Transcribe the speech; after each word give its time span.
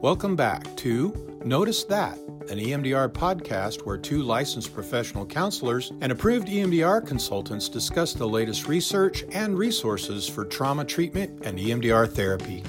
Welcome 0.00 0.36
back 0.36 0.76
to 0.76 1.40
Notice 1.44 1.82
That, 1.82 2.16
an 2.50 2.58
EMDR 2.58 3.08
podcast 3.08 3.84
where 3.84 3.98
two 3.98 4.22
licensed 4.22 4.72
professional 4.72 5.26
counselors 5.26 5.90
and 6.00 6.12
approved 6.12 6.46
EMDR 6.46 7.04
consultants 7.04 7.68
discuss 7.68 8.12
the 8.12 8.24
latest 8.24 8.68
research 8.68 9.24
and 9.32 9.58
resources 9.58 10.28
for 10.28 10.44
trauma 10.44 10.84
treatment 10.84 11.44
and 11.44 11.58
EMDR 11.58 12.08
therapy. 12.08 12.62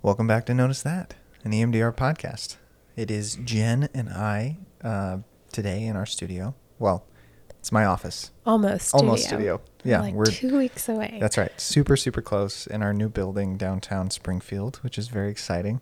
Welcome 0.00 0.26
back 0.26 0.46
to 0.46 0.54
Notice 0.54 0.80
That, 0.80 1.12
an 1.44 1.52
EMDR 1.52 1.94
podcast. 1.94 2.56
It 2.96 3.10
is 3.10 3.36
Jen 3.44 3.90
and 3.92 4.08
I 4.08 4.56
uh, 4.82 5.18
today 5.52 5.84
in 5.84 5.96
our 5.96 6.06
studio. 6.06 6.54
Well, 6.78 7.04
it's 7.62 7.70
my 7.70 7.84
office. 7.84 8.32
Almost 8.44 8.88
studio. 8.88 9.06
Almost 9.06 9.24
studio. 9.24 9.60
Yeah, 9.84 10.00
like 10.00 10.14
we're 10.14 10.24
two 10.26 10.58
weeks 10.58 10.88
away. 10.88 11.18
that's 11.20 11.38
right. 11.38 11.52
Super 11.60 11.96
super 11.96 12.20
close 12.20 12.66
in 12.66 12.82
our 12.82 12.92
new 12.92 13.08
building 13.08 13.56
downtown 13.56 14.10
Springfield, 14.10 14.78
which 14.82 14.98
is 14.98 15.06
very 15.06 15.30
exciting. 15.30 15.80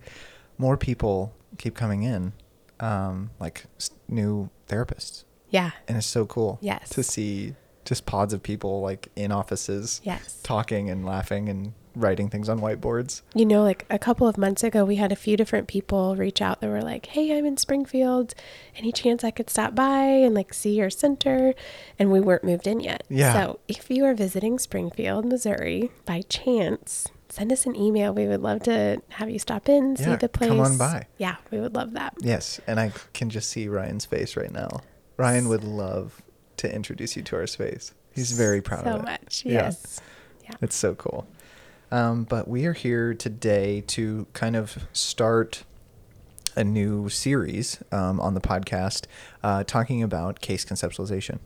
More 0.59 0.77
people 0.77 1.35
keep 1.57 1.74
coming 1.74 2.02
in, 2.02 2.35
um, 2.80 3.30
like 3.41 3.65
new 4.09 4.51
therapists, 4.69 5.24
yeah. 5.48 5.71
and 5.88 5.97
it's 5.97 6.07
so 6.07 6.27
cool. 6.27 6.59
Yes. 6.61 6.91
To 6.91 7.02
see 7.02 7.55
just 7.87 8.05
pods 8.05 8.35
of 8.35 8.43
people 8.43 8.83
like 8.83 9.09
in 9.16 9.33
offices, 9.33 10.02
Yes. 10.05 10.38
talking 10.43 10.91
and 10.91 11.07
laughing 11.07 11.49
and 11.49 11.73
writing 11.95 12.29
things 12.29 12.49
on 12.49 12.61
whiteboards. 12.61 13.23
You 13.35 13.45
know, 13.47 13.62
like 13.62 13.85
a 13.91 13.99
couple 13.99 14.27
of 14.29 14.39
months 14.39 14.62
ago, 14.62 14.85
we 14.85 14.97
had 14.97 15.12
a 15.12 15.17
few 15.17 15.37
different 15.37 15.69
people 15.69 16.16
reach 16.16 16.41
out 16.41 16.61
that 16.61 16.69
were 16.69 16.83
like, 16.83 17.07
"Hey, 17.07 17.37
I'm 17.37 17.45
in 17.45 17.57
Springfield. 17.57 18.35
Any 18.77 18.93
chance 18.93 19.25
I 19.25 19.30
could 19.30 19.51
stop 19.51 19.75
by 19.75 20.03
and 20.05 20.35
like 20.35 20.55
see 20.55 20.75
your 20.77 20.91
center?" 20.91 21.55
And 21.99 22.11
we 22.11 22.21
weren't 22.21 22.45
moved 22.45 22.66
in 22.66 22.80
yet. 22.80 23.05
Yeah. 23.09 23.33
So 23.33 23.61
if 23.68 23.91
you 23.91 24.05
are 24.05 24.15
visiting 24.15 24.59
Springfield, 24.59 25.24
Missouri, 25.24 25.91
by 26.05 26.23
chance, 26.29 27.09
send 27.29 27.52
us 27.52 27.66
an 27.66 27.77
email. 27.77 28.13
We 28.13 28.27
would 28.27 28.41
love 28.43 28.63
to 28.65 29.02
have 29.11 29.30
you 29.30 29.38
stop 29.38 29.68
in, 29.68 29.96
see 29.96 30.05
Yeah, 30.05 30.16
the 30.16 30.29
place. 30.29 30.49
come 30.51 30.61
on 30.61 30.77
by. 30.79 31.07
Yeah, 31.18 31.37
we 31.51 31.61
would 31.61 31.74
love 31.74 31.93
that. 31.93 32.15
Yes, 32.21 32.61
and 32.66 32.79
I 32.80 32.93
can 33.13 33.30
just 33.30 33.51
see 33.51 33.68
Ryan's 33.68 34.05
face 34.05 34.37
right 34.37 34.52
now. 34.52 34.80
Ryan 35.16 35.49
would 35.49 35.65
love 35.65 36.23
to 36.59 36.74
introduce 36.74 37.16
you 37.16 37.23
to 37.23 37.37
our 37.37 37.46
space. 37.46 37.93
He's 38.15 38.33
very 38.33 38.61
proud 38.61 38.85
so 38.85 38.91
of 38.91 38.96
it. 38.96 39.05
So 39.05 39.11
much. 39.11 39.43
Yeah. 39.46 39.52
Yes. 39.52 40.01
Yeah. 40.45 40.51
It's 40.61 40.74
so 40.77 40.95
cool. 40.95 41.27
Um, 41.93 42.24
but 42.24 42.46
we 42.46 42.66
are 42.66 42.73
here 42.73 43.15
today 43.15 43.83
to 43.88 44.27
kind 44.33 44.55
of 44.55 44.87
start 44.93 45.65
a 46.55 46.63
new 46.63 47.09
series 47.09 47.83
um, 47.91 48.21
on 48.21 48.35
the 48.35 48.41
podcast 48.41 49.07
uh, 49.43 49.65
talking 49.65 50.02
about 50.02 50.41
case 50.41 50.65
conceptualization. 50.65 51.38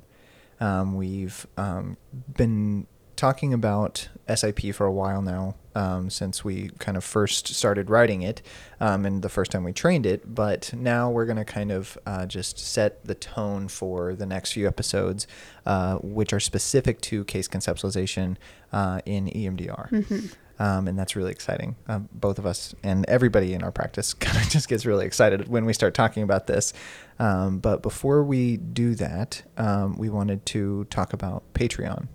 Um, 0.61 0.97
we've 0.97 1.47
um, 1.57 1.97
been 2.37 2.87
talking 3.17 3.53
about 3.53 4.09
SIP 4.33 4.75
for 4.75 4.87
a 4.87 4.93
while 4.93 5.23
now, 5.23 5.55
um, 5.75 6.11
since 6.11 6.45
we 6.45 6.71
kind 6.79 6.97
of 6.97 7.05
first 7.05 7.49
started 7.49 7.91
writing 7.91 8.23
it, 8.23 8.43
um, 8.81 9.05
and 9.05 9.23
the 9.23 9.29
first 9.29 9.51
time 9.51 9.65
we 9.65 9.73
trained 9.73 10.07
it. 10.07 10.35
But 10.35 10.73
now 10.75 11.11
we're 11.11 11.27
going 11.27 11.37
to 11.37 11.45
kind 11.45 11.71
of 11.73 11.99
uh, 12.07 12.27
just 12.27 12.59
set 12.59 13.05
the 13.05 13.15
tone 13.15 13.69
for 13.69 14.15
the 14.15 14.27
next 14.27 14.53
few 14.53 14.67
episodes, 14.67 15.27
uh, 15.67 15.97
which 15.97 16.33
are 16.33 16.41
specific 16.41 17.01
to 17.03 17.25
case 17.25 17.49
conceptualization 17.49 18.37
uh, 18.73 19.01
in 19.05 19.27
EMDR. 19.27 20.33
Um, 20.59 20.87
and 20.87 20.97
that's 20.99 21.17
really 21.17 21.33
exciting. 21.33 21.75
Um, 21.89 22.09
both 22.13 22.39
of 22.39 22.47
us 22.47 22.75
and 22.85 23.05
everybody 23.09 23.55
in 23.55 23.63
our 23.63 23.73
practice 23.73 24.15
kind 24.15 24.37
of 24.37 24.49
just 24.49 24.69
gets 24.69 24.87
really 24.87 25.07
excited 25.07 25.49
when 25.49 25.65
we 25.65 25.73
start 25.73 25.95
talking 25.95 26.23
about 26.23 26.47
this. 26.47 26.73
Um, 27.19 27.59
but 27.59 27.83
before 27.83 28.23
we 28.23 28.57
do 28.57 28.95
that, 28.97 29.43
um, 29.57 29.97
we 29.99 30.11
wanted 30.11 30.47
to 30.47 30.85
talk 30.85 31.13
about 31.13 31.43
Patreon. 31.55 32.07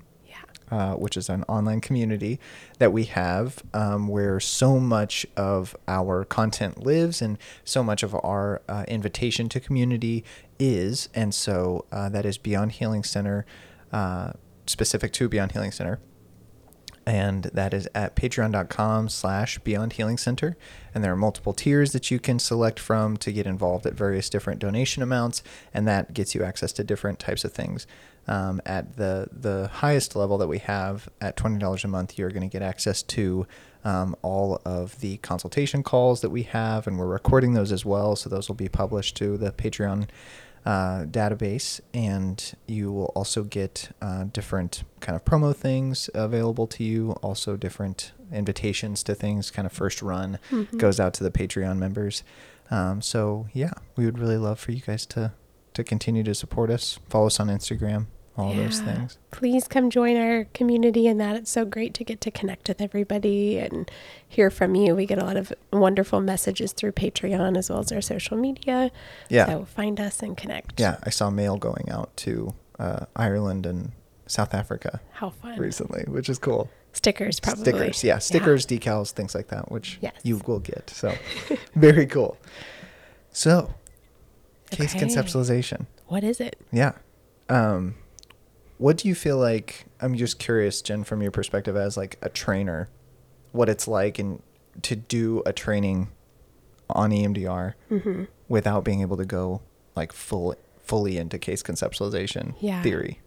Uh, 0.71 0.93
which 0.93 1.17
is 1.17 1.29
an 1.29 1.43
online 1.47 1.81
community 1.81 2.39
that 2.77 2.91
we 2.93 3.05
have 3.05 3.63
um, 3.73 4.07
where 4.07 4.39
so 4.39 4.79
much 4.79 5.25
of 5.35 5.75
our 5.87 6.23
content 6.23 6.83
lives 6.83 7.21
and 7.21 7.37
so 7.63 7.83
much 7.83 8.03
of 8.03 8.13
our 8.15 8.61
uh, 8.67 8.85
invitation 8.87 9.49
to 9.49 9.59
community 9.59 10.23
is. 10.59 11.09
And 11.13 11.33
so 11.33 11.85
uh, 11.91 12.09
that 12.09 12.25
is 12.25 12.37
Beyond 12.37 12.73
Healing 12.73 13.03
Center, 13.03 13.45
uh, 13.91 14.33
specific 14.65 15.13
to 15.13 15.29
Beyond 15.29 15.53
Healing 15.53 15.71
Center. 15.71 15.99
And 17.05 17.45
that 17.45 17.73
is 17.73 17.89
at 17.95 18.15
patreon.com 18.15 19.09
slash 19.09 19.57
beyond 19.59 19.93
healing 19.93 20.17
center. 20.17 20.55
And 20.93 21.03
there 21.03 21.11
are 21.11 21.17
multiple 21.17 21.53
tiers 21.53 21.91
that 21.93 22.11
you 22.11 22.19
can 22.19 22.37
select 22.37 22.79
from 22.79 23.17
to 23.17 23.31
get 23.31 23.47
involved 23.47 23.87
at 23.87 23.95
various 23.95 24.29
different 24.29 24.59
donation 24.59 25.01
amounts. 25.01 25.41
And 25.73 25.87
that 25.87 26.13
gets 26.13 26.35
you 26.35 26.43
access 26.43 26.71
to 26.73 26.83
different 26.83 27.17
types 27.17 27.43
of 27.43 27.51
things 27.51 27.87
um, 28.29 28.61
at 28.65 28.95
the 28.95 29.27
the 29.31 29.67
highest 29.73 30.15
level 30.15 30.37
that 30.37 30.47
we 30.47 30.59
have 30.59 31.09
at 31.19 31.35
$20 31.35 31.83
a 31.83 31.87
month 31.87 32.17
you're 32.17 32.29
going 32.29 32.47
to 32.49 32.53
get 32.57 32.61
access 32.61 33.03
to 33.03 33.45
um, 33.83 34.15
all 34.21 34.61
of 34.65 34.99
the 35.01 35.17
consultation 35.17 35.83
calls 35.83 36.21
that 36.21 36.29
we 36.29 36.43
have 36.43 36.87
and 36.87 36.97
we're 36.99 37.07
recording 37.07 37.53
those 37.53 37.71
as 37.71 37.83
well 37.85 38.15
so 38.15 38.29
those 38.29 38.47
will 38.47 38.55
be 38.55 38.69
published 38.69 39.17
to 39.17 39.37
the 39.37 39.51
patreon 39.51 40.07
uh, 40.65 41.05
database, 41.05 41.79
and 41.93 42.53
you 42.67 42.91
will 42.91 43.11
also 43.15 43.43
get 43.43 43.89
uh, 44.01 44.25
different 44.25 44.83
kind 44.99 45.15
of 45.15 45.23
promo 45.23 45.55
things 45.55 46.09
available 46.13 46.67
to 46.67 46.83
you. 46.83 47.11
Also, 47.23 47.55
different 47.55 48.11
invitations 48.31 49.01
to 49.03 49.15
things. 49.15 49.51
Kind 49.51 49.65
of 49.65 49.71
first 49.71 50.01
run 50.01 50.37
Mm-hmm. 50.51 50.77
goes 50.77 50.99
out 50.99 51.13
to 51.15 51.23
the 51.23 51.31
Patreon 51.31 51.77
members. 51.77 52.23
Um, 52.69 53.01
so 53.01 53.47
yeah, 53.53 53.71
we 53.95 54.03
would 54.05 54.19
really 54.19 54.37
love 54.37 54.59
for 54.59 54.73
you 54.73 54.81
guys 54.81 55.05
to 55.07 55.31
to 55.75 55.83
continue 55.83 56.23
to 56.23 56.35
support 56.35 56.69
us. 56.69 56.99
Follow 57.07 57.27
us 57.27 57.39
on 57.39 57.47
Instagram. 57.47 58.07
All 58.39 58.53
those 58.53 58.79
things. 58.79 59.17
Please 59.31 59.67
come 59.67 59.89
join 59.89 60.15
our 60.15 60.45
community 60.53 61.07
and 61.07 61.19
that. 61.19 61.35
It's 61.35 61.51
so 61.51 61.65
great 61.65 61.93
to 61.95 62.03
get 62.05 62.21
to 62.21 62.31
connect 62.31 62.69
with 62.69 62.79
everybody 62.81 63.57
and 63.59 63.89
hear 64.27 64.49
from 64.49 64.75
you. 64.75 64.95
We 64.95 65.05
get 65.05 65.19
a 65.21 65.25
lot 65.25 65.35
of 65.37 65.51
wonderful 65.73 66.21
messages 66.21 66.71
through 66.71 66.93
Patreon 66.93 67.57
as 67.57 67.69
well 67.69 67.79
as 67.79 67.91
our 67.91 68.01
social 68.01 68.37
media. 68.37 68.91
Yeah. 69.27 69.45
So 69.45 69.65
find 69.65 69.99
us 69.99 70.21
and 70.23 70.37
connect. 70.37 70.79
Yeah, 70.79 70.97
I 71.03 71.09
saw 71.09 71.29
mail 71.29 71.57
going 71.57 71.89
out 71.91 72.15
to 72.17 72.53
uh, 72.79 73.05
Ireland 73.15 73.65
and 73.65 73.91
South 74.25 74.53
Africa 74.53 75.01
How 75.11 75.31
fun. 75.31 75.59
recently, 75.59 76.05
which 76.07 76.29
is 76.29 76.39
cool. 76.39 76.69
Stickers, 76.93 77.39
probably. 77.39 77.63
Stickers, 77.63 78.03
yeah, 78.03 78.17
stickers, 78.19 78.65
decals, 78.65 79.11
things 79.11 79.35
like 79.35 79.49
that, 79.49 79.71
which 79.71 79.99
Yes. 80.01 80.13
you 80.23 80.41
will 80.47 80.59
get. 80.59 80.89
So, 80.89 81.13
very 81.75 82.05
cool. 82.05 82.37
So, 83.31 83.73
case 84.71 84.95
Okay. 84.95 85.05
conceptualization. 85.05 85.85
What 86.07 86.23
is 86.23 86.39
it? 86.39 86.55
Yeah. 86.71 86.93
Um, 87.49 87.95
what 88.79 88.97
do 88.97 89.07
you 89.07 89.13
feel 89.15 89.37
like? 89.37 89.85
I'm 90.01 90.15
just 90.15 90.39
curious, 90.39 90.81
Jen, 90.81 91.03
from 91.03 91.21
your 91.21 91.31
perspective 91.31 91.75
as 91.77 91.95
like 91.95 92.17
a 92.21 92.29
trainer, 92.29 92.89
what 93.51 93.69
it's 93.69 93.87
like 93.87 94.17
and 94.19 94.41
to 94.81 94.95
do 94.95 95.43
a 95.45 95.53
training 95.53 96.09
on 96.89 97.11
EMDR 97.11 97.73
Mm-hmm. 97.91 98.23
without 98.47 98.83
being 98.83 99.01
able 99.01 99.17
to 99.17 99.25
go 99.25 99.61
like 99.95 100.11
full 100.11 100.55
fully 100.81 101.17
into 101.19 101.37
case 101.37 101.61
conceptualization 101.61 102.55
Yeah. 102.59 102.81
theory. 102.81 103.19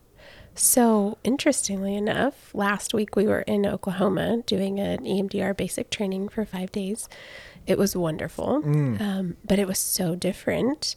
So, 0.54 1.16
interestingly 1.24 1.94
enough, 1.94 2.54
last 2.54 2.92
week 2.92 3.14
we 3.16 3.24
were 3.26 3.40
in 3.42 3.64
Oklahoma 3.64 4.42
doing 4.46 4.80
an 4.80 5.04
EMDR 5.04 5.56
basic 5.56 5.88
training 5.90 6.28
for 6.28 6.44
five 6.44 6.70
days. 6.72 7.08
It 7.66 7.78
was 7.78 7.94
wonderful, 7.96 8.62
Mm. 8.62 9.00
um, 9.00 9.36
but 9.46 9.58
it 9.58 9.66
was 9.68 9.78
so 9.78 10.14
different 10.14 10.94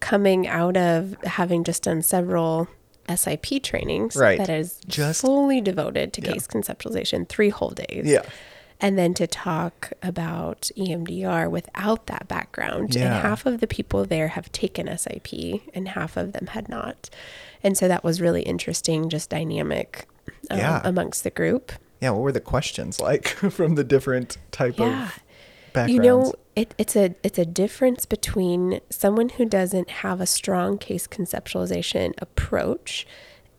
coming 0.00 0.46
out 0.46 0.76
of 0.76 1.16
having 1.24 1.64
just 1.64 1.82
done 1.82 2.00
several 2.00 2.68
SIP 3.08 3.62
trainings 3.62 4.16
Right. 4.16 4.38
that 4.38 4.48
is 4.50 4.78
Just- 4.86 5.20
fully 5.20 5.60
devoted 5.60 6.12
to 6.14 6.22
Yeah. 6.22 6.32
case 6.32 6.46
conceptualization, 6.46 7.28
three 7.28 7.50
whole 7.50 7.70
days. 7.70 8.06
Yeah. 8.06 8.22
And 8.80 8.98
then 8.98 9.14
to 9.14 9.26
talk 9.26 9.92
about 10.02 10.70
EMDR 10.76 11.48
without 11.48 12.06
that 12.06 12.26
background. 12.28 12.94
Yeah. 12.94 13.02
And 13.14 13.22
half 13.22 13.46
of 13.46 13.60
the 13.60 13.66
people 13.66 14.04
there 14.04 14.28
have 14.28 14.50
taken 14.52 14.88
SIP 14.88 15.62
and 15.72 15.88
half 15.90 16.16
of 16.16 16.32
them 16.32 16.48
had 16.48 16.68
not. 16.68 17.08
And 17.62 17.78
so 17.78 17.88
that 17.88 18.02
was 18.04 18.20
really 18.20 18.42
interesting, 18.42 19.08
just 19.08 19.30
dynamic 19.30 20.06
um, 20.50 20.58
Yeah. 20.58 20.80
amongst 20.84 21.22
the 21.24 21.30
group. 21.30 21.72
Yeah. 22.00 22.10
What 22.10 22.22
were 22.22 22.32
the 22.32 22.40
questions 22.40 23.00
like 23.00 23.28
from 23.50 23.76
the 23.76 23.84
different 23.84 24.36
type 24.50 24.78
Yeah. 24.78 25.04
of 25.06 25.20
backgrounds? 25.74 25.94
You 25.94 26.02
know, 26.02 26.32
it, 26.56 26.74
it's 26.78 26.96
a 26.96 27.14
it's 27.22 27.38
a 27.38 27.44
difference 27.44 28.06
between 28.06 28.80
someone 28.88 29.28
who 29.28 29.44
doesn't 29.44 29.90
have 29.90 30.20
a 30.20 30.26
strong 30.26 30.78
case 30.78 31.06
conceptualization 31.06 32.14
approach, 32.18 33.06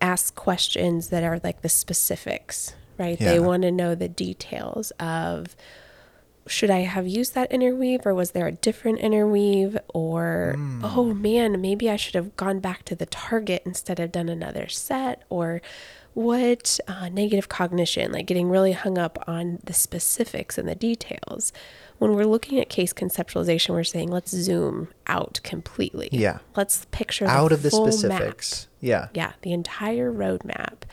ask 0.02 0.34
questions 0.36 1.10
that 1.10 1.24
are 1.24 1.40
like 1.44 1.62
the 1.62 1.70
specifics, 1.70 2.74
right? 2.98 3.20
They 3.20 3.40
want 3.40 3.62
to 3.64 3.72
know 3.72 3.94
the 3.94 4.10
details 4.10 4.92
of 5.00 5.56
should 6.48 6.70
I 6.70 6.82
have 6.82 7.08
used 7.08 7.34
that 7.34 7.52
interweave 7.52 8.06
or 8.06 8.14
was 8.14 8.32
there 8.32 8.46
a 8.46 8.52
different 8.52 9.00
interweave 9.00 9.78
or 9.94 10.54
Hmm. 10.56 10.82
oh 10.86 11.14
man, 11.14 11.60
maybe 11.60 11.90
I 11.90 11.96
should 11.96 12.14
have 12.16 12.36
gone 12.38 12.60
back 12.60 12.86
to 12.86 12.96
the 12.96 13.08
target 13.08 13.64
instead 13.66 14.00
of 14.00 14.12
done 14.12 14.30
another 14.30 14.68
set 14.68 15.24
or 15.30 15.62
what 16.14 16.80
uh, 16.88 17.10
negative 17.10 17.50
cognition, 17.50 18.12
like 18.12 18.26
getting 18.28 18.50
really 18.50 18.72
hung 18.74 18.98
up 18.98 19.22
on 19.28 19.60
the 19.64 19.74
specifics 19.74 20.58
and 20.58 20.68
the 20.70 20.76
details. 20.76 21.52
When 21.98 22.14
we're 22.14 22.26
looking 22.26 22.60
at 22.60 22.70
case 22.70 22.94
conceptualization, 22.94 23.70
we're 23.70 23.84
saying 23.84 24.10
let's 24.10 24.32
zoom 24.32 24.90
out 25.08 25.40
completely. 25.44 26.10
Yeah. 26.12 26.40
Let's 26.56 26.86
picture 26.92 27.26
Out 27.26 27.52
of 27.52 27.62
the 27.64 27.72
specifics. 27.72 28.66
Map. 28.66 28.72
Yeah. 28.82 29.08
Yeah, 29.14 29.34
the 29.42 29.54
entire 29.54 30.12
roadmap, 30.12 30.84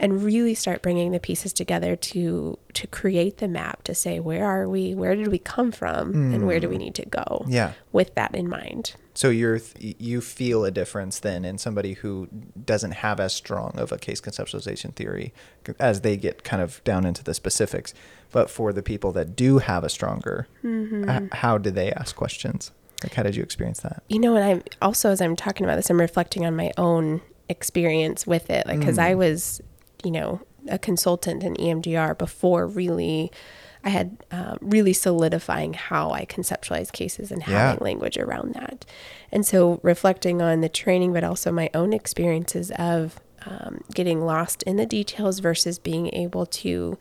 and 0.00 0.22
really 0.22 0.54
start 0.54 0.80
bringing 0.82 1.12
the 1.12 1.18
pieces 1.20 1.52
together 1.52 1.96
to 1.96 2.58
to 2.74 2.86
create 2.86 3.38
the 3.38 3.48
map 3.48 3.82
to 3.84 3.94
say 3.94 4.20
where 4.20 4.44
are 4.44 4.68
we, 4.68 4.94
where 4.94 5.16
did 5.16 5.28
we 5.28 5.38
come 5.38 5.72
from, 5.72 6.32
and 6.32 6.46
where 6.46 6.60
do 6.60 6.68
we 6.68 6.78
need 6.78 6.94
to 6.94 7.04
go. 7.06 7.24
Mm. 7.46 7.46
Yeah. 7.48 7.72
With 7.92 8.14
that 8.14 8.34
in 8.34 8.48
mind. 8.48 8.94
So 9.14 9.30
you're 9.30 9.58
th- 9.58 9.96
you 9.98 10.20
feel 10.20 10.64
a 10.64 10.70
difference 10.70 11.18
then 11.18 11.44
in 11.44 11.58
somebody 11.58 11.94
who 11.94 12.28
doesn't 12.64 12.92
have 12.92 13.18
as 13.18 13.34
strong 13.34 13.72
of 13.76 13.90
a 13.90 13.98
case 13.98 14.20
conceptualization 14.20 14.94
theory 14.94 15.34
as 15.80 16.02
they 16.02 16.16
get 16.16 16.44
kind 16.44 16.62
of 16.62 16.82
down 16.84 17.04
into 17.04 17.24
the 17.24 17.34
specifics. 17.34 17.92
But 18.30 18.48
for 18.48 18.72
the 18.72 18.82
people 18.82 19.10
that 19.12 19.34
do 19.34 19.58
have 19.58 19.82
a 19.82 19.88
stronger, 19.88 20.46
Mm-hmm. 20.62 21.08
h- 21.10 21.32
how 21.32 21.58
do 21.58 21.70
they 21.72 21.90
ask 21.92 22.14
questions? 22.14 22.70
Like 23.02 23.14
how 23.14 23.24
did 23.24 23.34
you 23.34 23.42
experience 23.42 23.80
that? 23.80 24.02
you 24.08 24.18
know 24.18 24.34
and 24.36 24.44
i'm 24.44 24.62
also 24.82 25.10
as 25.10 25.20
i'm 25.20 25.36
talking 25.36 25.64
about 25.64 25.76
this 25.76 25.88
i'm 25.88 26.00
reflecting 26.00 26.44
on 26.44 26.56
my 26.56 26.72
own 26.76 27.20
experience 27.48 28.26
with 28.26 28.50
it 28.50 28.66
like 28.66 28.78
because 28.80 28.98
i 28.98 29.14
was 29.14 29.60
you 30.04 30.10
know 30.10 30.40
a 30.68 30.78
consultant 30.78 31.42
in 31.42 31.54
emdr 31.54 32.16
before 32.18 32.66
really 32.66 33.30
i 33.84 33.88
had 33.88 34.22
um, 34.30 34.58
really 34.60 34.92
solidifying 34.92 35.72
how 35.72 36.10
i 36.10 36.24
conceptualize 36.26 36.92
cases 36.92 37.30
and 37.30 37.40
Yeah. 37.42 37.68
having 37.70 37.84
language 37.84 38.18
around 38.18 38.54
that 38.54 38.84
and 39.32 39.46
so 39.46 39.80
reflecting 39.82 40.42
on 40.42 40.60
the 40.60 40.68
training 40.68 41.12
but 41.12 41.24
also 41.24 41.50
my 41.52 41.70
own 41.74 41.92
experiences 41.92 42.70
of 42.78 43.20
um, 43.46 43.82
getting 43.94 44.20
lost 44.20 44.62
in 44.64 44.76
the 44.76 44.84
details 44.86 45.38
versus 45.38 45.78
being 45.78 46.12
able 46.14 46.44
to 46.46 46.98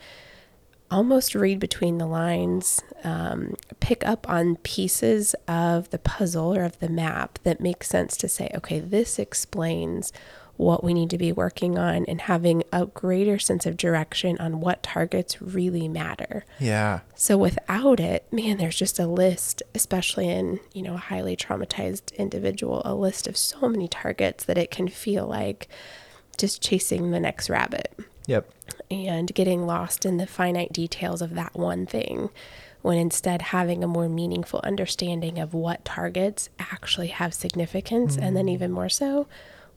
almost 0.89 1.35
read 1.35 1.59
between 1.59 1.97
the 1.97 2.05
lines, 2.05 2.81
um, 3.03 3.55
pick 3.81 4.07
up 4.07 4.29
on 4.29 4.55
pieces 4.57 5.35
of 5.47 5.89
the 5.89 5.99
puzzle 5.99 6.55
or 6.55 6.63
of 6.63 6.79
the 6.79 6.87
map 6.87 7.39
that 7.43 7.59
make 7.59 7.83
sense 7.83 8.15
to 8.15 8.29
say, 8.29 8.49
okay, 8.55 8.79
this 8.79 9.19
explains 9.19 10.13
what 10.57 10.83
we 10.83 10.93
need 10.93 11.09
to 11.11 11.17
be 11.17 11.31
working 11.31 11.77
on 11.77 12.03
and 12.05 12.21
having 12.21 12.63
a 12.73 12.87
greater 12.87 13.39
sense 13.39 13.65
of 13.65 13.77
direction 13.77 14.37
on 14.39 14.59
what 14.59 14.83
targets 14.83 15.41
really 15.41 15.87
matter. 15.87 16.45
Yeah. 16.59 17.01
So 17.15 17.37
without 17.37 17.99
it, 17.99 18.25
man, 18.31 18.57
there's 18.57 18.75
just 18.75 18.99
a 18.99 19.07
list, 19.07 19.61
especially 19.75 20.27
in, 20.27 20.59
you 20.73 20.81
know, 20.81 20.95
a 20.95 20.97
highly 20.97 21.37
traumatized 21.37 22.15
individual, 22.17 22.81
a 22.83 22.95
list 22.95 23.27
of 23.27 23.37
so 23.37 23.69
many 23.69 23.87
targets 23.87 24.43
that 24.45 24.57
it 24.57 24.71
can 24.71 24.87
feel 24.87 25.27
like 25.27 25.69
just 26.37 26.61
chasing 26.61 27.11
the 27.11 27.19
next 27.19 27.49
rabbit 27.49 27.97
Yep. 28.27 28.49
and 28.91 29.33
getting 29.33 29.65
lost 29.65 30.05
in 30.05 30.17
the 30.17 30.27
finite 30.27 30.73
details 30.73 31.21
of 31.21 31.33
that 31.35 31.55
one 31.55 31.85
thing 31.85 32.29
when 32.81 32.97
instead 32.97 33.41
having 33.41 33.83
a 33.83 33.87
more 33.87 34.09
meaningful 34.09 34.59
understanding 34.63 35.39
of 35.39 35.53
what 35.53 35.85
targets 35.85 36.49
actually 36.59 37.07
have 37.07 37.33
significance 37.33 38.17
and 38.17 38.35
then 38.35 38.47
mm. 38.47 38.51
even 38.51 38.71
more 38.71 38.89
so 38.89 39.27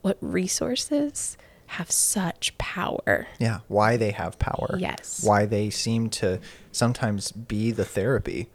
what 0.03 0.17
resources 0.21 1.37
have 1.67 1.91
such 1.91 2.57
power 2.59 3.27
Yeah. 3.39 3.61
Why 3.69 3.97
they 3.97 4.11
have 4.11 4.39
power. 4.39 4.77
Yes. 4.79 5.23
Why 5.25 5.47
they 5.47 5.71
seem 5.71 6.11
to 6.11 6.41
sometimes 6.73 7.31
be 7.33 7.71
the 7.71 7.85
therapy. 7.85 8.49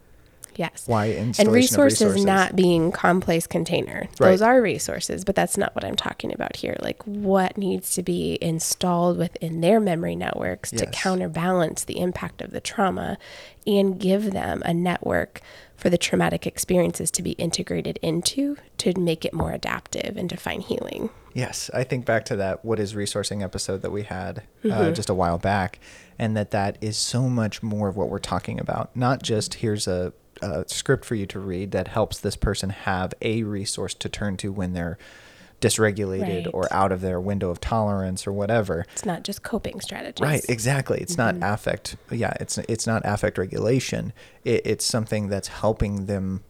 yes 0.56 0.84
Why 0.86 1.06
and 1.06 1.28
resources, 1.48 2.00
resources. 2.02 2.24
not 2.24 2.56
being 2.56 2.90
complex 2.92 3.46
container 3.46 4.08
Right. 4.18 4.30
those 4.30 4.40
are 4.42 4.60
resources 4.62 5.22
but 5.24 5.34
that's 5.34 5.56
not 5.58 5.74
what 5.74 5.84
i'm 5.84 5.96
talking 5.96 6.32
about 6.32 6.56
here 6.56 6.76
like 6.80 7.02
what 7.04 7.58
needs 7.58 7.94
to 7.96 8.02
be 8.02 8.38
installed 8.40 9.18
within 9.18 9.60
their 9.60 9.80
memory 9.80 10.16
networks 10.16 10.70
to 10.70 10.86
counterbalance 10.86 11.84
the 11.84 11.98
impact 12.00 12.40
of 12.40 12.52
the 12.52 12.60
trauma 12.60 13.18
and 13.66 13.98
give 14.00 14.30
them 14.32 14.62
a 14.64 14.72
network 14.72 15.42
for 15.76 15.90
the 15.90 15.98
traumatic 15.98 16.46
experiences 16.46 17.10
to 17.10 17.22
be 17.22 17.32
integrated 17.32 17.98
into 18.00 18.56
to 18.78 18.98
make 18.98 19.26
it 19.26 19.34
more 19.34 19.52
adaptive 19.52 20.16
and 20.16 20.30
to 20.30 20.36
find 20.38 20.62
healing 20.62 21.10
Yes, 21.36 21.70
I 21.74 21.84
think 21.84 22.04
back 22.06 22.24
to 22.26 22.36
that 22.36 22.64
what 22.64 22.80
is 22.80 22.94
resourcing 22.94 23.42
episode 23.42 23.82
that 23.82 23.90
we 23.90 24.04
had 24.04 24.38
uh, 24.64 24.68
Mm-hmm. 24.68 24.94
just 24.94 25.10
a 25.10 25.14
while 25.14 25.38
back, 25.38 25.78
and 26.18 26.36
that 26.36 26.50
that 26.52 26.78
is 26.80 26.96
so 26.96 27.28
much 27.28 27.62
more 27.62 27.88
of 27.88 27.96
what 27.96 28.08
we're 28.08 28.18
talking 28.18 28.58
about. 28.58 28.94
Not 28.96 29.22
just 29.22 29.54
here's 29.54 29.86
a, 29.86 30.12
a 30.40 30.64
script 30.66 31.04
for 31.04 31.14
you 31.14 31.26
to 31.26 31.38
read 31.38 31.72
that 31.72 31.88
helps 31.88 32.18
this 32.18 32.36
person 32.36 32.70
have 32.70 33.12
a 33.20 33.42
resource 33.42 33.92
to 33.94 34.08
turn 34.08 34.36
to 34.38 34.50
when 34.50 34.72
they're 34.72 34.96
dysregulated 35.60 36.44
Right. 36.44 36.54
or 36.54 36.70
out 36.72 36.92
of 36.92 37.00
their 37.00 37.18
window 37.20 37.48
of 37.50 37.60
tolerance 37.60 38.26
or 38.26 38.32
whatever. 38.32 38.84
it's 38.92 39.06
not 39.06 39.22
just 39.22 39.42
coping 39.42 39.80
strategies 39.80 40.22
Right, 40.22 40.44
exactly. 40.48 40.98
It's 41.00 41.16
not 41.16 41.34
affect. 41.40 41.96
Yeah, 42.10 42.32
it's 42.40 42.58
it's 42.58 42.86
not 42.86 43.02
affect 43.04 43.38
regulation. 43.38 44.12
It, 44.44 44.62
it's 44.66 44.84
something 44.84 45.28
that's 45.28 45.48
helping 45.48 46.06
them 46.06 46.44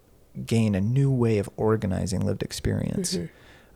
gain 0.44 0.74
a 0.74 0.80
new 0.80 1.10
way 1.10 1.38
of 1.38 1.48
organizing 1.56 2.20
lived 2.26 2.42
experience, 2.42 3.16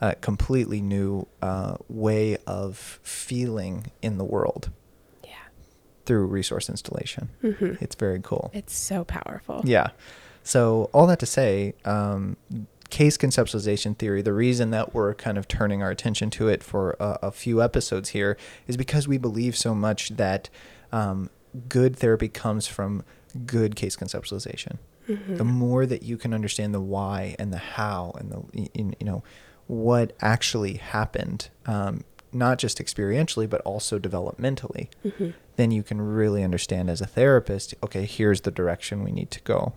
a 0.01 0.15
completely 0.17 0.81
new 0.81 1.27
uh, 1.43 1.77
way 1.89 2.37
of 2.47 2.99
feeling 3.03 3.91
in 4.03 4.17
the 4.19 4.25
world 4.25 4.71
yeah 5.25 5.31
through 6.07 6.27
resource 6.27 6.69
installation. 6.69 7.29
It's 7.81 7.95
very 7.95 8.21
cool. 8.23 8.51
it's 8.55 8.75
so 8.77 9.05
powerful 9.05 9.61
Yeah. 9.65 9.89
So 10.43 10.89
all 10.95 11.07
that 11.09 11.19
to 11.21 11.27
say, 11.27 11.75
um, 11.85 12.37
case 12.89 13.17
conceptualization 13.19 13.97
theory. 13.97 14.23
The 14.23 14.33
reason 14.33 14.71
that 14.71 14.95
we're 14.95 15.15
kind 15.15 15.37
of 15.39 15.47
turning 15.47 15.83
our 15.83 15.91
attention 15.91 16.31
to 16.31 16.49
it 16.49 16.63
for 16.63 16.97
a, 16.99 17.19
a 17.25 17.31
few 17.31 17.63
episodes 17.63 18.09
here 18.11 18.37
is 18.67 18.77
because 18.77 19.07
we 19.07 19.19
believe 19.19 19.55
so 19.57 19.75
much 19.75 20.09
that 20.17 20.49
um, 20.91 21.29
good 21.69 21.95
therapy 21.95 22.29
comes 22.29 22.67
from 22.67 23.05
good 23.47 23.77
case 23.77 23.97
conceptualization. 23.97 24.79
The 25.29 25.45
more 25.45 25.87
that 25.87 26.03
you 26.05 26.17
can 26.17 26.33
understand 26.33 26.73
the 26.73 26.81
why 26.81 27.35
and 27.39 27.53
the 27.53 27.59
how 27.59 28.13
and 28.19 28.31
the 28.31 28.39
y- 28.55 28.69
y- 28.77 28.95
you 29.01 29.07
know 29.07 29.23
what 29.71 30.13
actually 30.21 30.75
happened, 30.75 31.49
um, 31.65 32.03
not 32.33 32.59
just 32.59 32.79
experientially 32.79 33.49
but 33.49 33.61
also 33.61 34.01
developmentally, 34.01 34.89
then 35.55 35.71
you 35.71 35.85
can 35.85 36.01
really 36.01 36.43
understand 36.43 36.91
as 36.91 37.01
a 37.01 37.07
therapist. 37.07 37.75
Okay, 37.85 38.05
here's 38.05 38.41
the 38.41 38.51
direction 38.51 39.05
we 39.05 39.13
need 39.13 39.31
to 39.31 39.41
go. 39.43 39.73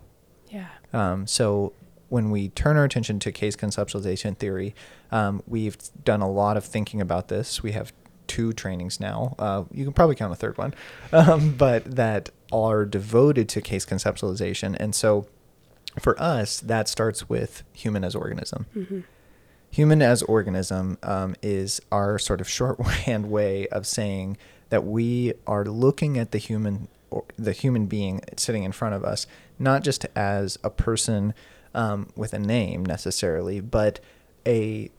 yeah 0.50 0.68
Um, 0.92 1.28
so 1.28 1.72
when 2.08 2.30
we 2.32 2.48
turn 2.48 2.76
our 2.76 2.84
attention 2.84 3.20
to 3.20 3.30
case 3.30 3.54
conceptualization 3.54 4.36
theory, 4.36 4.74
um, 5.12 5.42
we've 5.46 5.76
done 6.04 6.20
a 6.20 6.30
lot 6.30 6.56
of 6.56 6.64
thinking 6.64 7.00
about 7.00 7.28
this. 7.28 7.62
We 7.62 7.72
have 7.72 7.92
two 8.26 8.52
trainings 8.52 8.98
now. 8.98 9.36
Uh, 9.38 9.64
you 9.70 9.84
can 9.84 9.92
probably 9.92 10.16
count 10.16 10.32
a 10.32 10.36
third 10.36 10.58
one, 10.58 10.74
um, 11.12 11.54
but 11.54 11.84
that 11.84 12.30
are 12.52 12.84
devoted 12.84 13.48
to 13.50 13.60
case 13.60 13.86
conceptualization. 13.86 14.76
And 14.80 14.92
so 14.92 15.28
for 16.00 16.20
us, 16.20 16.58
that 16.60 16.88
starts 16.88 17.28
with 17.28 17.62
human 17.72 18.02
as 18.02 18.16
organism. 18.16 18.66
Human 19.74 20.02
as 20.02 20.22
organism 20.22 20.98
um, 21.02 21.34
is 21.42 21.80
our 21.90 22.16
sort 22.16 22.40
of 22.40 22.48
shorthand 22.48 23.28
way 23.30 23.66
of 23.72 23.88
saying 23.88 24.36
that 24.68 24.84
we 24.84 25.32
are 25.48 25.64
looking 25.64 26.16
at 26.16 26.30
the 26.30 26.38
human, 26.38 26.86
the 27.36 27.50
human 27.50 27.86
being 27.86 28.20
sitting 28.36 28.62
in 28.62 28.70
front 28.70 28.94
of 28.94 29.04
us, 29.04 29.26
not 29.58 29.82
just 29.82 30.06
as 30.14 30.60
a 30.62 30.70
person 30.70 31.34
um, 31.74 32.08
with 32.14 32.32
a 32.32 32.38
name 32.38 32.86
necessarily, 32.86 33.58
but 33.58 33.98
a 34.46 34.92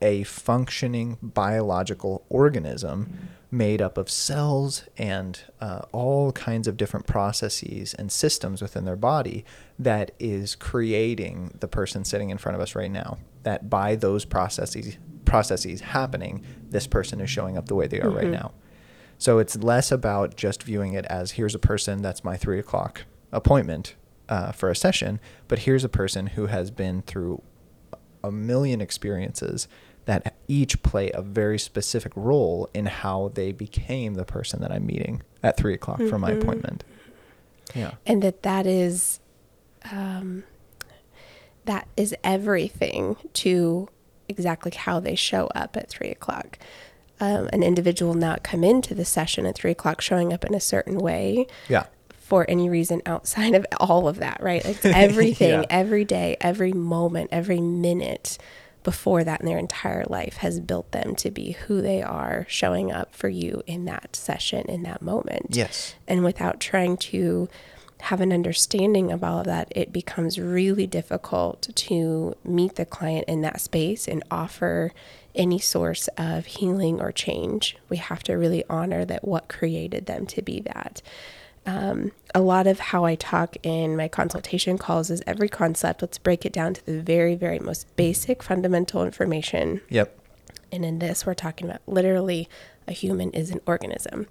a 0.00 0.22
functioning 0.24 1.18
biological 1.22 2.24
organism 2.28 3.28
made 3.50 3.80
up 3.80 3.96
of 3.96 4.10
cells 4.10 4.84
and 4.98 5.40
uh, 5.60 5.80
all 5.92 6.32
kinds 6.32 6.68
of 6.68 6.76
different 6.76 7.06
processes 7.06 7.94
and 7.94 8.12
systems 8.12 8.60
within 8.60 8.84
their 8.84 8.96
body 8.96 9.44
that 9.78 10.10
is 10.18 10.54
creating 10.54 11.56
the 11.60 11.68
person 11.68 12.04
sitting 12.04 12.30
in 12.30 12.38
front 12.38 12.54
of 12.54 12.60
us 12.60 12.74
right 12.74 12.90
now. 12.90 13.18
That 13.44 13.70
by 13.70 13.96
those 13.96 14.24
processes 14.24 14.98
processes 15.24 15.80
happening, 15.80 16.44
this 16.70 16.86
person 16.86 17.20
is 17.20 17.30
showing 17.30 17.56
up 17.58 17.66
the 17.66 17.74
way 17.74 17.86
they 17.86 18.00
are 18.00 18.10
right 18.10 18.28
now. 18.28 18.52
So 19.18 19.38
it's 19.38 19.56
less 19.56 19.90
about 19.90 20.36
just 20.36 20.62
viewing 20.62 20.94
it 20.94 21.04
as 21.06 21.32
here's 21.32 21.54
a 21.54 21.58
person 21.58 22.02
that's 22.02 22.24
my 22.24 22.36
three 22.36 22.58
o'clock 22.58 23.02
appointment 23.32 23.94
uh, 24.28 24.52
for 24.52 24.70
a 24.70 24.76
session, 24.76 25.20
but 25.48 25.60
here's 25.60 25.84
a 25.84 25.88
person 25.88 26.28
who 26.28 26.46
has 26.46 26.70
been 26.70 27.02
through 27.02 27.42
a 28.22 28.30
million 28.30 28.80
experiences 28.80 29.68
that 30.08 30.34
each 30.48 30.82
play 30.82 31.10
a 31.12 31.20
very 31.20 31.58
specific 31.58 32.12
role 32.16 32.70
in 32.72 32.86
how 32.86 33.30
they 33.34 33.52
became 33.52 34.14
the 34.14 34.24
person 34.24 34.60
that 34.62 34.72
I'm 34.72 34.86
meeting 34.86 35.22
at 35.42 35.58
three 35.58 35.74
o'clock 35.74 35.98
for 36.08 36.18
my 36.18 36.30
appointment. 36.30 36.82
Yeah. 37.74 37.92
and 38.06 38.22
that 38.22 38.42
that 38.44 38.66
is 38.66 39.20
um, 39.92 40.44
that 41.66 41.86
is 41.96 42.14
everything 42.24 43.16
to 43.34 43.88
exactly 44.28 44.72
how 44.74 44.98
they 45.00 45.14
show 45.14 45.46
up 45.54 45.76
at 45.76 45.90
three 45.90 46.08
o'clock 46.10 46.58
um, 47.20 47.48
an 47.52 47.62
individual 47.62 48.14
not 48.14 48.42
come 48.42 48.64
into 48.64 48.94
the 48.94 49.04
session 49.04 49.44
at 49.44 49.54
three 49.56 49.72
o'clock 49.72 50.00
showing 50.00 50.32
up 50.32 50.44
in 50.44 50.54
a 50.54 50.60
certain 50.60 50.96
way 50.98 51.46
Yeah. 51.68 51.84
for 52.18 52.48
any 52.48 52.70
reason 52.70 53.02
outside 53.04 53.54
of 53.54 53.66
all 53.78 54.08
of 54.08 54.18
that 54.20 54.42
right 54.42 54.64
it's 54.64 54.84
everything 54.86 55.50
Yeah. 55.60 55.66
every 55.68 56.04
day 56.06 56.36
every 56.40 56.72
moment 56.72 57.28
every 57.32 57.60
minute 57.60 58.38
before 58.82 59.24
that 59.24 59.40
in 59.40 59.46
their 59.46 59.58
entire 59.58 60.04
life 60.08 60.38
has 60.38 60.60
built 60.60 60.92
them 60.92 61.14
to 61.16 61.30
be 61.30 61.52
who 61.52 61.82
they 61.82 62.02
are, 62.02 62.46
showing 62.48 62.92
up 62.92 63.14
for 63.14 63.28
you 63.28 63.62
in 63.66 63.84
that 63.84 64.16
session, 64.16 64.68
in 64.68 64.82
that 64.84 65.02
moment. 65.02 65.48
Yes. 65.50 65.94
And 66.06 66.24
without 66.24 66.60
trying 66.60 66.96
to 66.98 67.48
have 68.00 68.20
an 68.20 68.32
understanding 68.32 69.10
of 69.10 69.24
all 69.24 69.40
of 69.40 69.46
that, 69.46 69.72
it 69.74 69.92
becomes 69.92 70.38
really 70.38 70.86
difficult 70.86 71.68
to 71.74 72.34
meet 72.44 72.76
the 72.76 72.86
client 72.86 73.24
in 73.26 73.40
that 73.42 73.60
space 73.60 74.06
and 74.06 74.22
offer 74.30 74.92
any 75.34 75.58
source 75.58 76.08
of 76.16 76.46
healing 76.46 77.00
or 77.00 77.12
change. 77.12 77.76
We 77.88 77.96
have 77.96 78.22
to 78.24 78.34
really 78.34 78.64
honor 78.70 79.04
that 79.04 79.26
what 79.26 79.48
created 79.48 80.06
them 80.06 80.26
to 80.26 80.42
be 80.42 80.60
that. 80.60 81.02
Um, 81.68 82.12
a 82.34 82.40
lot 82.40 82.66
of 82.66 82.80
how 82.80 83.04
I 83.04 83.14
talk 83.14 83.58
in 83.62 83.94
my 83.94 84.08
consultation 84.08 84.78
calls 84.78 85.10
is 85.10 85.22
every 85.26 85.50
concept, 85.50 86.00
let's 86.00 86.16
break 86.16 86.46
it 86.46 86.52
down 86.52 86.72
to 86.72 86.86
the 86.86 86.98
very, 87.02 87.34
very 87.34 87.58
most 87.58 87.94
basic 87.94 88.42
fundamental 88.42 89.04
information. 89.04 89.82
Yep. 89.90 90.17
And 90.72 90.84
in 90.84 90.98
this, 90.98 91.24
we're 91.26 91.34
talking 91.34 91.68
about 91.68 91.80
literally 91.86 92.48
a 92.86 92.92
human 92.92 93.30
is 93.32 93.50
an 93.50 93.60
organism, 93.66 94.26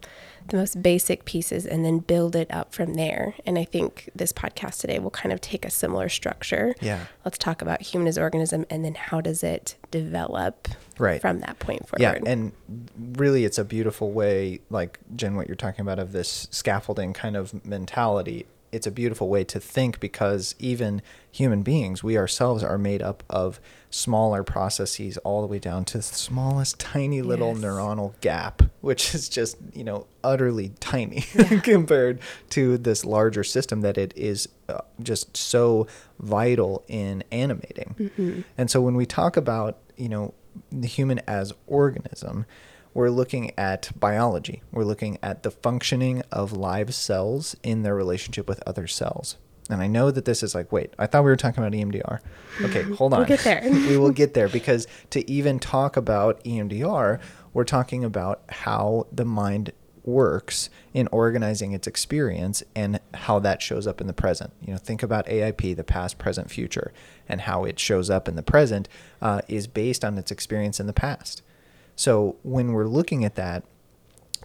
the 0.48 0.58
most 0.58 0.82
basic 0.82 1.26
pieces, 1.26 1.66
and 1.66 1.86
then 1.86 2.00
build 2.00 2.36
it 2.36 2.50
up 2.52 2.74
from 2.74 2.96
there. 2.96 3.36
And 3.46 3.58
I 3.58 3.64
think 3.64 4.10
this 4.16 4.34
podcast 4.34 4.80
today 4.82 4.98
will 4.98 5.12
kind 5.12 5.32
of 5.32 5.40
take 5.42 5.64
a 5.64 5.70
similar 5.70 6.10
structure. 6.10 6.74
Yeah. 6.82 7.06
Let's 7.24 7.38
talk 7.38 7.62
about 7.62 7.82
human 7.82 8.08
as 8.08 8.18
organism 8.18 8.66
and 8.72 8.84
then 8.84 8.96
how 8.96 9.22
does 9.22 9.44
it 9.44 9.76
develop 9.92 10.68
Right. 10.98 11.22
from 11.22 11.42
that 11.42 11.60
point 11.60 11.88
forward. 11.88 12.02
Yeah, 12.02 12.18
and 12.26 12.52
really, 12.98 13.46
it's 13.46 13.60
a 13.60 13.64
beautiful 13.64 14.12
way, 14.12 14.62
like 14.72 14.98
Jen, 15.16 15.36
what 15.36 15.48
you're 15.48 15.56
talking 15.56 15.82
about 15.82 16.00
of 16.00 16.12
this 16.12 16.48
scaffolding 16.50 17.14
kind 17.14 17.38
of 17.38 17.64
mentality. 17.64 18.48
It's 18.78 18.88
a 18.88 18.92
beautiful 18.92 19.28
way 19.28 19.44
to 19.46 19.60
think 19.60 20.00
because 20.00 20.54
even 20.60 21.02
human 21.32 21.64
beings, 21.64 22.04
we 22.04 22.18
ourselves 22.18 22.64
are 22.64 22.78
made 22.78 23.02
up 23.02 23.24
of 23.30 23.60
smaller 23.90 24.44
processes 24.44 25.18
all 25.20 25.42
the 25.42 25.48
way 25.48 25.60
down 25.60 25.84
to 25.86 25.98
the 25.98 26.04
smallest 26.04 26.80
tiny 26.80 27.22
little 27.22 27.54
Yes. 27.56 27.64
neuronal 27.64 28.14
gap, 28.22 28.62
which 28.82 29.14
is 29.16 29.28
just, 29.30 29.58
you 29.74 29.84
know, 29.84 30.06
utterly 30.24 30.74
tiny 30.80 31.22
compared 31.64 32.20
to 32.52 32.78
this 32.78 33.04
larger 33.04 33.44
system 33.44 33.82
that 33.82 33.98
it 33.98 34.14
is 34.16 34.48
uh, 34.70 34.82
just 35.02 35.36
so 35.36 35.88
vital 36.20 36.84
in 36.88 37.24
animating. 37.32 38.46
And 38.58 38.70
so 38.70 38.80
when 38.82 38.96
we 38.96 39.06
talk 39.06 39.36
about, 39.38 39.78
you 39.96 40.10
know, 40.10 40.34
the 40.72 40.88
human 40.88 41.20
as 41.28 41.52
organism, 41.68 42.46
we're 42.98 43.12
looking 43.12 43.52
at 43.60 43.92
biology. 43.96 44.64
We're 44.72 44.84
looking 44.84 45.20
at 45.22 45.44
the 45.44 45.52
functioning 45.52 46.24
of 46.32 46.52
live 46.52 46.96
cells 46.96 47.56
in 47.62 47.84
their 47.84 47.94
relationship 47.94 48.50
with 48.50 48.60
other 48.66 48.88
cells. 48.88 49.38
And 49.70 49.84
I 49.84 49.88
know 49.88 50.10
that 50.10 50.26
this 50.26 50.42
is 50.42 50.56
like, 50.56 50.72
wait, 50.72 50.96
I 50.98 51.06
thought 51.06 51.24
we 51.24 51.30
were 51.30 51.36
talking 51.36 51.64
about 51.64 51.74
EMDR. 51.74 52.22
Okay, 52.64 52.82
hold 52.96 53.14
on. 53.14 53.20
We'll 53.20 53.28
get 53.28 53.42
there. 53.42 53.62
we 53.72 53.98
will 53.98 54.10
get 54.10 54.34
there 54.34 54.50
because 54.50 54.88
to 55.12 55.30
even 55.30 55.60
talk 55.60 55.96
about 55.96 56.44
EMDR, 56.44 57.20
we're 57.54 57.66
talking 57.66 58.04
about 58.04 58.42
how 58.50 59.06
the 59.12 59.26
mind 59.26 59.74
works 60.04 60.72
in 60.92 61.08
organizing 61.12 61.74
its 61.74 61.86
experience 61.86 62.64
and 62.76 63.00
how 63.14 63.38
that 63.38 63.62
shows 63.62 63.86
up 63.86 64.02
in 64.02 64.08
the 64.08 64.14
present. 64.14 64.54
You 64.60 64.72
know, 64.72 64.80
think 64.80 65.04
about 65.04 65.28
AIP, 65.28 65.76
the 65.76 65.84
past, 65.84 66.18
present, 66.18 66.50
future, 66.50 66.92
and 67.30 67.42
how 67.42 67.64
it 67.64 67.78
shows 67.78 68.10
up 68.10 68.28
in 68.28 68.36
the 68.36 68.42
present 68.42 68.90
uh, 69.22 69.42
is 69.48 69.68
based 69.68 70.04
on 70.04 70.18
its 70.18 70.32
experience 70.32 70.80
in 70.80 70.88
the 70.88 70.94
past. 70.94 71.44
So 71.98 72.38
when 72.44 72.72
we're 72.72 72.88
looking 72.88 73.26
at 73.26 73.36
that, 73.36 73.64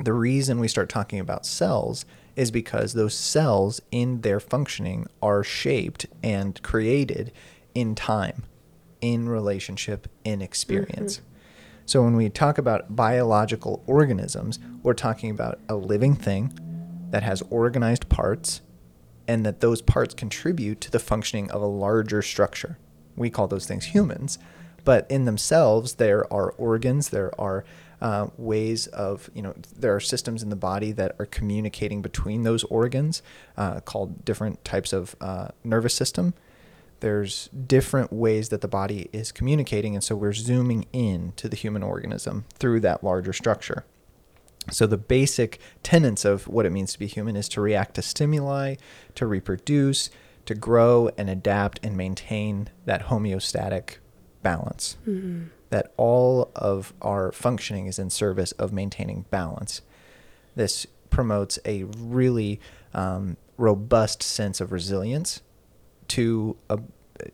the 0.02 0.14
reason 0.14 0.58
we 0.58 0.68
start 0.68 0.88
talking 0.88 1.20
about 1.20 1.46
cells 1.46 2.06
is 2.34 2.50
because 2.50 2.94
those 2.94 3.14
cells 3.14 3.80
in 3.90 4.22
their 4.22 4.40
functioning 4.40 5.06
are 5.22 5.44
shaped 5.44 6.06
and 6.22 6.60
created 6.62 7.30
in 7.74 7.94
time, 7.94 8.44
in 9.02 9.28
relationship, 9.28 10.08
in 10.24 10.40
experience. 10.40 11.18
Mm-hmm. 11.18 11.26
So 11.84 12.02
when 12.02 12.16
we 12.16 12.30
talk 12.30 12.56
about 12.56 12.96
biological 12.96 13.82
organisms, 13.86 14.58
we're 14.82 14.94
talking 14.94 15.30
about 15.30 15.60
a 15.68 15.74
living 15.74 16.14
thing 16.14 16.58
that 17.10 17.22
has 17.22 17.42
organized 17.50 18.08
parts 18.08 18.62
and 19.28 19.44
that 19.44 19.60
those 19.60 19.82
parts 19.82 20.14
contribute 20.14 20.80
to 20.80 20.90
the 20.90 20.98
functioning 20.98 21.50
of 21.50 21.60
a 21.60 21.66
larger 21.66 22.22
structure. 22.22 22.78
We 23.14 23.28
call 23.28 23.46
those 23.46 23.66
things 23.66 23.86
humans, 23.86 24.38
but 24.84 25.10
in 25.10 25.24
themselves, 25.24 25.94
there 25.94 26.30
are 26.32 26.50
organs, 26.52 27.10
there 27.10 27.38
are 27.40 27.64
uh, 28.00 28.26
ways 28.36 28.88
of, 28.88 29.30
you 29.32 29.42
know, 29.42 29.54
there 29.78 29.94
are 29.94 30.00
systems 30.00 30.42
in 30.42 30.48
the 30.48 30.56
body 30.56 30.90
that 30.92 31.14
are 31.18 31.26
communicating 31.26 32.02
between 32.02 32.42
those 32.42 32.64
organs 32.64 33.22
uh, 33.56 33.80
called 33.80 34.24
different 34.24 34.64
types 34.64 34.92
of 34.92 35.14
uh, 35.20 35.48
nervous 35.62 35.94
system. 35.94 36.34
There's 36.98 37.48
different 37.48 38.12
ways 38.12 38.48
that 38.48 38.60
the 38.60 38.68
body 38.68 39.08
is 39.12 39.32
communicating, 39.32 39.94
and 39.94 40.02
so 40.02 40.16
we're 40.16 40.32
zooming 40.32 40.86
in 40.92 41.32
to 41.36 41.48
the 41.48 41.56
human 41.56 41.82
organism 41.82 42.44
through 42.54 42.80
that 42.80 43.04
larger 43.04 43.32
structure. 43.32 43.84
So 44.70 44.86
the 44.86 44.98
basic 44.98 45.60
tenets 45.82 46.24
of 46.24 46.46
what 46.46 46.66
it 46.66 46.70
means 46.70 46.92
to 46.92 46.98
be 46.98 47.06
human 47.06 47.36
is 47.36 47.48
to 47.50 47.60
react 47.60 47.94
to 47.94 48.02
stimuli, 48.02 48.76
to 49.16 49.26
reproduce, 49.26 50.10
to 50.46 50.54
grow 50.54 51.10
and 51.16 51.28
adapt 51.28 51.80
and 51.82 51.96
maintain 51.96 52.68
that 52.84 53.06
homeostatic 53.06 53.96
balance. 54.42 54.96
That 55.70 55.92
all 55.96 56.50
of 56.54 56.92
our 57.00 57.32
functioning 57.32 57.86
is 57.86 57.98
in 57.98 58.10
service 58.10 58.52
of 58.52 58.72
maintaining 58.72 59.24
balance. 59.30 59.80
This 60.54 60.86
promotes 61.08 61.58
a 61.64 61.84
really 61.84 62.60
um, 62.94 63.36
robust 63.56 64.22
sense 64.22 64.60
of 64.60 64.72
resilience 64.72 65.40
to 66.08 66.56
a, 66.68 66.78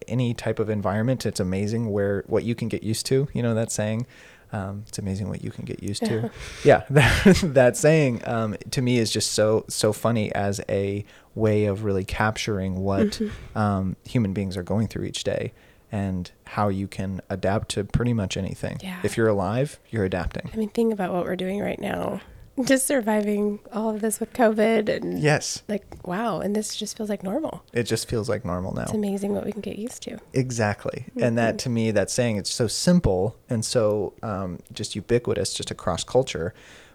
any 0.07 0.35
type 0.35 0.59
of 0.59 0.71
environment. 0.71 1.27
It's 1.27 1.41
amazing 1.41 1.91
where 1.91 2.25
what 2.27 2.45
you 2.45 2.55
can 2.55 2.69
get 2.69 2.83
used 2.83 3.07
to. 3.07 3.29
You 3.33 3.43
know 3.43 3.55
that 3.55 3.73
saying. 3.73 4.07
Um, 4.51 4.85
it's 4.89 4.99
amazing 4.99 5.29
what 5.29 5.45
you 5.45 5.51
can 5.51 5.67
get 5.67 5.83
used 5.83 6.07
to. 6.07 6.31
yeah, 6.65 6.85
that, 6.91 7.41
that 7.43 7.77
saying 7.77 8.23
um, 8.25 8.57
to 8.71 8.81
me 8.81 8.99
is 8.99 9.11
just 9.11 9.33
so 9.33 9.65
so 9.69 9.93
funny 9.93 10.33
as 10.33 10.61
a 10.69 11.05
way 11.35 11.67
of 11.67 11.85
really 11.85 12.05
capturing 12.05 12.77
what 12.77 13.21
um, 13.55 13.97
human 14.07 14.33
beings 14.33 14.57
are 14.57 14.63
going 14.63 14.89
through 14.89 15.05
each 15.05 15.25
day 15.25 15.53
and 15.91 16.31
how 16.45 16.69
you 16.69 16.87
can 16.87 17.21
adapt 17.31 17.71
to 17.71 17.85
pretty 17.85 18.13
much 18.13 18.37
anything. 18.37 18.79
Yeah. 18.83 19.01
If 19.03 19.17
you're 19.17 19.29
alive, 19.29 19.79
you're 19.91 20.05
adapting. 20.05 20.51
I 20.53 20.57
mean, 20.57 20.69
think 20.71 20.93
about 20.93 21.13
what 21.13 21.25
we're 21.25 21.37
doing 21.37 21.61
right 21.61 21.81
now. 21.81 22.21
Just 22.65 22.89
surviving 22.89 23.61
all 23.73 23.91
of 23.95 24.01
this 24.01 24.19
with 24.19 24.33
COVID 24.33 24.89
and 24.89 25.21
Yes, 25.21 25.63
like, 25.69 25.85
wow. 26.05 26.41
And 26.41 26.57
this 26.57 26.75
just 26.75 26.97
feels 26.97 27.09
like 27.09 27.23
normal. 27.23 27.63
it 27.73 27.85
just 27.85 28.09
feels 28.09 28.29
like 28.29 28.45
normal 28.45 28.75
now. 28.75 28.83
It's 28.83 28.93
amazing 28.93 29.33
what 29.33 29.45
we 29.45 29.53
can 29.53 29.61
get 29.61 29.79
used 29.79 30.03
to. 30.03 30.19
Exactly. 30.33 31.07
And 31.21 31.39
that 31.39 31.61
to 31.61 31.69
me, 31.71 31.93
that 31.93 32.11
saying, 32.11 32.37
it's 32.37 32.53
so 32.53 32.67
simple 32.67 33.37
and 33.49 33.65
so 33.65 34.15
um, 34.25 34.59
just 34.73 34.97
ubiquitous, 34.97 35.55
just 35.55 35.71
across 35.71 36.03
culture. 36.03 36.53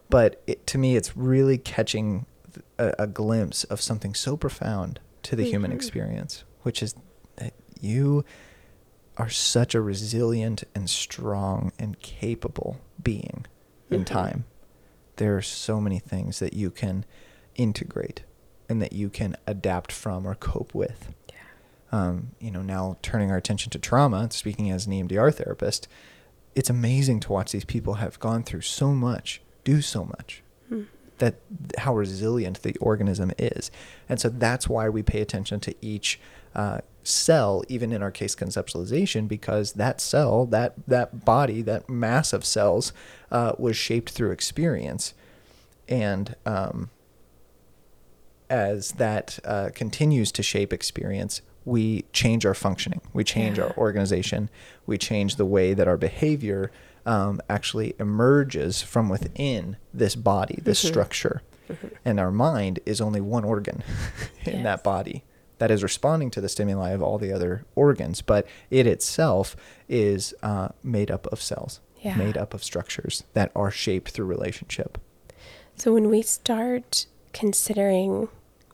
But 0.10 0.42
it, 0.48 0.68
to 0.68 0.78
me, 0.78 0.98
it's 0.98 1.16
really 1.16 1.58
catching 1.58 2.26
a, 2.78 2.94
a 3.00 3.08
glimpse 3.08 3.64
of 3.64 3.80
something 3.80 4.14
so 4.16 4.36
profound 4.36 5.00
to 5.24 5.38
the 5.38 5.46
human 5.46 5.72
experience, 5.72 6.44
which 6.64 6.84
is 6.84 6.94
that 7.38 7.54
you 7.80 8.26
are 9.18 9.30
such 9.30 9.76
a 9.76 9.82
resilient 9.82 10.64
and 10.74 10.90
strong 10.90 11.72
and 11.78 12.00
capable 12.00 12.80
being 13.02 13.46
in 13.90 14.06
time. 14.06 14.46
There 15.18 15.38
are 15.38 15.42
so 15.42 15.80
many 15.80 16.00
things 16.00 16.40
that 16.40 16.54
you 16.54 16.72
can 16.72 17.06
integrate 17.56 18.24
and 18.68 18.82
that 18.82 18.94
you 18.94 19.10
can 19.10 19.36
adapt 19.46 19.92
from 19.92 20.26
or 20.26 20.34
cope 20.34 20.74
with 20.74 21.14
um, 21.94 22.32
you 22.40 22.50
know, 22.50 22.64
now 22.64 22.98
turning 23.04 23.30
our 23.30 23.38
attention 23.38 23.70
to 23.70 23.80
trauma, 23.80 24.28
speaking 24.32 24.72
as 24.72 24.88
an 24.88 24.94
EMDR 24.94 25.32
therapist, 25.32 25.88
it's 26.56 26.70
amazing 26.70 27.20
to 27.22 27.32
watch 27.32 27.52
these 27.52 27.66
people 27.66 27.96
have 27.96 28.20
gone 28.20 28.42
through 28.42 28.62
so 28.62 28.94
much, 28.94 29.42
do 29.64 29.80
so 29.80 30.04
much, 30.04 30.42
that 31.20 31.36
how 31.78 31.96
resilient 31.96 32.64
the 32.64 32.76
organism 32.78 33.32
is. 33.38 33.70
And 34.10 34.20
so 34.20 34.30
that's 34.30 34.68
why 34.68 34.90
we 34.90 35.04
pay 35.04 35.22
attention 35.22 35.60
to 35.62 35.76
each 35.82 36.20
uh, 36.56 36.80
cell, 37.04 37.64
even 37.68 37.92
in 37.92 38.02
our 38.02 38.12
case 38.12 38.36
conceptualization, 38.36 39.28
because 39.28 39.74
that 39.74 40.00
cell, 40.02 40.46
that 40.48 40.74
that 40.88 41.24
body, 41.26 41.62
that 41.62 41.90
mass 41.90 42.34
of 42.34 42.44
cells, 42.46 42.94
uh, 43.32 43.54
was 43.58 43.76
shaped 43.76 44.12
through 44.12 44.32
experience, 44.32 45.14
and 45.88 46.36
um, 46.46 46.90
as 48.50 48.94
that 48.94 49.40
uh, 49.46 49.70
continues 49.74 50.32
to 50.34 50.44
shape 50.44 50.72
experience, 50.74 51.42
we 51.66 52.04
change 52.14 52.46
our 52.46 52.54
functioning, 52.54 53.02
we 53.14 53.24
change 53.24 53.58
Yeah. 53.58 53.66
our 53.66 53.78
organization, 53.78 54.50
we 54.86 54.98
change 54.98 55.38
the 55.38 55.46
way 55.46 55.74
that 55.74 55.88
our 55.88 55.98
behavior 55.98 56.72
um, 57.06 57.42
actually 57.50 57.96
emerges 58.00 58.82
from 58.82 59.10
within 59.10 59.76
this 59.94 60.16
body, 60.16 60.60
this 60.62 60.80
structure. 60.80 61.42
And 62.06 62.20
our 62.20 62.32
mind 62.32 62.80
is 62.86 63.02
only 63.02 63.20
one 63.22 63.44
organ 63.44 63.84
in 64.46 64.54
Yes. 64.56 64.64
that 64.64 64.84
body 64.84 65.24
that 65.60 65.72
is 65.72 65.84
responding 65.84 66.30
to 66.32 66.42
the 66.42 66.50
stimuli 66.50 66.92
of 66.92 67.02
all 67.02 67.18
the 67.18 67.32
other 67.32 67.66
organs, 67.76 68.22
but 68.22 68.46
it 68.70 68.86
itself 68.88 69.56
is 69.88 70.34
uh, 70.44 70.70
made 70.84 71.10
up 71.12 71.28
of 71.28 71.42
cells, 71.42 71.80
Yeah. 72.02 72.16
made 72.16 72.38
up 72.38 72.54
of 72.54 72.64
structures 72.64 73.24
that 73.34 73.52
are 73.56 73.72
shaped 73.72 74.12
through 74.12 74.26
relationship. 74.26 74.98
So 75.76 75.94
when 75.94 76.10
we 76.10 76.22
start 76.22 77.06
considering 77.34 78.28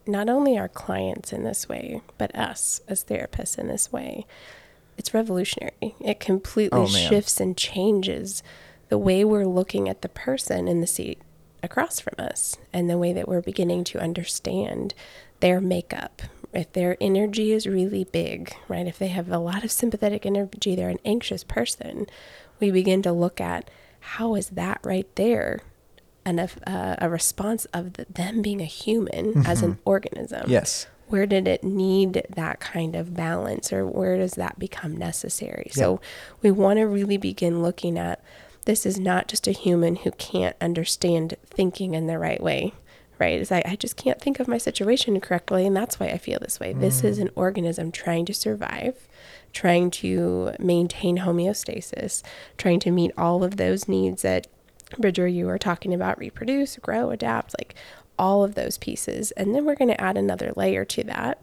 not 0.08 0.30
only 0.30 0.58
our 0.58 0.68
clients 0.70 1.32
in 1.32 1.44
this 1.44 1.70
way, 1.70 2.02
but 2.18 2.34
us 2.36 2.82
as 2.88 3.04
therapists 3.04 3.58
in 3.60 3.68
this 3.68 3.92
way, 3.92 4.26
it's 4.98 5.14
revolutionary. 5.14 5.96
It 6.02 6.20
completely 6.20 6.80
Oh, 6.82 6.88
shifts 6.88 7.40
and 7.40 7.56
changes 7.56 8.42
the 8.90 8.98
way 8.98 9.24
we're 9.24 9.46
looking 9.46 9.88
at 9.88 10.02
the 10.02 10.10
person 10.10 10.68
in 10.68 10.82
the 10.82 10.88
seat 10.88 11.22
across 11.62 12.00
from 12.00 12.16
us 12.18 12.58
and 12.74 12.90
the 12.90 12.98
way 12.98 13.14
that 13.14 13.28
we're 13.28 13.42
beginning 13.42 13.84
to 13.86 14.00
understand 14.00 14.94
their 15.42 15.62
makeup. 15.62 16.22
If 16.54 16.74
their 16.74 16.98
energy 17.00 17.52
is 17.52 17.68
really 17.68 18.04
big, 18.06 18.54
right? 18.68 18.88
If 18.88 18.98
they 18.98 19.10
have 19.10 19.30
a 19.32 19.38
lot 19.38 19.64
of 19.64 19.72
sympathetic 19.72 20.26
energy, 20.26 20.76
they're 20.76 20.90
an 20.90 21.00
anxious 21.06 21.44
person. 21.44 22.08
We 22.60 22.72
begin 22.72 23.02
to 23.04 23.12
look 23.12 23.40
at 23.40 23.70
how 24.00 24.36
is 24.36 24.50
that 24.50 24.80
right 24.84 25.08
there 25.16 25.60
and 26.26 26.40
a, 26.40 26.50
uh, 26.68 26.96
a 27.00 27.10
response 27.10 27.66
of 27.66 27.94
the, 27.94 28.06
them 28.10 28.42
being 28.42 28.62
a 28.62 28.66
human 28.66 29.46
as 29.46 29.62
an 29.62 29.78
organism 29.86 30.44
Yes. 30.50 30.88
where 31.08 31.26
did 31.26 31.48
it 31.48 31.64
need 31.64 32.24
that 32.36 32.60
kind 32.60 32.96
of 32.96 33.14
balance 33.16 33.72
or 33.74 33.86
where 33.86 34.18
does 34.18 34.34
that 34.34 34.60
become 34.60 34.96
necessary 34.98 35.70
so 35.72 36.00
we 36.42 36.52
want 36.52 36.78
to 36.78 36.84
really 36.84 37.18
begin 37.18 37.62
looking 37.64 37.98
at 37.98 38.22
this 38.66 38.86
is 38.86 39.00
not 39.00 39.28
just 39.28 39.48
a 39.48 39.52
human 39.52 39.96
who 39.98 40.12
can't 40.12 40.56
understand 40.62 41.36
thinking 41.46 41.94
in 41.94 42.08
the 42.08 42.20
right 42.20 42.42
way 42.44 42.74
right 43.20 43.40
Is 43.40 43.52
like 43.52 43.68
i 43.68 43.76
just 43.76 43.98
can't 43.98 44.22
think 44.22 44.40
of 44.40 44.48
my 44.48 44.58
situation 44.58 45.20
correctly 45.20 45.66
and 45.66 45.76
that's 45.76 46.00
why 46.00 46.08
i 46.08 46.18
feel 46.18 46.40
this 46.40 46.60
way 46.60 46.74
this 46.74 47.04
is 47.04 47.20
an 47.20 47.30
organism 47.36 47.92
trying 47.92 48.26
to 48.26 48.34
survive 48.34 49.08
trying 49.52 49.92
to 49.92 50.52
maintain 50.60 51.20
homeostasis 51.20 52.24
trying 52.58 52.80
to 52.80 52.92
meet 52.92 53.12
all 53.18 53.44
of 53.44 53.58
those 53.58 53.88
needs 53.88 54.22
that 54.22 54.48
Bridger, 54.98 55.28
you 55.28 55.46
were 55.46 55.58
talking 55.58 55.94
about 55.94 56.18
reproduce, 56.18 56.78
grow, 56.78 57.12
adapt, 57.12 57.56
like 57.60 57.76
all 58.18 58.44
of 58.44 58.56
those 58.56 58.78
pieces. 58.78 59.32
And 59.32 59.54
then 59.54 59.66
we're 59.66 59.76
going 59.76 59.90
to 59.90 60.02
add 60.02 60.18
another 60.18 60.52
layer 60.56 60.86
to 60.86 61.04
that. 61.06 61.42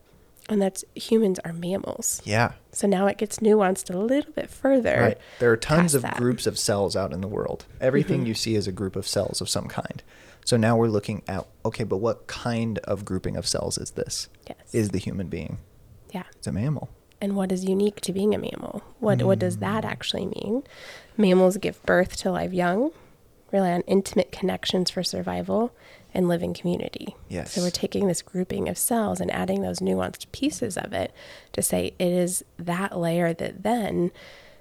And 0.49 0.63
that's 0.63 0.85
humans 0.95 1.41
are 1.45 1.53
mammals. 1.53 2.23
Yeah. 2.25 2.53
So 2.71 2.87
now 2.87 3.07
it 3.07 3.19
gets 3.19 3.39
nuanced 3.39 3.93
a 3.93 3.99
little 3.99 4.33
bit 4.33 4.49
further. 4.49 5.01
Right. 5.01 5.19
There 5.41 5.51
are 5.51 5.57
tons 5.57 5.95
of 5.95 6.03
that. 6.03 6.15
Mm-hmm. 6.15 6.23
groups 6.23 6.47
of 6.47 6.59
cells 6.59 6.95
out 6.95 7.13
in 7.13 7.21
the 7.21 7.29
world. 7.29 7.65
Everything 7.81 8.27
you 8.27 8.35
see 8.35 8.55
is 8.55 8.69
a 8.69 8.73
group 8.73 8.95
of 8.95 9.09
cells 9.09 9.41
of 9.41 9.49
some 9.49 9.67
kind. 9.67 10.03
So 10.47 10.57
now 10.57 10.77
we're 10.77 10.87
looking 10.89 11.23
at 11.27 11.45
okay, 11.65 11.83
but 11.85 11.97
what 11.97 12.29
kind 12.29 12.79
of 12.85 13.05
grouping 13.05 13.37
of 13.37 13.47
cells 13.49 13.77
is 13.79 13.91
this? 13.91 14.29
Yes. 14.49 14.57
Is 14.73 14.89
the 14.91 14.99
human 14.99 15.27
being? 15.27 15.59
Yeah. 16.15 16.23
It's 16.37 16.47
a 16.47 16.53
mammal. 16.53 16.89
And 17.21 17.35
what 17.35 17.51
is 17.51 17.65
unique 17.65 18.01
to 18.03 18.13
being 18.13 18.33
a 18.33 18.39
mammal? 18.39 18.83
What 19.01 19.23
what 19.25 19.41
does 19.41 19.57
that 19.59 19.83
Mm. 19.85 19.89
actually 19.91 20.27
mean? 20.27 20.63
Mammals 21.17 21.57
give 21.57 21.83
birth 21.85 22.17
to 22.19 22.31
live 22.31 22.55
young, 22.55 22.93
rely 23.51 23.73
on 23.73 23.81
intimate 23.89 24.31
connections 24.31 24.89
for 24.89 25.03
survival, 25.03 25.73
and 26.15 26.29
live 26.29 26.45
in 26.45 26.55
community. 26.55 27.17
Yes. 27.29 27.53
So 27.53 27.63
we're 27.63 27.71
taking 27.71 28.07
this 28.07 28.23
grouping 28.23 28.69
of 28.69 28.79
cells 28.79 29.21
and 29.21 29.33
adding 29.33 29.63
those 29.63 29.81
nuanced 29.81 30.31
pieces 30.31 30.77
of 30.79 30.93
it 30.93 31.13
to 31.55 31.61
say 31.63 31.93
it 31.99 32.13
is 32.13 32.45
that 32.57 32.97
layer 32.97 33.33
that 33.35 33.65
then 33.65 34.13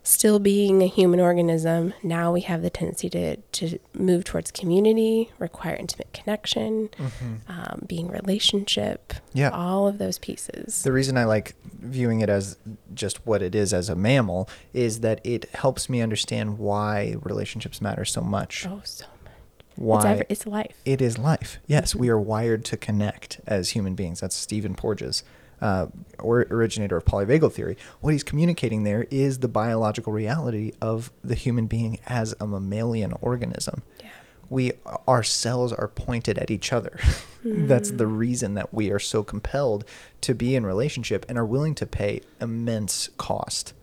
still 0.07 0.39
being 0.39 0.81
a 0.81 0.85
human 0.87 1.19
organism, 1.19 1.93
now 2.03 2.31
we 2.31 2.41
have 2.41 2.61
the 2.61 2.69
tendency 2.69 3.09
to, 3.09 3.35
to 3.37 3.79
move 3.93 4.23
towards 4.23 4.51
community, 4.51 5.31
require 5.39 5.75
intimate 5.75 6.13
connection, 6.13 6.89
um, 7.49 7.83
being 7.87 8.07
relationship, 8.07 9.13
Mm-hmm. 9.13 9.37
Yeah. 9.39 9.49
all 9.49 9.87
of 9.87 9.97
those 9.97 10.17
pieces. 10.19 10.83
The 10.83 10.91
reason 10.93 11.17
I 11.17 11.25
like 11.25 11.55
viewing 11.81 12.21
it 12.21 12.29
as 12.29 12.57
just 12.93 13.25
what 13.25 13.41
it 13.41 13.53
is 13.55 13.73
as 13.73 13.89
a 13.89 13.95
mammal 13.95 14.47
is 14.73 15.01
that 15.01 15.19
it 15.25 15.49
helps 15.55 15.89
me 15.89 16.01
understand 16.01 16.57
why 16.59 17.15
relationships 17.21 17.81
matter 17.81 18.05
so 18.05 18.21
much. 18.21 18.65
oh, 18.69 18.79
so 18.85 19.05
much. 19.23 19.33
Why 19.75 19.97
It's, 19.97 20.05
ever, 20.05 20.25
it's 20.29 20.47
life. 20.47 20.81
it 20.85 21.01
is 21.01 21.17
life. 21.17 21.57
Yes, 21.67 21.91
Mm-hmm. 21.91 21.99
we 21.99 22.09
are 22.09 22.19
wired 22.19 22.63
to 22.65 22.77
connect 22.77 23.41
as 23.45 23.71
human 23.71 23.93
beings. 23.95 24.21
That's 24.21 24.35
Stephen 24.35 24.73
Porges, 24.75 25.23
uh, 25.61 25.87
or 26.19 26.41
originator 26.49 26.97
of 26.97 27.05
polyvagal 27.05 27.51
theory. 27.53 27.77
What 28.01 28.11
he's 28.11 28.23
communicating 28.23 28.83
there 28.83 29.05
is 29.11 29.39
the 29.39 29.47
biological 29.47 30.11
reality 30.13 30.73
of 30.81 31.11
the 31.23 31.35
human 31.35 31.67
being 31.67 31.99
as 32.07 32.35
a 32.39 32.47
mammalian 32.47 33.13
organism. 33.21 33.81
Yeah. 34.01 34.07
We, 34.49 34.73
our 35.07 35.23
cells 35.23 35.73
are 35.73 35.87
pointed 35.87 36.37
at 36.37 36.51
each 36.51 36.71
other. 36.71 36.99
That's 37.43 37.91
the 37.91 38.05
Mm. 38.05 38.17
reason 38.17 38.53
that 38.55 38.73
we 38.73 38.91
are 38.91 38.99
so 38.99 39.23
compelled 39.23 39.85
to 40.21 40.33
be 40.35 40.55
in 40.55 40.65
relationship 40.65 41.25
and 41.29 41.37
are 41.37 41.45
willing 41.45 41.75
to 41.75 41.85
pay 41.85 42.21
immense 42.41 43.09
cost 43.17 43.73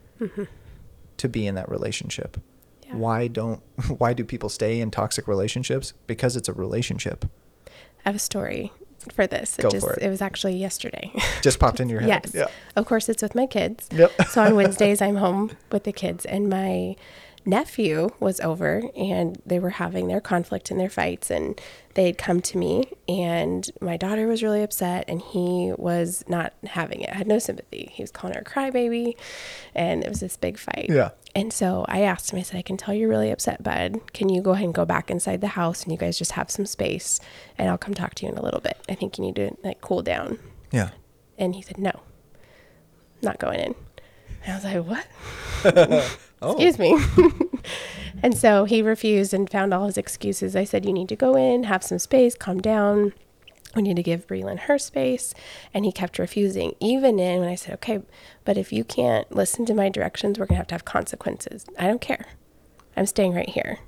to 1.16 1.28
be 1.28 1.46
in 1.46 1.54
that 1.56 1.68
relationship. 1.68 2.40
Yeah. 2.86 2.96
Why 2.96 3.26
don't 3.28 3.60
why 3.98 4.12
do 4.12 4.24
people 4.24 4.48
stay 4.48 4.80
in 4.80 4.90
toxic 4.90 5.26
relationships? 5.28 5.92
Because 6.06 6.37
it's 6.37 6.48
a 6.48 6.52
relationship. 6.52 7.24
I 7.68 8.08
have 8.08 8.16
a 8.16 8.20
story 8.20 8.72
for 9.12 9.26
this. 9.26 9.56
Go 9.56 9.68
it 9.68 9.72
just 9.72 9.86
for 9.86 9.94
it. 9.94 10.02
it 10.02 10.08
was 10.08 10.22
actually 10.22 10.56
yesterday. 10.56 11.10
Just 11.42 11.58
popped 11.58 11.80
into 11.80 11.92
your 11.92 12.00
head. 12.02 12.22
yes. 12.24 12.34
Yeah. 12.34 12.46
Of 12.76 12.86
course 12.86 13.08
it's 13.08 13.22
with 13.22 13.34
my 13.34 13.46
kids. 13.46 13.88
Yep. 13.92 14.12
so 14.28 14.42
on 14.42 14.54
Wednesdays 14.60 15.02
I'm 15.02 15.16
home 15.16 15.50
with 15.70 15.84
the 15.84 15.92
kids 15.92 16.24
and 16.26 16.48
my 16.48 16.94
nephew 17.44 18.11
was 18.20 18.40
over 18.40 18.83
and 18.96 19.40
they 19.44 19.59
were 19.59 19.70
having 19.70 20.09
their 20.09 20.20
conflict 20.20 20.70
and 20.70 20.78
their 20.78 20.90
fights 20.90 21.31
and 21.31 21.61
they 21.94 22.07
had 22.07 22.16
come 22.16 22.40
to 22.40 22.57
me 22.57 22.85
and 23.09 23.70
my 23.81 23.96
daughter 23.96 24.26
was 24.26 24.42
really 24.42 24.62
upset 24.62 25.05
and 25.09 25.20
he 25.20 25.72
was 25.76 26.24
not 26.28 26.52
having 26.64 27.00
it. 27.00 27.11
I 27.11 27.16
had 27.16 27.26
no 27.26 27.38
sympathy. 27.38 27.90
He 27.92 28.02
was 28.02 28.11
calling 28.11 28.35
her 28.35 28.42
a 28.42 28.44
crybaby 28.44 29.16
and 29.74 30.02
it 30.02 30.09
was 30.09 30.20
this 30.20 30.37
big 30.37 30.59
fight. 30.59 30.87
Yeah. 30.88 31.11
And 31.35 31.52
so 31.52 31.85
I 31.88 32.02
asked 32.02 32.33
him, 32.33 32.38
I 32.38 32.42
said, 32.42 32.59
I 32.59 32.62
can 32.62 32.76
tell 32.76 32.94
you're 32.94 33.09
really 33.09 33.31
upset, 33.31 33.62
bud. 33.62 34.00
Can 34.12 34.28
you 34.28 34.42
go 34.42 34.52
ahead 34.52 34.64
and 34.64 34.74
go 34.74 34.85
back 34.85 35.11
inside 35.11 35.40
the 35.40 35.48
house 35.48 35.83
and 35.83 35.92
you 35.92 35.98
guys 35.98 36.18
just 36.18 36.33
have 36.33 36.50
some 36.50 36.66
space 36.66 37.20
and 37.59 37.68
I'll 37.68 37.78
come 37.78 37.94
talk 37.94 38.14
to 38.16 38.26
you 38.26 38.33
in 38.33 38.38
a 38.38 38.42
little 38.42 38.61
bit. 38.61 38.78
I 38.88 38.94
think 38.94 39.18
you 39.18 39.24
need 39.24 39.37
to 39.37 39.57
like 39.64 39.81
cool 39.81 40.02
down. 40.02 40.38
Yeah. 40.70 40.90
And 41.38 41.55
he 41.55 41.62
said, 41.62 41.78
No, 41.78 42.00
not 43.20 43.38
going 43.38 43.61
in. 43.61 43.74
And 44.44 44.52
I 44.52 44.55
was 44.55 44.64
like, 44.64 45.07
What? 45.64 46.18
Oh. 46.42 46.52
Excuse 46.52 46.78
me. 46.78 46.98
and 48.22 48.37
so 48.37 48.64
he 48.64 48.83
refused 48.83 49.33
and 49.33 49.48
found 49.48 49.72
all 49.72 49.87
his 49.87 49.96
excuses. 49.96 50.57
I 50.57 50.64
said, 50.64 50.85
You 50.85 50.92
need 50.92 51.09
to 51.09 51.16
go 51.16 51.37
in, 51.37 51.64
have 51.64 51.85
some 51.85 51.98
space, 51.98 52.35
calm 52.35 52.61
down. 52.61 53.12
We 53.74 53.83
need 53.83 53.96
to 53.96 54.02
give 54.02 54.26
Breland 54.26 54.61
her 54.61 54.78
space. 54.78 55.33
And 55.72 55.85
he 55.85 55.92
kept 55.92 56.18
refusing, 56.18 56.74
even 56.81 57.18
in 57.18 57.40
when 57.40 57.48
I 57.48 57.55
said, 57.55 57.74
Okay, 57.74 58.02
but 58.44 58.59
if 58.59 58.72
you 58.72 58.85
can't 58.85 59.31
listen 59.35 59.64
to 59.66 59.74
my 59.74 59.88
directions, 59.88 60.38
we're 60.38 60.46
going 60.46 60.57
to 60.57 60.61
have 60.61 60.66
to 60.68 60.74
have 60.74 60.85
consequences. 60.85 61.64
I 61.78 61.87
don't 61.87 62.00
care. 62.00 62.26
I'm 62.96 63.07
staying 63.07 63.35
right 63.35 63.48
here. 63.48 63.78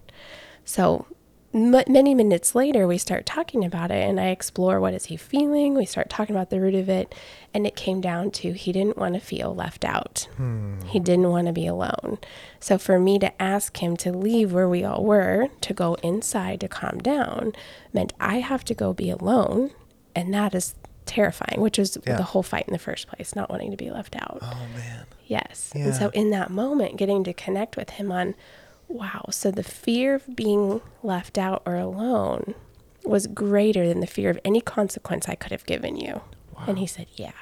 So 0.65 1.07
m- 1.55 1.71
many 1.89 2.15
minutes 2.15 2.55
later, 2.55 2.87
we 2.87 2.99
start 2.99 3.25
talking 3.25 3.65
about 3.65 3.91
it, 3.91 4.03
and 4.07 4.19
I 4.21 4.27
explore 4.29 4.81
what 4.81 4.93
is 4.95 5.07
he 5.07 5.17
feeling. 5.17 5.75
We 5.75 5.87
start 5.87 6.11
talking 6.11 6.35
about 6.35 6.51
the 6.51 6.61
root 6.61 6.75
of 6.75 6.89
it, 6.89 7.15
and 7.55 7.67
it 7.67 7.77
came 7.77 8.01
down 8.01 8.31
to 8.33 8.53
he 8.53 8.73
didn't 8.73 8.99
want 8.99 9.15
to 9.15 9.21
feel 9.21 9.55
left 9.55 9.85
out. 9.85 10.29
Hmm. 10.37 10.81
He 10.87 10.99
didn't 11.01 11.31
want 11.31 11.47
to 11.47 11.53
be 11.53 11.67
alone. 11.67 12.19
So 12.61 12.77
for 12.79 12.99
me 12.99 13.19
to 13.21 13.41
ask 13.43 13.77
him 13.79 13.97
to 13.99 14.13
leave 14.13 14.53
where 14.53 14.69
we 14.69 14.85
all 14.85 15.05
were 15.05 15.49
to 15.61 15.73
go 15.75 15.95
inside 16.03 16.61
to 16.61 16.69
calm 16.69 16.99
down 16.99 17.53
meant 17.93 18.13
I 18.21 18.41
have 18.41 18.65
to 18.65 18.75
go 18.75 18.93
be 18.93 19.11
alone, 19.11 19.71
and 20.15 20.35
that 20.35 20.55
is 20.55 20.75
terrifying. 21.07 21.61
Which 21.61 21.79
is 21.79 21.99
Yeah. 22.07 22.17
the 22.17 22.23
whole 22.23 22.43
fight 22.43 22.65
in 22.67 22.73
the 22.73 22.79
first 22.79 23.07
place, 23.09 23.37
not 23.37 23.51
wanting 23.51 23.71
to 23.71 23.77
be 23.77 23.91
left 23.91 24.17
out. 24.17 24.39
Oh 24.43 24.67
man. 24.75 25.05
Yes. 25.27 25.73
And 25.75 25.95
so 25.95 26.11
in 26.11 26.31
that 26.31 26.51
moment, 26.51 26.97
getting 26.99 27.25
to 27.25 27.33
connect 27.33 27.77
with 27.79 27.91
him 27.91 28.13
on, 28.13 28.35
wow, 28.89 29.25
so 29.31 29.51
the 29.51 29.63
fear 29.63 30.15
of 30.15 30.37
being 30.37 30.81
left 31.03 31.39
out 31.39 31.63
or 31.67 31.77
alone 31.77 32.55
was 33.05 33.27
greater 33.27 33.87
than 33.87 34.01
the 34.01 34.07
fear 34.07 34.31
of 34.31 34.39
any 34.45 34.61
consequence 34.61 35.29
I 35.29 35.35
could 35.35 35.53
have 35.53 35.67
given 35.67 35.97
you. 35.97 36.23
Wow. 36.57 36.65
And 36.69 36.79
he 36.79 36.87
said, 36.87 37.07
yeah. 37.17 37.33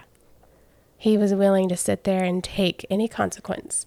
He 0.96 1.18
was 1.18 1.34
willing 1.34 1.68
to 1.68 1.76
sit 1.76 2.04
there 2.04 2.24
and 2.24 2.42
take 2.42 2.86
any 2.90 3.08
consequence. 3.08 3.84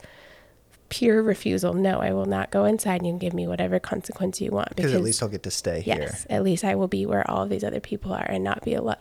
Pure 0.89 1.23
refusal. 1.23 1.73
No, 1.73 1.99
I 1.99 2.11
will 2.13 2.25
not 2.25 2.51
go 2.51 2.65
inside 2.65 2.97
and 2.97 3.07
you 3.07 3.11
can 3.13 3.19
give 3.19 3.33
me 3.33 3.47
whatever 3.47 3.79
consequence 3.79 4.39
you 4.39 4.51
want. 4.51 4.75
Because 4.75 4.93
at 4.93 5.01
least 5.01 5.23
I'll 5.23 5.29
get 5.29 5.43
to 5.43 5.51
stay 5.51 5.81
here. 5.81 5.95
yes, 5.99 6.27
at 6.29 6.43
least 6.43 6.63
I 6.63 6.75
will 6.75 6.87
be 6.87 7.05
where 7.05 7.29
all 7.29 7.43
of 7.43 7.49
these 7.49 7.63
other 7.63 7.79
people 7.79 8.13
are 8.13 8.25
and 8.29 8.43
not 8.43 8.63
be 8.63 8.73
alone 8.73 8.95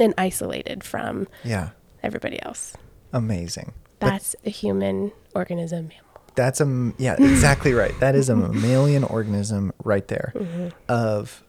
and 0.00 0.14
isolated 0.16 0.82
from 0.82 1.28
Yeah. 1.44 1.70
everybody 2.02 2.40
else. 2.42 2.74
Amazing. 3.12 3.72
But 3.98 4.10
That's 4.10 4.36
a 4.44 4.50
human 4.50 5.12
organism. 5.34 5.90
That's 6.36 6.60
a 6.60 6.92
yeah, 6.98 7.14
exactly 7.18 7.72
right. 7.72 7.98
That 8.00 8.14
is 8.14 8.28
a 8.28 8.36
mammalian 8.36 9.02
organism 9.04 9.72
right 9.82 10.06
there. 10.08 10.32
Mm-hmm. 10.36 10.68
Of 10.88 11.42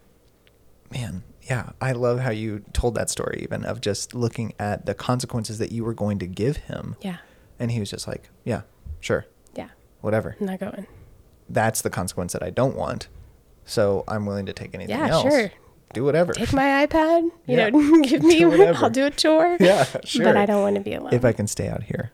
man, 0.91 1.23
yeah, 1.43 1.71
I 1.81 1.91
love 1.91 2.19
how 2.19 2.31
you 2.31 2.63
told 2.73 2.95
that 2.95 3.09
story 3.09 3.39
even 3.43 3.63
of 3.65 3.81
just 3.81 4.13
looking 4.13 4.53
at 4.59 4.85
the 4.85 4.93
consequences 4.93 5.59
that 5.59 5.71
you 5.71 5.83
were 5.83 5.93
going 5.93 6.19
to 6.19 6.27
give 6.27 6.57
him. 6.57 6.95
Yeah. 7.01 7.17
And 7.59 7.71
he 7.71 7.79
was 7.79 7.89
just 7.89 8.07
like, 8.07 8.29
yeah, 8.43 8.61
sure, 8.99 9.25
Yeah. 9.55 9.69
whatever. 10.01 10.35
I'm 10.39 10.45
not 10.45 10.59
going. 10.59 10.87
That's 11.49 11.81
the 11.81 11.89
consequence 11.89 12.33
that 12.33 12.43
I 12.43 12.49
don't 12.49 12.75
want. 12.75 13.07
So 13.65 14.03
I'm 14.07 14.25
willing 14.25 14.45
to 14.45 14.53
take 14.53 14.73
anything 14.75 14.97
Yeah, 14.97 15.07
else. 15.07 15.23
sure. 15.23 15.51
Do 15.93 16.03
whatever. 16.03 16.33
Take 16.33 16.53
my 16.53 16.85
iPad, 16.85 17.23
you 17.47 17.57
Yeah. 17.57 17.69
know, 17.69 18.01
give 18.03 18.21
me, 18.23 18.39
Do. 18.39 18.63
I'll 18.73 18.89
do 18.89 19.05
a 19.05 19.09
chore. 19.11 19.57
Yeah, 19.59 19.85
sure. 20.03 20.23
But 20.25 20.37
I 20.37 20.45
don't 20.45 20.61
want 20.61 20.75
to 20.75 20.81
be 20.81 20.93
alone. 20.93 21.13
if 21.13 21.25
I 21.25 21.31
can 21.31 21.47
stay 21.47 21.67
out 21.69 21.83
here. 21.83 22.11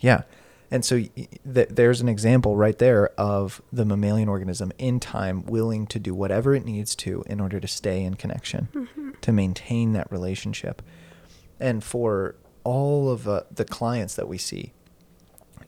Yeah. 0.00 0.22
And 0.70 0.84
so 0.84 0.98
th- 0.98 1.68
there's 1.70 2.00
an 2.00 2.08
example 2.08 2.56
right 2.56 2.76
there 2.78 3.08
of 3.18 3.62
the 3.72 3.84
mammalian 3.84 4.28
organism 4.28 4.72
in 4.78 4.98
time 5.00 5.44
willing 5.46 5.86
to 5.88 5.98
do 5.98 6.14
whatever 6.14 6.54
it 6.54 6.64
needs 6.64 6.94
to 6.96 7.22
in 7.26 7.40
order 7.40 7.60
to 7.60 7.68
stay 7.68 8.02
in 8.02 8.14
connection, 8.14 8.68
Mm-hmm. 8.74 9.10
to 9.20 9.32
maintain 9.32 9.92
that 9.92 10.10
relationship. 10.10 10.82
And 11.60 11.82
for 11.84 12.34
all 12.64 13.08
of 13.10 13.28
uh, 13.28 13.42
the 13.50 13.64
clients 13.64 14.16
that 14.16 14.28
we 14.28 14.38
see, 14.38 14.72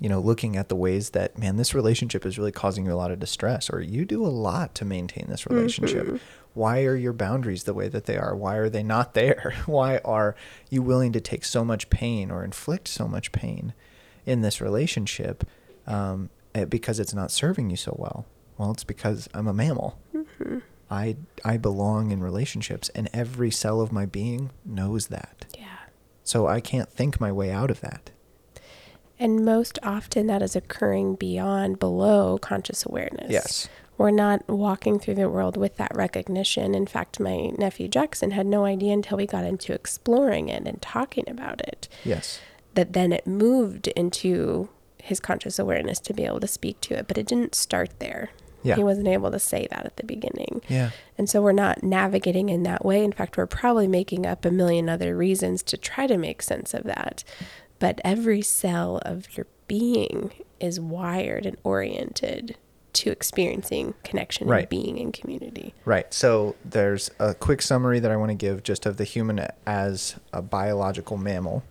you 0.00 0.08
know, 0.08 0.20
looking 0.20 0.56
at 0.56 0.68
the 0.68 0.76
ways 0.76 1.10
that, 1.10 1.38
man, 1.38 1.56
this 1.56 1.74
relationship 1.74 2.24
is 2.26 2.38
really 2.38 2.52
causing 2.52 2.84
you 2.86 2.92
a 2.92 2.94
lot 2.94 3.10
of 3.10 3.18
distress, 3.18 3.68
or 3.70 3.80
you 3.80 4.04
do 4.04 4.24
a 4.24 4.28
lot 4.28 4.74
to 4.76 4.84
maintain 4.84 5.26
this 5.28 5.46
relationship. 5.46 6.06
Mm-hmm. 6.06 6.16
Why 6.54 6.84
are 6.84 6.96
your 6.96 7.12
boundaries 7.12 7.64
the 7.64 7.74
way 7.74 7.88
that 7.88 8.04
they 8.06 8.16
are? 8.16 8.34
Why 8.36 8.56
are 8.56 8.68
they 8.68 8.82
not 8.82 9.14
there? 9.14 9.54
Why 9.66 9.98
are 10.04 10.34
you 10.70 10.82
willing 10.82 11.12
to 11.12 11.20
take 11.20 11.44
so 11.44 11.64
much 11.64 11.88
pain 11.90 12.30
or 12.30 12.44
inflict 12.44 12.88
so 12.88 13.06
much 13.08 13.30
pain 13.32 13.74
in 14.28 14.42
this 14.42 14.60
relationship 14.60 15.44
um, 15.86 16.30
eh, 16.54 16.64
because 16.64 17.00
it's 17.00 17.14
not 17.14 17.30
serving 17.30 17.70
you 17.70 17.76
so 17.76 17.96
well? 17.98 18.26
Well, 18.58 18.70
it's 18.72 18.84
because 18.84 19.28
I'm 19.32 19.46
a 19.46 19.52
mammal. 19.52 19.98
Mm-hmm. 20.14 20.58
I 20.90 21.16
I 21.44 21.56
belong 21.56 22.10
in 22.10 22.22
relationships, 22.22 22.88
and 22.90 23.08
every 23.12 23.50
cell 23.50 23.80
of 23.80 23.92
my 23.92 24.06
being 24.06 24.50
knows 24.64 25.08
that. 25.08 25.46
Yeah. 25.58 25.66
So 26.24 26.46
I 26.46 26.60
can't 26.60 26.90
think 26.90 27.20
my 27.20 27.32
way 27.32 27.50
out 27.50 27.70
of 27.70 27.80
that. 27.80 28.10
And 29.18 29.44
most 29.44 29.78
often 29.82 30.26
that 30.28 30.42
is 30.42 30.54
occurring 30.54 31.16
beyond, 31.16 31.78
below 31.78 32.38
conscious 32.38 32.86
awareness. 32.86 33.30
Yes. 33.30 33.68
We're 33.96 34.12
not 34.12 34.48
walking 34.48 35.00
through 35.00 35.16
the 35.16 35.28
world 35.28 35.56
with 35.56 35.76
that 35.76 35.90
recognition. 35.94 36.72
In 36.74 36.86
fact, 36.86 37.18
my 37.18 37.50
nephew 37.58 37.88
Jackson 37.88 38.30
had 38.30 38.46
no 38.46 38.64
idea 38.64 38.92
until 38.92 39.16
we 39.16 39.26
got 39.26 39.44
into 39.44 39.72
exploring 39.72 40.48
it 40.48 40.68
and 40.68 40.80
talking 40.80 41.24
about 41.28 41.60
it 41.62 41.88
Yes. 42.04 42.38
That 42.78 42.92
then 42.92 43.12
it 43.12 43.26
moved 43.26 43.88
into 43.88 44.68
his 45.02 45.18
conscious 45.18 45.58
awareness 45.58 45.98
to 45.98 46.14
be 46.14 46.22
able 46.24 46.38
to 46.38 46.46
speak 46.46 46.80
to 46.82 46.94
it. 46.96 47.08
But 47.08 47.18
it 47.18 47.26
didn't 47.26 47.56
start 47.56 47.98
there. 47.98 48.30
Yeah. 48.62 48.76
He 48.76 48.84
wasn't 48.84 49.08
able 49.08 49.32
to 49.32 49.40
say 49.40 49.66
that 49.72 49.84
at 49.84 49.96
the 49.96 50.04
beginning. 50.04 50.62
Yeah. 50.68 50.90
And 51.16 51.28
so 51.28 51.42
we're 51.42 51.50
not 51.50 51.82
navigating 51.82 52.50
in 52.50 52.62
that 52.62 52.84
way. 52.84 53.02
In 53.02 53.10
fact, 53.10 53.36
we're 53.36 53.46
probably 53.46 53.88
making 53.88 54.26
up 54.26 54.44
a 54.44 54.52
million 54.52 54.88
other 54.88 55.16
reasons 55.16 55.64
to 55.64 55.76
try 55.76 56.06
to 56.06 56.16
make 56.16 56.40
sense 56.40 56.72
of 56.72 56.84
that. 56.84 57.24
But 57.80 58.00
every 58.04 58.42
cell 58.42 58.98
of 59.04 59.36
your 59.36 59.48
being 59.66 60.30
is 60.60 60.78
wired 60.78 61.46
and 61.46 61.56
oriented 61.64 62.56
to 62.92 63.10
experiencing 63.10 63.94
connection 64.04 64.46
Right. 64.46 64.60
and 64.60 64.68
being 64.68 64.98
in 64.98 65.10
community. 65.10 65.74
Right. 65.84 66.14
So 66.14 66.54
there's 66.64 67.10
a 67.18 67.34
quick 67.34 67.60
summary 67.60 67.98
that 67.98 68.12
I 68.12 68.16
want 68.16 68.30
to 68.30 68.36
give 68.36 68.62
just 68.62 68.86
of 68.86 68.98
the 68.98 69.04
human 69.04 69.48
as 69.66 70.14
a 70.32 70.42
biological 70.42 71.16
mammal. 71.16 71.64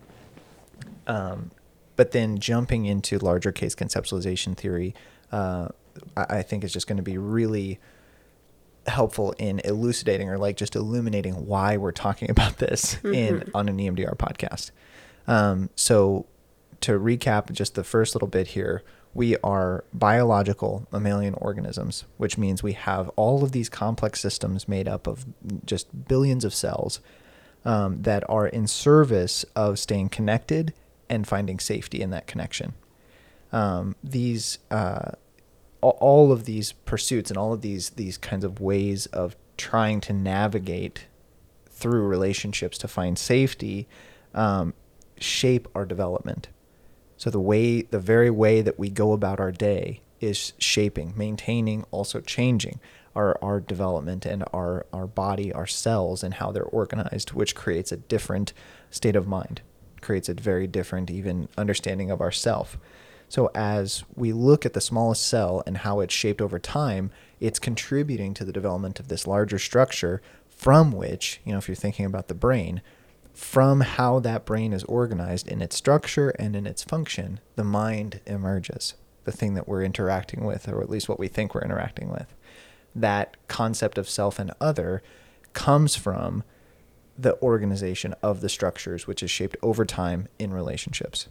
Um, 1.08 1.50
but 1.96 2.12
then 2.12 2.38
jumping 2.38 2.86
into 2.86 3.18
larger 3.18 3.50
case 3.50 3.74
conceptualization 3.74 4.56
theory, 4.56 4.94
uh, 5.32 5.68
I, 6.16 6.38
I 6.38 6.42
think 6.42 6.62
is 6.62 6.72
just 6.72 6.86
going 6.86 6.98
to 6.98 7.02
be 7.02 7.18
really 7.18 7.80
helpful 8.86 9.32
in 9.38 9.60
elucidating 9.64 10.28
or 10.28 10.38
like 10.38 10.56
just 10.56 10.76
illuminating 10.76 11.46
why 11.46 11.76
we're 11.76 11.92
talking 11.92 12.30
about 12.36 12.58
this 12.58 13.02
in 13.04 13.50
on 13.54 13.68
an 13.68 13.78
EMDR 13.78 14.16
podcast. 14.16 14.70
Um, 15.26 15.70
so 15.74 16.26
to 16.82 16.92
recap 16.92 17.50
just 17.52 17.74
the 17.74 17.84
first 17.84 18.14
little 18.14 18.28
bit 18.28 18.48
here, 18.48 18.82
we 19.14 19.36
are 19.38 19.84
biological 19.92 20.86
mammalian 20.92 21.34
organisms, 21.34 22.04
which 22.18 22.38
means 22.38 22.62
we 22.62 22.74
have 22.74 23.08
all 23.16 23.42
of 23.42 23.52
these 23.52 23.68
complex 23.68 24.20
systems 24.20 24.68
made 24.68 24.86
up 24.86 25.06
of 25.06 25.26
just 25.64 26.06
billions 26.06 26.44
of 26.44 26.54
cells 26.54 27.00
um, 27.64 28.02
that 28.02 28.22
are 28.28 28.46
in 28.46 28.66
service 28.66 29.44
of 29.56 29.78
staying 29.78 30.10
connected 30.10 30.72
and 31.08 31.26
finding 31.26 31.58
safety 31.58 32.00
in 32.00 32.10
that 32.10 32.26
connection. 32.26 32.74
Um, 33.52 33.96
these 34.02 34.58
uh, 34.70 35.12
all 35.80 36.32
of 36.32 36.44
these 36.44 36.72
pursuits 36.72 37.30
and 37.30 37.38
all 37.38 37.52
of 37.52 37.62
these 37.62 37.90
these 37.90 38.18
kinds 38.18 38.44
of 38.44 38.60
ways 38.60 39.06
of 39.06 39.36
trying 39.56 40.00
to 40.02 40.12
navigate 40.12 41.06
through 41.70 42.02
relationships 42.02 42.76
to 42.78 42.88
find 42.88 43.18
safety 43.18 43.88
um, 44.34 44.74
shape 45.18 45.68
our 45.74 45.84
development. 45.84 46.48
So 47.16 47.30
the 47.30 47.40
way, 47.40 47.82
the 47.82 47.98
very 47.98 48.30
way 48.30 48.62
that 48.62 48.78
we 48.78 48.90
go 48.90 49.12
about 49.12 49.40
our 49.40 49.52
day 49.52 50.00
is 50.20 50.52
shaping, 50.58 51.14
maintaining, 51.16 51.84
also 51.90 52.20
changing 52.20 52.80
our, 53.14 53.36
our 53.42 53.60
development 53.60 54.24
and 54.24 54.44
our, 54.52 54.86
our 54.92 55.06
body, 55.06 55.52
our 55.52 55.66
cells, 55.66 56.22
and 56.22 56.34
how 56.34 56.52
they're 56.52 56.62
organized, 56.62 57.32
which 57.32 57.54
creates 57.54 57.90
a 57.90 57.96
different 57.96 58.52
state 58.90 59.16
of 59.16 59.26
mind, 59.26 59.62
creates 60.00 60.28
a 60.28 60.34
very 60.34 60.66
different 60.66 61.10
even 61.10 61.48
understanding 61.56 62.10
of 62.10 62.20
ourself. 62.20 62.78
So 63.28 63.50
as 63.54 64.04
we 64.16 64.32
look 64.32 64.64
at 64.64 64.72
the 64.72 64.80
smallest 64.80 65.26
cell 65.26 65.62
and 65.66 65.78
how 65.78 66.00
it's 66.00 66.14
shaped 66.14 66.40
over 66.40 66.58
time, 66.58 67.10
it's 67.40 67.58
contributing 67.58 68.32
to 68.34 68.44
the 68.44 68.52
development 68.52 68.98
of 68.98 69.08
this 69.08 69.26
larger 69.26 69.58
structure 69.58 70.22
from 70.48 70.92
which, 70.92 71.40
you 71.44 71.52
know, 71.52 71.58
if 71.58 71.68
you're 71.68 71.74
thinking 71.74 72.06
about 72.06 72.28
the 72.28 72.34
brain, 72.34 72.80
from 73.32 73.82
how 73.82 74.18
that 74.18 74.44
brain 74.44 74.72
is 74.72 74.82
organized 74.84 75.46
in 75.46 75.62
its 75.62 75.76
structure 75.76 76.30
and 76.30 76.56
in 76.56 76.66
its 76.66 76.82
function, 76.82 77.38
the 77.54 77.62
mind 77.62 78.20
emerges, 78.26 78.94
the 79.24 79.30
thing 79.30 79.54
that 79.54 79.68
we're 79.68 79.84
interacting 79.84 80.44
with, 80.44 80.68
or 80.68 80.82
at 80.82 80.90
least 80.90 81.08
what 81.08 81.20
we 81.20 81.28
think 81.28 81.54
we're 81.54 81.60
interacting 81.60 82.10
with. 82.10 82.34
That 82.96 83.36
concept 83.46 83.96
of 83.96 84.08
self 84.08 84.40
and 84.40 84.52
other 84.60 85.02
comes 85.52 85.94
from 85.94 86.42
the 87.18 87.40
organization 87.42 88.14
of 88.22 88.40
the 88.40 88.48
structures, 88.48 89.06
which 89.06 89.22
is 89.22 89.30
shaped 89.30 89.56
over 89.62 89.84
time 89.84 90.28
in 90.38 90.52
relationships. 90.54 91.28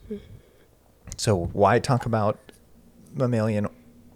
So, 1.15 1.45
why 1.53 1.79
talk 1.79 2.05
about 2.05 2.37
mammalian 3.13 3.67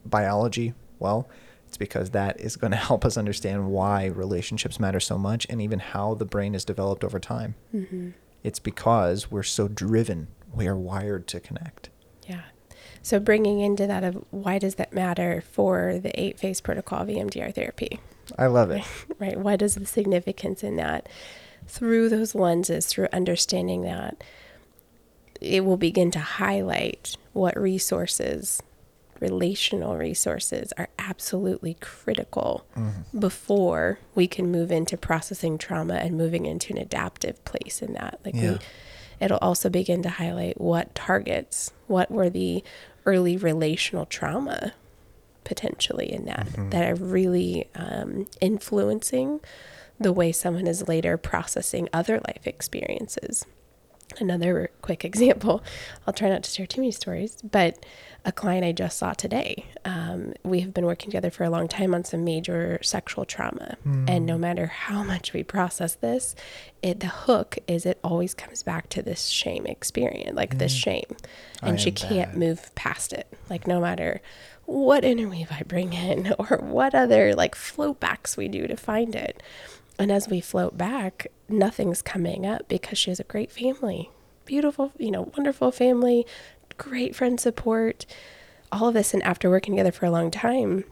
biology? 0.06 0.74
Well, 1.00 1.30
it's 1.68 1.78
because 1.78 2.10
that 2.10 2.40
is 2.42 2.58
going 2.58 2.72
to 2.72 2.78
help 2.78 3.06
us 3.06 3.16
understand 3.16 3.72
why 3.72 4.08
relationships 4.08 4.80
matter 4.80 5.00
so 5.00 5.18
much 5.18 5.48
and 5.50 5.62
even 5.62 5.80
how 5.80 6.14
the 6.16 6.26
brain 6.26 6.54
is 6.54 6.66
developed 6.66 7.06
over 7.06 7.20
time. 7.20 7.56
Mm-hmm. 7.74 8.10
It's 8.44 8.60
because 8.60 9.32
we're 9.32 9.44
so 9.44 9.68
driven. 9.68 10.28
We 10.54 10.68
are 10.68 10.76
wired 10.76 11.28
to 11.28 11.40
connect. 11.40 11.90
Yeah. 12.28 12.42
So 13.02 13.20
bringing 13.20 13.62
into 13.62 13.88
that 13.88 14.04
of 14.04 14.24
why 14.32 14.60
does 14.60 14.76
that 14.76 14.94
matter 14.94 15.42
for 15.50 16.00
the 16.00 16.20
eight 16.20 16.38
phase 16.38 16.60
protocol 16.60 17.04
of 17.04 17.08
EMDR 17.08 17.54
therapy? 17.56 18.00
I 18.38 18.48
love 18.48 18.72
it. 18.72 18.84
right? 19.20 19.38
What 19.38 19.62
is 19.62 19.76
the 19.76 19.86
significance 19.86 20.64
in 20.64 20.76
that? 20.76 21.08
Through 21.72 22.10
those 22.10 22.36
lenses, 22.36 22.86
through 22.86 23.08
understanding 23.14 23.84
that, 23.84 24.22
it 25.40 25.64
will 25.64 25.78
begin 25.78 26.12
to 26.12 26.20
highlight 26.20 27.16
what 27.32 27.58
resources, 27.60 28.62
relational 29.22 29.96
resources, 29.96 30.74
are 30.78 30.90
absolutely 31.00 31.76
critical 31.80 32.66
before 33.18 34.00
we 34.16 34.28
can 34.28 34.52
move 34.52 34.70
into 34.70 34.98
processing 34.98 35.58
trauma 35.58 35.94
and 35.96 36.18
moving 36.18 36.46
into 36.46 36.74
an 36.74 36.78
adaptive 36.78 37.44
place 37.46 37.82
in 37.82 37.94
that. 37.94 38.20
Like 38.26 38.36
Yeah. 38.36 38.52
we, 38.52 38.60
it'll 39.22 39.38
also 39.38 39.70
begin 39.70 40.04
to 40.04 40.10
highlight 40.10 40.60
what 40.60 40.94
targets, 40.94 41.72
what 41.88 42.12
were 42.12 42.30
the 42.30 42.64
early 43.06 43.38
relational 43.38 44.06
trauma 44.06 44.74
potentially 45.46 46.12
in 46.12 46.26
that 46.26 46.48
that 46.70 46.88
are 46.92 46.96
really 46.96 47.68
um, 47.76 48.28
influencing 48.42 49.40
the 50.02 50.14
way 50.14 50.32
someone 50.32 50.68
is 50.68 50.88
later 50.88 51.18
processing 51.18 51.88
other 51.94 52.20
life 52.28 52.46
experiences. 52.46 53.46
Another 54.20 54.70
quick 54.82 55.06
example, 55.12 55.64
I'll 56.06 56.14
try 56.14 56.30
not 56.30 56.44
to 56.44 56.50
share 56.50 56.68
too 56.68 56.82
many 56.82 56.92
stories, 56.92 57.42
but 57.42 57.86
a 58.24 58.32
client 58.32 58.64
I 58.64 58.72
just 58.72 58.98
saw 58.98 59.14
today, 59.14 59.66
um, 59.84 60.34
we 60.44 60.60
have 60.60 60.74
been 60.74 60.86
working 60.86 61.10
together 61.10 61.32
for 61.32 61.44
a 61.44 61.50
long 61.50 61.68
time 61.68 61.96
on 61.96 62.04
some 62.04 62.24
major 62.24 62.78
sexual 62.84 63.26
trauma. 63.26 63.78
And 64.08 64.26
no 64.28 64.38
matter 64.38 64.68
how 64.68 65.02
much 65.02 65.34
we 65.34 65.42
process 65.44 65.96
this, 65.96 66.36
it 66.84 67.00
the 67.00 67.08
hook 67.08 67.58
is 67.68 67.86
it 67.86 68.00
always 68.04 68.36
comes 68.36 68.62
back 68.62 68.90
to 68.90 69.02
this 69.02 69.26
shame 69.26 69.66
experience, 69.66 70.36
like 70.36 70.60
this 70.60 70.74
shame. 70.74 71.16
And 71.64 71.82
she 71.82 71.92
can't 71.92 72.32
bad. 72.32 72.38
move 72.38 72.76
past 72.76 73.12
it. 73.12 73.28
Like 73.50 73.66
no 73.66 73.82
matter 73.82 74.22
what 74.66 75.04
interweave 75.04 75.52
I 75.52 75.64
bring 75.64 75.94
in 75.94 76.34
or 76.40 76.58
what 76.62 76.94
other 76.94 77.34
like 77.34 77.56
float 77.56 78.00
backs 78.00 78.38
we 78.38 78.48
do 78.48 78.68
to 78.68 78.78
find 78.78 79.16
it. 79.16 79.42
And 80.02 80.12
as 80.12 80.28
we 80.28 80.42
float 80.42 80.80
back, 80.80 81.28
nothing's 81.48 82.02
coming 82.02 82.44
up 82.44 82.68
because 82.68 82.98
she 82.98 83.12
has 83.12 83.20
a 83.20 83.24
great 83.24 83.52
family, 83.52 84.10
beautiful, 84.46 84.92
you 84.98 85.12
know, 85.12 85.32
wonderful 85.38 85.72
family, 85.72 86.26
great 86.80 87.16
friend 87.16 87.40
support, 87.40 88.08
all 88.72 88.88
of 88.88 88.96
this. 88.96 89.14
And 89.14 89.22
after 89.22 89.48
working 89.48 89.76
together 89.76 89.92
for 89.92 90.08
a 90.08 90.12
long 90.12 90.32
time, 90.32 90.86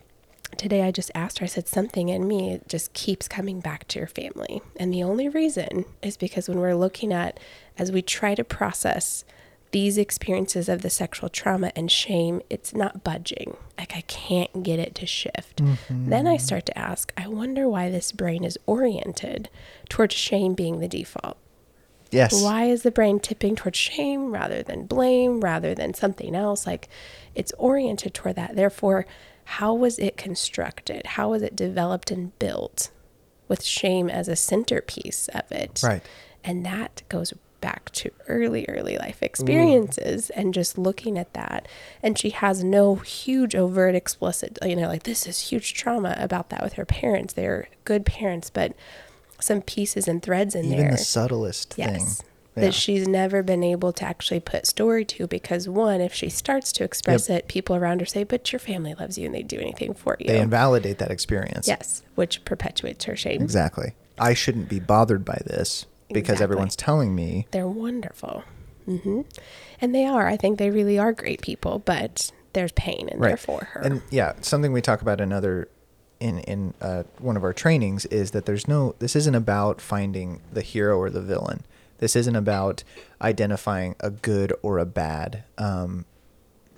today 0.58 0.84
I 0.84 0.92
just 0.92 1.10
asked 1.16 1.40
her, 1.40 1.46
I 1.46 1.48
said, 1.48 1.68
something 1.68 2.10
in 2.10 2.28
me 2.28 2.62
just 2.68 2.94
keeps 2.94 3.28
coming 3.28 3.62
back 3.62 3.88
to 3.88 3.98
your 3.98 4.08
family. 4.08 4.62
And 4.76 4.94
the 4.94 5.02
only 5.02 5.28
reason 5.28 5.86
is 6.04 6.16
because 6.16 6.48
when 6.48 6.60
we're 6.60 6.76
looking 6.76 7.12
at, 7.12 7.40
as 7.80 7.92
we 7.92 8.04
try 8.04 8.36
to 8.36 8.44
process 8.44 9.26
these 9.72 9.98
experiences 9.98 10.68
of 10.68 10.82
the 10.82 10.90
sexual 10.90 11.30
trauma 11.30 11.72
and 11.76 11.92
shame, 11.92 12.42
it's 12.50 12.74
not 12.74 13.04
budging. 13.04 13.56
Like 13.78 13.96
I 13.96 14.02
can't 14.02 14.64
get 14.64 14.80
it 14.80 14.96
to 14.96 15.06
shift. 15.06 15.58
Mm-hmm. 15.58 16.10
Then 16.10 16.28
I 16.28 16.38
start 16.38 16.66
to 16.68 16.78
ask, 16.78 17.14
I 17.16 17.28
wonder 17.28 17.70
why 17.70 17.90
this 17.90 18.12
brain 18.12 18.44
is 18.44 18.58
oriented 18.66 19.50
towards 19.88 20.16
shame 20.16 20.54
being 20.54 20.80
the 20.80 20.88
default. 20.88 21.38
Yes. 22.12 22.42
Why 22.42 22.66
is 22.66 22.82
the 22.82 22.92
brain 22.92 23.20
tipping 23.20 23.56
towards 23.56 23.78
shame 23.78 24.32
rather 24.32 24.64
than 24.64 24.88
blame, 24.88 25.42
rather 25.42 25.76
than 25.76 25.94
something 25.94 26.36
else? 26.36 26.66
Like 26.66 26.90
it's 27.36 27.54
oriented 27.60 28.16
toward 28.16 28.36
that. 28.36 28.56
Therefore, 28.56 29.06
how 29.46 29.74
was 29.74 30.00
it 30.00 30.18
constructed? 30.18 31.06
How 31.06 31.30
was 31.30 31.44
it 31.44 31.56
developed 31.56 32.10
and 32.10 32.38
built 32.40 32.90
with 33.48 33.64
shame 33.64 34.10
as 34.10 34.28
a 34.28 34.36
centerpiece 34.36 35.28
of 35.30 35.52
it? 35.52 35.82
Right. 35.84 36.02
And 36.44 36.66
that 36.66 37.04
goes 37.10 37.34
back 37.62 37.90
to 37.92 38.12
early, 38.28 38.66
early 38.68 38.98
life 38.98 39.22
experiences 39.22 40.30
and 40.32 40.54
just 40.54 40.78
looking 40.78 41.18
at 41.18 41.34
that. 41.34 41.68
And 42.02 42.18
she 42.18 42.30
has 42.32 42.64
no 42.64 42.96
huge, 42.96 43.56
overt, 43.56 43.96
explicit, 43.96 44.58
you 44.64 44.76
know, 44.76 44.88
like 44.88 45.04
this 45.04 45.28
is 45.28 45.50
huge 45.50 45.74
trauma 45.74 46.16
about 46.20 46.50
that 46.50 46.64
with 46.64 46.74
her 46.74 46.86
parents. 46.86 47.34
They're 47.34 47.70
good 47.86 48.06
parents, 48.06 48.50
but 48.50 48.74
some 49.40 49.62
pieces 49.62 50.08
and 50.08 50.22
threads 50.22 50.56
in 50.56 50.66
Even 50.66 50.78
there. 50.78 50.92
the 50.92 50.98
subtlest 50.98 51.76
yes. 51.78 52.18
thing. 52.18 52.26
Yeah. 52.56 52.66
That 52.66 52.74
she's 52.74 53.08
never 53.08 53.42
been 53.42 53.64
able 53.64 53.94
to 53.94 54.04
actually 54.04 54.42
put 54.42 54.66
story 54.66 55.06
to 55.06 55.28
because 55.28 55.70
one, 55.70 56.02
if 56.02 56.14
she 56.14 56.30
starts 56.30 56.74
to 56.74 56.84
express 56.84 57.30
it, 57.30 57.48
people 57.48 57.76
around 57.76 58.02
her 58.02 58.06
say, 58.06 58.26
"But 58.26 58.52
your 58.52 58.60
family 58.60 58.94
loves 59.00 59.18
you 59.18 59.28
and 59.28 59.36
they 59.36 59.44
do 59.44 59.60
anything 59.60 59.94
for 59.94 60.18
you." 60.20 60.28
They 60.28 60.42
invalidate 60.42 60.98
that 60.98 61.10
experience. 61.10 61.70
yes, 61.70 62.02
which 62.16 62.44
perpetuates 62.44 63.06
her 63.06 63.16
shame. 63.16 63.42
Exactly. 63.42 63.94
I 64.18 64.34
shouldn't 64.34 64.68
be 64.68 64.80
bothered 64.82 65.24
by 65.24 65.40
this 65.46 65.86
because 66.10 66.34
Exactly. 66.34 66.44
everyone's 66.44 66.76
telling 66.76 67.16
me. 67.16 67.48
They're 67.52 67.68
wonderful. 67.68 68.44
hmm 68.86 69.22
And 69.82 69.94
they 69.96 70.06
are. 70.06 70.28
I 70.28 70.38
think 70.38 70.60
they 70.60 70.70
really 70.70 70.98
are 71.00 71.14
great 71.14 71.42
people, 71.42 71.80
but 71.80 72.32
there's 72.54 72.72
pain 72.74 73.08
in 73.10 73.20
there 73.20 73.38
for 73.38 73.64
her. 73.74 73.82
And 73.82 74.02
yeah, 74.10 74.34
something 74.42 74.72
we 74.74 74.82
talk 74.82 75.02
about 75.02 75.22
another 75.22 75.68
in 76.20 76.40
in 76.40 76.74
uh, 76.82 77.04
one 77.20 77.38
of 77.38 77.44
our 77.44 77.54
trainings 77.54 78.06
is 78.08 78.32
that 78.32 78.46
there's 78.46 78.68
no. 78.68 78.96
This 79.00 79.16
isn't 79.16 79.36
about 79.36 79.80
finding 79.80 80.42
the 80.52 80.62
hero 80.62 80.98
or 80.98 81.10
the 81.10 81.22
villain. 81.22 81.64
This 82.00 82.16
isn't 82.16 82.36
about 82.36 82.84
identifying 83.22 83.96
a 84.00 84.10
good 84.10 84.54
or 84.62 84.80
a 84.80 84.86
bad. 84.86 85.44
Um, 85.58 86.06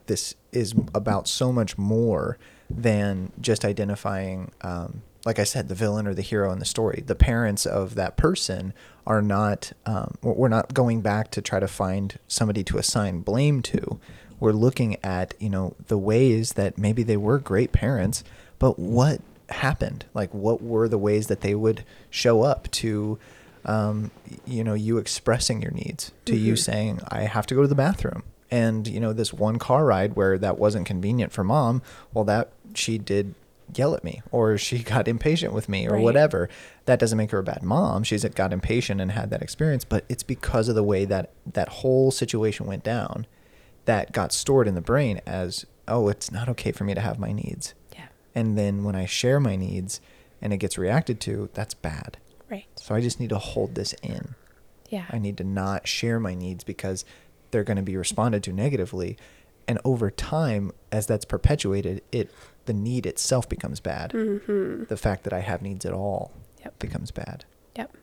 this 0.07 0.35
is 0.51 0.73
about 0.93 1.27
so 1.27 1.51
much 1.53 1.77
more 1.77 2.37
than 2.69 3.31
just 3.39 3.63
identifying, 3.63 4.51
um, 4.61 5.03
like 5.25 5.39
I 5.39 5.43
said, 5.43 5.69
the 5.69 5.75
villain 5.75 6.07
or 6.07 6.13
the 6.13 6.21
hero 6.21 6.51
in 6.51 6.59
the 6.59 6.65
story. 6.65 7.03
The 7.05 7.15
parents 7.15 7.65
of 7.65 7.95
that 7.95 8.17
person 8.17 8.73
are 9.05 9.21
not, 9.21 9.71
um, 9.85 10.15
we're 10.21 10.47
not 10.47 10.73
going 10.73 11.01
back 11.01 11.31
to 11.31 11.41
try 11.41 11.59
to 11.59 11.67
find 11.67 12.19
somebody 12.27 12.63
to 12.65 12.77
assign 12.77 13.21
blame 13.21 13.61
to. 13.63 13.99
We're 14.39 14.51
looking 14.51 14.97
at, 15.03 15.33
you 15.39 15.49
know, 15.49 15.75
the 15.87 15.97
ways 15.97 16.53
that 16.53 16.77
maybe 16.77 17.03
they 17.03 17.17
were 17.17 17.39
great 17.39 17.71
parents, 17.71 18.23
but 18.59 18.79
what 18.79 19.21
happened? 19.49 20.05
Like, 20.13 20.33
what 20.33 20.61
were 20.61 20.87
the 20.87 20.97
ways 20.97 21.27
that 21.27 21.41
they 21.41 21.55
would 21.55 21.83
show 22.09 22.41
up 22.41 22.69
to, 22.71 23.19
um, 23.65 24.11
you 24.45 24.63
know, 24.63 24.73
you 24.73 24.97
expressing 24.97 25.61
your 25.61 25.71
needs, 25.71 26.11
to 26.25 26.35
you 26.35 26.55
saying, 26.55 27.01
I 27.07 27.21
have 27.21 27.45
to 27.47 27.55
go 27.55 27.61
to 27.61 27.67
the 27.67 27.75
bathroom 27.75 28.23
and 28.51 28.85
you 28.87 28.99
know 28.99 29.13
this 29.13 29.33
one 29.33 29.57
car 29.57 29.85
ride 29.85 30.15
where 30.15 30.37
that 30.37 30.59
wasn't 30.59 30.85
convenient 30.85 31.31
for 31.31 31.43
mom 31.43 31.81
well 32.13 32.25
that 32.25 32.49
she 32.75 32.97
did 32.97 33.33
yell 33.77 33.93
at 33.95 34.03
me 34.03 34.21
or 34.31 34.57
she 34.57 34.79
got 34.83 35.07
impatient 35.07 35.53
with 35.53 35.67
me 35.69 35.87
or 35.87 35.93
Right. 35.93 36.03
whatever 36.03 36.49
that 36.85 36.99
doesn't 36.99 37.17
make 37.17 37.31
her 37.31 37.39
a 37.39 37.43
bad 37.43 37.63
mom 37.63 38.03
she's 38.03 38.23
got 38.25 38.53
impatient 38.53 38.99
and 39.01 39.11
had 39.11 39.29
that 39.29 39.41
experience 39.41 39.83
but 39.85 40.05
it's 40.09 40.23
because 40.23 40.67
of 40.69 40.75
the 40.75 40.83
way 40.83 41.05
that 41.05 41.31
that 41.45 41.69
whole 41.69 42.11
situation 42.11 42.65
went 42.65 42.83
down 42.83 43.25
that 43.85 44.11
got 44.11 44.31
stored 44.31 44.67
in 44.67 44.75
the 44.75 44.81
brain 44.81 45.21
as 45.25 45.65
oh 45.87 46.07
it's 46.09 46.31
not 46.31 46.47
okay 46.49 46.71
for 46.71 46.83
me 46.83 46.93
to 46.93 47.01
have 47.01 47.17
my 47.19 47.31
needs 47.31 47.73
yeah, 47.93 48.07
and 48.35 48.57
then 48.57 48.83
when 48.83 48.95
i 48.95 49.05
share 49.05 49.39
my 49.39 49.55
needs 49.55 50.01
and 50.41 50.51
it 50.53 50.57
gets 50.57 50.77
reacted 50.77 51.19
to 51.21 51.49
that's 51.53 51.73
bad 51.73 52.17
right. 52.49 52.65
so 52.75 52.93
i 52.95 53.01
just 53.01 53.19
need 53.19 53.29
to 53.29 53.37
hold 53.37 53.75
this 53.75 53.93
in 54.03 54.35
Yeah. 54.89 55.05
I 55.09 55.19
need 55.19 55.37
to 55.37 55.43
not 55.45 55.87
share 55.87 56.19
my 56.19 56.33
needs 56.35 56.63
because 56.65 57.05
they're 57.51 57.63
going 57.63 57.77
to 57.77 57.83
be 57.83 57.95
responded 57.97 58.43
to 58.43 58.51
negatively. 58.51 59.15
And 59.67 59.79
over 59.85 60.11
time, 60.11 60.71
as 60.91 61.05
that's 61.07 61.23
perpetuated, 61.25 62.01
it 62.11 62.29
the 62.65 62.73
need 62.73 63.05
itself 63.05 63.47
becomes 63.49 63.79
bad. 63.79 64.11
Mm-hmm. 64.11 64.85
The 64.85 64.97
fact 64.97 65.23
that 65.23 65.33
I 65.33 65.39
have 65.39 65.61
needs 65.61 65.85
at 65.85 65.93
all 65.93 66.31
Yep. 66.63 66.79
becomes 66.79 67.11
bad. 67.11 67.45
Yep. 67.75 67.95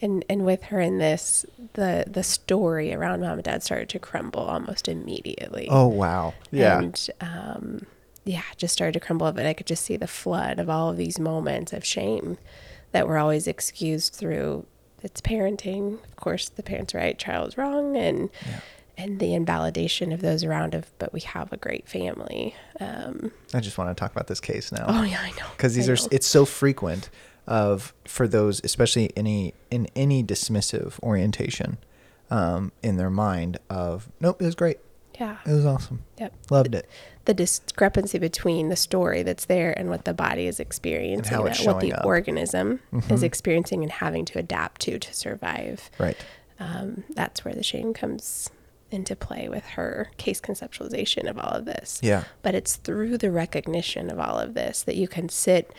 And 0.00 0.24
and 0.28 0.44
with 0.44 0.64
her 0.64 0.80
in 0.80 0.98
this, 0.98 1.46
the 1.74 2.04
the 2.06 2.22
story 2.22 2.92
around 2.92 3.20
mom 3.20 3.34
and 3.34 3.42
dad 3.44 3.62
started 3.62 3.88
to 3.90 3.98
crumble 3.98 4.40
almost 4.42 4.88
immediately. 4.88 5.68
Oh 5.70 5.86
wow! 5.86 6.34
Yeah, 6.50 6.78
And 6.80 7.08
um, 7.20 7.86
yeah, 8.24 8.42
just 8.56 8.72
started 8.74 8.92
to 8.94 9.00
crumble. 9.00 9.30
But 9.32 9.46
I 9.46 9.54
could 9.54 9.66
just 9.66 9.84
see 9.84 9.96
the 9.96 10.06
flood 10.08 10.58
of 10.58 10.68
all 10.68 10.90
of 10.90 10.96
these 10.96 11.18
moments 11.18 11.72
of 11.72 11.84
shame 11.84 12.38
that 12.92 13.06
were 13.06 13.18
always 13.18 13.46
excused 13.46 14.14
through 14.14 14.66
it's 15.02 15.20
parenting. 15.20 15.94
Of 16.04 16.16
course, 16.16 16.48
the 16.48 16.62
parents 16.62 16.94
are 16.94 16.98
right, 16.98 17.18
child 17.18 17.48
is 17.48 17.58
wrong, 17.58 17.96
and 17.96 18.30
Yeah. 18.46 18.60
And 18.96 19.18
the 19.20 19.34
invalidation 19.34 20.12
of 20.12 20.20
those 20.20 20.44
around. 20.44 20.74
Of 20.74 20.90
but 20.98 21.12
we 21.12 21.20
have 21.20 21.52
a 21.52 21.56
great 21.56 21.88
family. 21.88 22.54
Um, 22.80 23.32
I 23.52 23.60
just 23.60 23.78
want 23.78 23.90
to 23.96 24.00
talk 24.00 24.12
about 24.12 24.26
this 24.26 24.40
case 24.40 24.70
now. 24.72 24.84
oh 24.88 25.02
yeah, 25.02 25.20
I 25.20 25.30
know. 25.30 25.46
because 25.56 25.74
these 25.74 25.88
I 25.88 25.92
are 25.92 25.96
know. 25.96 26.08
it's 26.10 26.26
so 26.26 26.44
frequent 26.44 27.10
of 27.46 27.92
for 28.06 28.26
those 28.26 28.60
especially 28.64 29.10
any 29.16 29.52
in 29.70 29.86
any 29.94 30.24
dismissive 30.24 30.98
orientation 31.02 31.76
um, 32.30 32.72
in 32.82 32.96
their 32.96 33.10
mind 33.10 33.58
of 33.68 34.08
nope 34.18 34.40
it 34.40 34.44
was 34.46 34.54
great 34.54 34.78
yeah. 35.20 35.36
it 35.44 35.52
was 35.52 35.66
awesome 35.66 36.02
Yep. 36.18 36.32
loved 36.50 36.74
it 36.74 36.88
the 37.26 37.34
discrepancy 37.34 38.18
between 38.18 38.70
the 38.70 38.76
story 38.76 39.22
that's 39.22 39.44
there 39.44 39.78
and 39.78 39.90
what 39.90 40.04
the 40.06 40.12
body 40.14 40.46
is 40.46 40.58
experiencing, 40.60 41.34
how 41.34 41.44
it's 41.44 41.62
what 41.64 41.80
the 41.80 41.92
up. 41.92 42.00
Mm-hmm. 42.00 42.06
organism 42.08 42.80
is 43.10 43.22
experiencing 43.22 43.82
and 43.82 43.92
having 43.92 44.24
to 44.26 44.38
adapt 44.38 44.80
to 44.82 44.98
to 44.98 45.14
survive. 45.14 45.90
right 45.98 46.16
Um, 46.58 47.04
that's 47.10 47.44
where 47.44 47.54
the 47.54 47.62
shame 47.62 47.92
comes 47.94 48.48
into 48.94 49.14
play 49.16 49.48
with 49.48 49.64
her 49.70 50.10
case 50.16 50.40
conceptualization 50.40 51.28
of 51.28 51.38
all 51.38 51.50
of 51.52 51.64
this. 51.66 52.00
Yeah. 52.02 52.24
But 52.42 52.54
it's 52.54 52.76
through 52.76 53.18
the 53.18 53.30
recognition 53.30 54.10
of 54.10 54.18
all 54.18 54.38
of 54.38 54.54
this 54.54 54.82
that 54.84 54.96
you 54.96 55.08
can 55.08 55.28
sit 55.28 55.74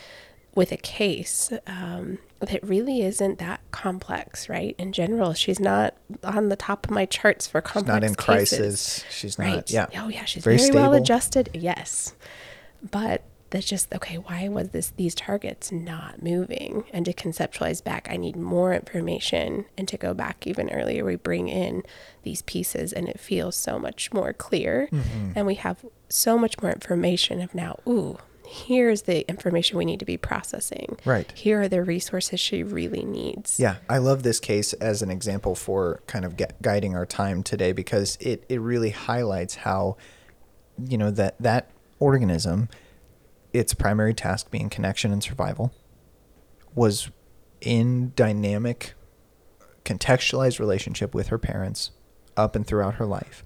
with 0.54 0.72
a 0.72 0.78
case 0.78 1.52
um, 1.68 2.18
that 2.40 2.64
really 2.64 3.02
isn't 3.02 3.40
that 3.40 3.60
complex, 3.72 4.48
right? 4.48 4.74
In 4.78 4.94
general, 4.94 5.34
she's 5.34 5.60
not 5.60 5.96
on 6.24 6.48
the 6.50 6.56
top 6.56 6.86
of 6.86 6.92
my 6.92 7.06
charts 7.06 7.46
for 7.48 7.60
she's 7.62 7.72
complex 7.74 7.88
not 7.94 8.04
in 8.04 8.16
cases. 8.16 8.24
crisis 8.60 9.06
she's 9.10 9.38
not 9.40 9.46
Right. 9.48 9.72
yeah 9.72 9.88
Oh 9.96 10.08
yeah, 10.08 10.24
she's 10.26 10.44
Very 10.44 10.58
very, 10.58 10.72
well 10.72 10.94
adjusted. 10.94 11.50
Yes. 11.54 12.14
But 12.90 13.24
that's 13.50 13.66
just 13.66 13.94
okay, 13.94 14.18
why 14.18 14.48
was 14.48 14.70
this 14.70 14.92
these 14.98 15.16
targets 15.16 15.72
not 15.72 16.22
moving? 16.22 16.84
And 16.92 17.06
to 17.06 17.14
conceptualize 17.14 17.84
back, 17.84 18.08
I 18.10 18.18
need 18.18 18.36
more 18.36 18.74
information. 18.74 19.66
And 19.78 19.88
to 19.88 19.98
go 19.98 20.14
back 20.14 20.48
even 20.48 20.70
earlier, 20.70 21.06
we 21.06 21.16
bring 21.16 21.48
in 21.48 21.84
these 22.24 22.42
pieces 22.42 22.92
and 22.92 23.08
it 23.08 23.20
feels 23.20 23.56
so 23.56 23.78
much 23.80 24.12
more 24.12 24.34
clear. 24.34 24.90
Mm-hmm. 24.92 25.32
And 25.36 25.46
we 25.46 25.56
have 25.56 25.86
so 26.10 26.38
much 26.38 26.62
more 26.62 26.72
information 26.72 27.42
of 27.42 27.54
now, 27.54 27.80
ooh, 27.88 28.18
here's 28.48 29.04
the 29.04 29.28
information 29.28 29.78
we 29.78 29.86
need 29.86 30.00
to 30.00 30.06
be 30.06 30.18
processing. 30.18 30.98
Right. 31.06 31.32
Here 31.36 31.62
are 31.62 31.68
the 31.68 31.84
resources 31.84 32.40
she 32.40 32.64
really 32.64 33.04
needs. 33.04 33.60
Yeah, 33.60 33.78
I 33.90 33.98
love 33.98 34.24
this 34.24 34.40
case 34.40 34.74
as 34.74 35.02
an 35.02 35.10
example 35.10 35.56
for 35.56 36.02
kind 36.08 36.26
of 36.26 36.36
guiding 36.62 36.96
our 36.96 37.06
time 37.06 37.44
today 37.44 37.72
because 37.72 38.18
it, 38.20 38.44
it 38.50 38.60
really 38.62 38.92
highlights 38.92 39.56
how, 39.56 39.98
you 40.78 40.98
know, 40.98 41.12
that 41.12 41.36
that 41.40 41.70
organism, 42.00 42.70
its 43.56 43.74
primary 43.74 44.14
task 44.14 44.52
being 44.52 44.70
connection 44.70 45.12
and 45.12 45.24
survival, 45.24 45.74
was 46.74 47.10
in 47.62 48.12
dynamic, 48.16 48.94
contextualized 49.86 50.60
relationship 50.60 51.16
with 51.16 51.28
her 51.28 51.38
parents 51.38 51.92
up 52.36 52.56
and 52.56 52.68
throughout 52.68 52.96
her 52.96 53.06
life. 53.06 53.44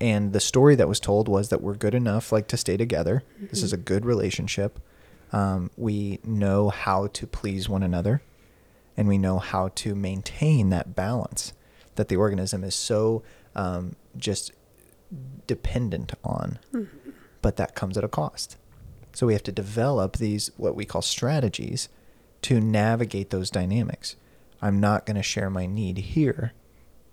And 0.00 0.32
the 0.32 0.40
story 0.40 0.74
that 0.76 0.88
was 0.88 1.00
told 1.00 1.28
was 1.28 1.48
that 1.48 1.62
we're 1.62 1.74
good 1.74 1.94
enough, 1.94 2.32
like 2.32 2.46
to 2.48 2.56
stay 2.56 2.76
together. 2.76 3.22
This 3.50 3.62
is 3.62 3.72
a 3.72 3.76
good 3.76 4.04
relationship. 4.04 4.78
Um, 5.32 5.70
we 5.76 6.20
know 6.24 6.68
how 6.68 7.08
to 7.08 7.26
please 7.26 7.68
one 7.68 7.82
another, 7.82 8.22
and 8.96 9.08
we 9.08 9.18
know 9.18 9.38
how 9.38 9.68
to 9.76 9.94
maintain 9.94 10.70
that 10.70 10.94
balance 10.94 11.52
that 11.96 12.08
the 12.08 12.16
organism 12.16 12.62
is 12.64 12.74
so 12.74 13.22
um, 13.56 13.96
just 14.16 14.52
dependent 15.46 16.12
on. 16.22 16.58
But 17.42 17.56
that 17.56 17.74
comes 17.74 17.98
at 17.98 18.04
a 18.04 18.08
cost. 18.08 18.56
So 19.14 19.26
we 19.26 19.32
have 19.32 19.42
to 19.44 19.52
develop 19.52 20.16
these 20.16 20.50
what 20.56 20.74
we 20.74 20.84
call 20.84 21.02
strategies 21.02 21.88
to 22.42 22.60
navigate 22.60 23.30
those 23.30 23.50
dynamics. 23.50 24.16
I'm 24.60 24.80
not 24.80 25.06
going 25.06 25.16
to 25.16 25.22
share 25.22 25.50
my 25.50 25.66
need 25.66 25.98
here 25.98 26.52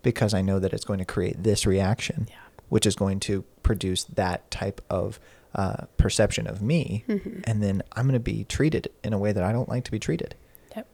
because 0.01 0.33
I 0.33 0.41
know 0.41 0.59
that 0.59 0.73
it's 0.73 0.83
going 0.85 0.99
to 0.99 1.05
create 1.05 1.43
this 1.43 1.65
reaction, 1.65 2.27
Yeah. 2.29 2.35
which 2.69 2.85
is 2.85 2.95
going 2.95 3.19
to 3.21 3.43
produce 3.63 4.03
that 4.05 4.49
type 4.49 4.81
of 4.89 5.19
uh, 5.53 5.85
perception 5.97 6.47
of 6.47 6.61
me. 6.61 7.03
Mm-hmm. 7.07 7.41
And 7.43 7.61
then 7.61 7.83
I'm 7.93 8.05
going 8.05 8.13
to 8.13 8.19
be 8.19 8.45
treated 8.45 8.87
in 9.03 9.13
a 9.13 9.19
way 9.19 9.31
that 9.31 9.43
I 9.43 9.51
don't 9.51 9.69
like 9.69 9.83
to 9.85 9.91
be 9.91 9.99
treated. 9.99 10.33
Yep. 10.75 10.87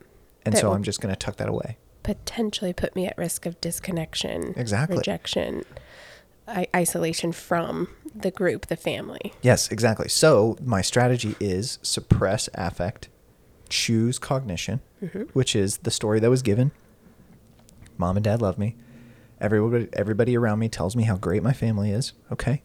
And 0.45 0.55
That 0.55 0.59
so 0.59 0.73
I'm 0.73 0.83
just 0.83 0.99
going 0.99 1.13
to 1.13 1.17
tuck 1.19 1.37
that 1.37 1.47
away. 1.49 1.77
potentially 2.03 2.73
put 2.73 2.95
me 2.95 3.05
at 3.05 3.17
risk 3.17 3.45
of 3.45 3.59
disconnection, 3.61 4.53
Exactly. 4.57 4.97
rejection, 4.97 5.63
I- 6.47 6.67
isolation 6.75 7.31
from 7.33 7.89
the 8.21 8.31
group, 8.31 8.67
the 8.67 8.75
family. 8.75 9.33
Yes, 9.41 9.69
exactly. 9.71 10.09
So 10.09 10.57
my 10.63 10.81
strategy 10.81 11.35
is 11.39 11.79
suppress 11.81 12.49
affect, 12.53 13.09
choose 13.69 14.19
cognition, 14.19 14.81
mm-hmm. 15.03 15.23
which 15.33 15.55
is 15.55 15.77
the 15.77 15.91
story 15.91 16.19
that 16.19 16.29
was 16.29 16.41
given. 16.41 16.71
Mom 17.97 18.17
and 18.17 18.23
dad 18.23 18.41
love 18.41 18.57
me. 18.57 18.75
Everybody, 19.39 19.87
everybody 19.93 20.35
around 20.37 20.59
me 20.59 20.69
tells 20.69 20.95
me 20.95 21.03
how 21.03 21.15
great 21.15 21.43
my 21.43 21.53
family 21.53 21.91
is. 21.91 22.13
Okay, 22.31 22.63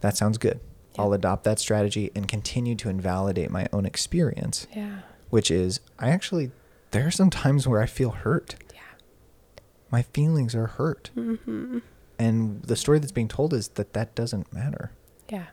that 0.00 0.16
sounds 0.16 0.38
good. 0.38 0.60
I'll 0.98 1.12
adopt 1.12 1.44
that 1.44 1.58
strategy 1.58 2.10
and 2.14 2.28
continue 2.28 2.74
to 2.76 2.88
invalidate 2.88 3.50
my 3.50 3.66
own 3.72 3.84
experience, 3.84 4.66
Yeah. 4.74 5.00
which 5.30 5.50
is 5.50 5.80
I 5.98 6.10
actually 6.10 6.52
there 6.92 7.06
are 7.06 7.10
some 7.10 7.30
times 7.30 7.66
where 7.66 7.80
I 7.82 7.86
feel 7.86 8.10
hurt. 8.10 8.54
Yeah. 8.72 8.80
My 9.90 10.02
feelings 10.02 10.54
are 10.54 10.66
hurt. 10.66 11.10
Mm-hmm. 11.16 11.78
And 12.18 12.62
the 12.62 12.76
story 12.76 12.98
that's 12.98 13.12
being 13.12 13.28
told 13.28 13.52
is 13.52 13.68
that 13.68 13.92
that 13.94 14.14
doesn't 14.14 14.52
matter. 14.52 14.92
Yeah. 15.28 15.46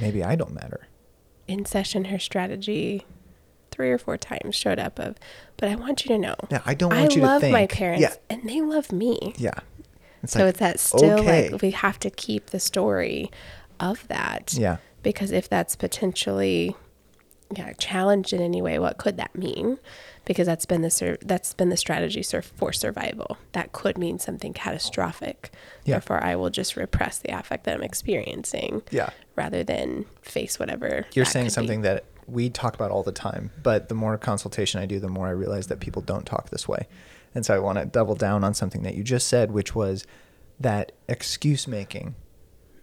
Maybe 0.00 0.22
I 0.22 0.36
don't 0.36 0.52
matter. 0.52 0.88
In 1.46 1.64
session, 1.64 2.06
her 2.06 2.18
strategy 2.18 3.06
three 3.70 3.90
or 3.90 3.98
four 3.98 4.16
times 4.16 4.54
showed 4.54 4.78
up 4.78 4.98
of, 4.98 5.16
but 5.56 5.68
I 5.68 5.74
want 5.74 6.04
you 6.04 6.08
to 6.08 6.18
know. 6.18 6.34
Yeah, 6.50 6.62
I 6.64 6.74
don't 6.74 6.92
I 6.92 7.02
you 7.02 7.08
to 7.08 7.22
love 7.22 7.42
my 7.42 7.66
parents 7.66 8.02
Yeah. 8.02 8.14
and 8.30 8.48
they 8.48 8.60
love 8.60 8.90
me. 8.90 9.34
Yeah. 9.36 9.58
It's 10.22 10.32
so 10.32 10.40
like, 10.40 10.48
it's 10.48 10.58
that 10.60 10.80
still 10.80 11.20
okay. 11.20 11.50
like 11.50 11.62
we 11.62 11.70
have 11.72 11.98
to 12.00 12.10
keep 12.10 12.46
the 12.46 12.58
story 12.60 13.30
of 13.78 14.06
that. 14.08 14.54
Yeah. 14.54 14.78
Because 15.02 15.30
if 15.30 15.48
that's 15.48 15.76
potentially 15.76 16.74
yeah, 17.54 17.72
challenged 17.74 18.32
in 18.32 18.40
any 18.40 18.60
way, 18.60 18.78
what 18.78 18.98
could 18.98 19.18
that 19.18 19.36
mean? 19.36 19.78
Because 20.26 20.46
that's 20.46 20.66
been 20.66 20.82
the 20.82 20.90
sur- 20.90 21.16
that's 21.22 21.54
been 21.54 21.70
the 21.70 21.76
strategy 21.76 22.22
sur- 22.22 22.42
for 22.42 22.72
survival. 22.72 23.38
That 23.52 23.72
could 23.72 23.96
mean 23.96 24.18
something 24.18 24.52
catastrophic. 24.52 25.50
Yeah. 25.84 25.94
Therefore, 25.94 26.22
I 26.22 26.36
will 26.36 26.50
just 26.50 26.76
repress 26.76 27.18
the 27.18 27.30
affect 27.30 27.64
that 27.64 27.76
I'm 27.76 27.82
experiencing. 27.82 28.82
Yeah. 28.90 29.10
Rather 29.36 29.64
than 29.64 30.04
face 30.22 30.58
whatever. 30.58 31.06
You're 31.14 31.24
saying 31.24 31.46
could 31.46 31.50
be. 31.50 31.54
something 31.54 31.82
that 31.82 32.04
we 32.26 32.50
talk 32.50 32.74
about 32.74 32.90
all 32.90 33.04
the 33.04 33.12
time, 33.12 33.52
but 33.62 33.88
the 33.88 33.94
more 33.94 34.18
consultation 34.18 34.80
I 34.80 34.86
do, 34.86 34.98
the 34.98 35.08
more 35.08 35.28
I 35.28 35.30
realize 35.30 35.68
that 35.68 35.78
people 35.80 36.02
don't 36.02 36.26
talk 36.26 36.50
this 36.50 36.66
way. 36.66 36.88
And 37.34 37.46
so 37.46 37.54
I 37.54 37.58
want 37.60 37.78
to 37.78 37.84
double 37.86 38.16
down 38.16 38.42
on 38.42 38.52
something 38.52 38.82
that 38.82 38.94
you 38.96 39.04
just 39.04 39.28
said, 39.28 39.52
which 39.52 39.74
was 39.76 40.04
that 40.58 40.92
excuse 41.08 41.68
making 41.68 42.14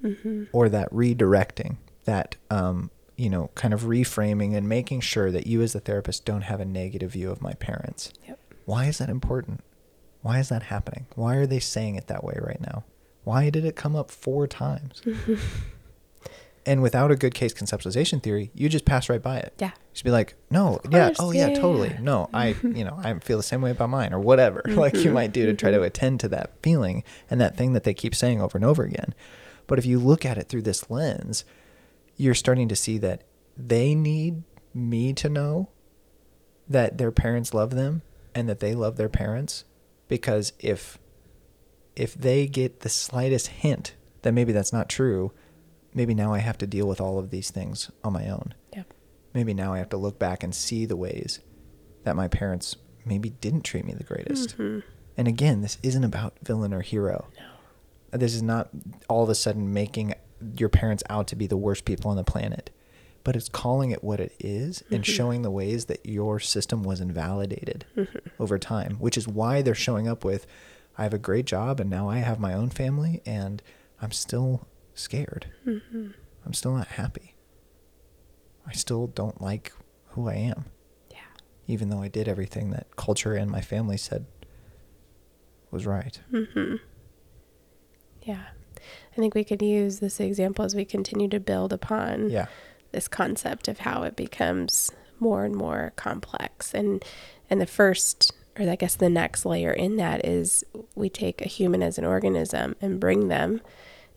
Mm-hmm. 0.03 0.43
or 0.51 0.67
that 0.67 0.91
redirecting, 0.91 1.77
that, 2.03 2.35
um, 2.49 2.91
you 3.15 3.29
know, 3.29 3.49
kind 3.55 3.73
of 3.73 3.83
reframing 3.83 4.55
and 4.55 4.67
making 4.67 5.01
sure 5.01 5.31
that 5.31 5.47
you 5.47 5.61
as 5.61 5.75
a 5.75 5.79
therapist 5.79 6.25
don't 6.25 6.41
have 6.43 6.59
a 6.59 6.65
negative 6.65 7.11
view 7.11 7.29
of 7.29 7.41
my 7.41 7.53
parents. 7.53 8.11
Yep. 8.27 8.39
Why 8.65 8.85
is 8.85 8.97
that 8.97 9.09
important? 9.09 9.61
Why 10.21 10.39
is 10.39 10.49
that 10.49 10.63
happening? 10.63 11.05
Why 11.15 11.35
are 11.35 11.45
they 11.45 11.59
saying 11.59 11.95
it 11.95 12.07
that 12.07 12.23
way 12.23 12.37
right 12.41 12.61
now? 12.61 12.85
Why 13.23 13.49
did 13.49 13.65
it 13.65 13.75
come 13.75 13.95
up 13.95 14.09
four 14.09 14.47
times? 14.47 15.01
and 16.65 16.81
without 16.81 17.11
a 17.11 17.15
good 17.15 17.33
case 17.33 17.53
conceptualization 17.53 18.23
theory, 18.23 18.49
you 18.53 18.69
just 18.69 18.85
pass 18.85 19.09
right 19.09 19.21
by 19.21 19.37
it. 19.37 19.53
Yeah. 19.59 19.71
Just 19.93 20.05
be 20.05 20.11
like, 20.11 20.35
no, 20.49 20.79
yeah, 20.89 21.11
oh 21.19 21.31
yeah, 21.31 21.49
yeah, 21.49 21.55
totally. 21.55 21.89
yeah. 21.89 21.99
No, 22.01 22.29
I, 22.33 22.55
you 22.63 22.83
know, 22.83 22.99
I 23.03 23.13
feel 23.19 23.37
the 23.37 23.43
same 23.43 23.61
way 23.61 23.71
about 23.71 23.89
mine 23.89 24.13
or 24.13 24.19
whatever. 24.19 24.61
like 24.67 24.95
you 24.95 25.01
mm-hmm, 25.01 25.13
might 25.13 25.33
do 25.33 25.45
to 25.45 25.53
try 25.53 25.71
to 25.71 25.77
mm-hmm. 25.77 25.85
attend 25.85 26.19
to 26.21 26.29
that 26.29 26.51
feeling 26.63 27.03
and 27.29 27.39
that 27.39 27.57
thing 27.57 27.73
that 27.73 27.83
they 27.83 27.93
keep 27.93 28.15
saying 28.15 28.41
over 28.41 28.57
and 28.57 28.65
over 28.65 28.83
again. 28.83 29.13
But 29.67 29.77
if 29.77 29.85
you 29.85 29.99
look 29.99 30.25
at 30.25 30.37
it 30.37 30.49
through 30.49 30.63
this 30.63 30.89
lens, 30.89 31.45
you're 32.23 32.33
starting 32.33 32.69
to 32.69 32.75
see 32.75 32.97
that 32.97 33.21
they 33.57 33.93
need 33.93 34.43
me 34.73 35.11
to 35.11 35.27
know 35.27 35.69
that 36.69 36.97
their 36.97 37.11
parents 37.11 37.53
love 37.53 37.71
them 37.71 38.01
and 38.33 38.47
that 38.47 38.61
they 38.61 38.73
love 38.73 38.95
their 38.95 39.09
parents 39.09 39.65
because 40.07 40.53
if 40.57 40.97
if 41.95 42.13
they 42.13 42.47
get 42.47 42.79
the 42.79 42.89
slightest 42.89 43.47
hint 43.47 43.95
that 44.21 44.31
maybe 44.31 44.53
that's 44.53 44.73
not 44.73 44.89
true, 44.89 45.31
maybe 45.93 46.15
now 46.15 46.33
I 46.33 46.39
have 46.39 46.57
to 46.59 46.65
deal 46.65 46.87
with 46.87 47.01
all 47.01 47.19
of 47.19 47.29
these 47.29 47.51
things 47.51 47.91
on 48.03 48.13
my 48.13 48.29
own. 48.29 48.55
Yep. 48.73 48.93
Maybe 49.33 49.53
now 49.53 49.73
I 49.73 49.77
have 49.79 49.89
to 49.89 49.97
look 49.97 50.17
back 50.17 50.43
and 50.43 50.55
see 50.55 50.85
the 50.85 50.95
ways 50.95 51.41
that 52.03 52.15
my 52.15 52.29
parents 52.29 52.77
maybe 53.05 53.31
didn't 53.31 53.61
treat 53.61 53.85
me 53.85 53.93
the 53.93 54.03
greatest. 54.03 54.57
Mm-hmm. 54.57 54.79
And 55.17 55.27
again, 55.27 55.61
this 55.61 55.77
isn't 55.83 56.03
about 56.03 56.37
villain 56.41 56.73
or 56.73 56.81
hero. 56.81 57.27
No. 57.37 58.17
This 58.17 58.33
is 58.33 58.41
not 58.41 58.69
all 59.09 59.23
of 59.23 59.29
a 59.29 59.35
sudden 59.35 59.73
making 59.73 60.15
your 60.57 60.69
parents 60.69 61.03
out 61.09 61.27
to 61.27 61.35
be 61.35 61.47
the 61.47 61.57
worst 61.57 61.85
people 61.85 62.11
on 62.11 62.17
the 62.17 62.23
planet, 62.23 62.69
but 63.23 63.35
it's 63.35 63.49
calling 63.49 63.91
it 63.91 64.03
what 64.03 64.19
it 64.19 64.33
is 64.39 64.83
and 64.91 65.03
mm-hmm. 65.03 65.13
showing 65.13 65.41
the 65.41 65.51
ways 65.51 65.85
that 65.85 66.05
your 66.05 66.39
system 66.39 66.83
was 66.83 66.99
invalidated 66.99 67.85
mm-hmm. 67.95 68.17
over 68.39 68.57
time, 68.59 68.95
which 68.95 69.17
is 69.17 69.27
why 69.27 69.61
they're 69.61 69.75
showing 69.75 70.07
up 70.07 70.23
with, 70.23 70.45
I 70.97 71.03
have 71.03 71.13
a 71.13 71.19
great 71.19 71.45
job 71.45 71.79
and 71.79 71.89
now 71.89 72.09
I 72.09 72.17
have 72.17 72.39
my 72.39 72.53
own 72.53 72.69
family 72.69 73.21
and 73.25 73.61
I'm 74.01 74.11
still 74.11 74.67
scared. 74.93 75.47
Mm-hmm. 75.65 76.09
I'm 76.45 76.53
still 76.53 76.75
not 76.75 76.87
happy. 76.87 77.35
I 78.67 78.73
still 78.73 79.07
don't 79.07 79.41
like 79.41 79.71
who 80.09 80.29
I 80.29 80.35
am, 80.35 80.65
Yeah. 81.11 81.17
even 81.67 81.89
though 81.89 82.01
I 82.01 82.07
did 82.07 82.27
everything 82.27 82.71
that 82.71 82.95
culture 82.95 83.33
and 83.33 83.49
my 83.49 83.61
family 83.61 83.97
said 83.97 84.25
was 85.71 85.85
right. 85.85 86.19
Mm-hmm. 86.31 86.75
Yeah. 88.21 88.43
I 89.15 89.19
think 89.21 89.35
we 89.35 89.43
could 89.43 89.61
use 89.61 89.99
this 89.99 90.19
example 90.19 90.65
as 90.65 90.75
we 90.75 90.85
continue 90.85 91.27
to 91.29 91.39
build 91.39 91.71
upon 91.71 92.29
Yeah. 92.29 92.47
this 92.91 93.07
concept 93.07 93.67
of 93.67 93.79
how 93.79 94.03
it 94.03 94.15
becomes 94.15 94.91
more 95.19 95.45
and 95.45 95.55
more 95.55 95.93
complex. 95.95 96.73
And 96.73 97.03
and 97.49 97.61
the 97.61 97.65
first 97.67 98.31
or 98.59 98.69
I 98.69 98.75
guess 98.75 98.95
the 98.95 99.09
next 99.09 99.45
layer 99.45 99.71
in 99.71 99.95
that 99.97 100.25
is 100.25 100.63
we 100.95 101.09
take 101.09 101.41
a 101.41 101.47
human 101.47 101.81
as 101.81 101.97
an 101.97 102.05
organism 102.05 102.75
and 102.81 102.99
bring 102.99 103.27
them 103.27 103.61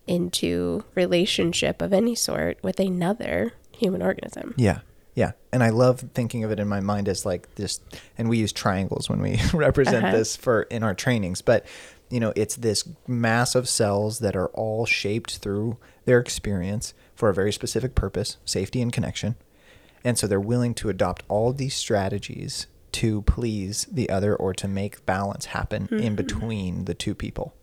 into 0.07 0.85
relationship 0.95 1.83
of 1.83 1.93
any 1.93 2.15
sort 2.15 2.59
with 2.63 2.79
another 2.79 3.53
human 3.73 4.03
organism. 4.03 4.55
Yeah. 4.57 4.81
Yeah. 5.15 5.33
And 5.53 5.63
I 5.63 5.71
love 5.71 6.01
thinking 6.15 6.45
of 6.45 6.51
it 6.51 6.61
in 6.61 6.69
my 6.69 6.81
mind 6.81 7.09
as 7.09 7.25
like 7.25 7.55
this 7.55 7.81
and 8.19 8.29
we 8.29 8.39
use 8.39 8.53
triangles 8.53 9.09
when 9.09 9.21
we 9.21 9.41
represent 9.55 10.05
Uh-huh. 10.05 10.17
this 10.17 10.37
for 10.37 10.63
in 10.63 10.83
our 10.83 10.95
trainings, 10.95 11.41
but 11.43 11.65
you 12.11 12.21
know, 12.21 12.33
it's 12.37 12.57
this 12.57 12.89
mass 13.07 13.55
of 13.55 13.69
cells 13.69 14.21
that 14.21 14.37
are 14.37 14.49
all 14.49 14.87
shaped 14.87 15.39
through 15.39 15.77
their 16.05 16.21
experience 16.21 16.95
for 17.15 17.29
a 17.29 17.35
very 17.35 17.53
specific 17.53 17.95
purpose, 17.95 18.37
safety 18.45 18.81
and 18.81 18.93
connection. 18.93 19.37
And 20.05 20.17
so 20.17 20.27
they're 20.27 20.39
willing 20.39 20.75
to 20.75 20.89
adopt 20.89 21.25
all 21.29 21.53
these 21.53 21.75
strategies 21.75 22.69
to 22.93 23.23
please 23.23 23.87
the 23.91 24.09
other 24.09 24.35
or 24.35 24.55
to 24.55 24.69
make 24.69 25.05
balance 25.05 25.47
happen 25.47 25.89
in 25.91 25.99
mm-hmm. 25.99 26.15
between 26.15 26.85
the 26.85 26.95
two 26.95 27.15
people. 27.15 27.55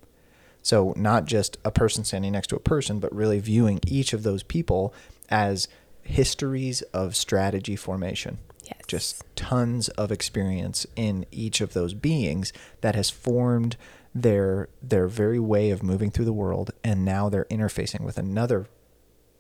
So 0.61 0.93
not 0.95 1.25
just 1.25 1.57
a 1.65 1.71
person 1.71 2.03
standing 2.03 2.33
next 2.33 2.47
to 2.47 2.55
a 2.55 2.59
person, 2.59 2.99
but 2.99 3.13
really 3.13 3.39
viewing 3.39 3.79
each 3.85 4.13
of 4.13 4.23
those 4.23 4.43
people 4.43 4.93
as 5.29 5.67
histories 6.03 6.81
of 6.93 7.15
strategy 7.15 7.75
formation. 7.75 8.37
Yes. 8.65 8.79
Just 8.87 9.23
tons 9.35 9.89
of 9.89 10.11
experience 10.11 10.85
in 10.95 11.25
each 11.31 11.61
of 11.61 11.73
those 11.73 11.93
beings 11.93 12.53
that 12.81 12.95
has 12.95 13.09
formed 13.09 13.75
their 14.15 14.69
their 14.81 15.07
very 15.07 15.39
way 15.39 15.71
of 15.71 15.81
moving 15.81 16.11
through 16.11 16.25
the 16.25 16.33
world 16.33 16.71
and 16.83 17.03
now 17.03 17.29
they're 17.29 17.45
interfacing 17.45 18.01
with 18.01 18.17
another 18.17 18.67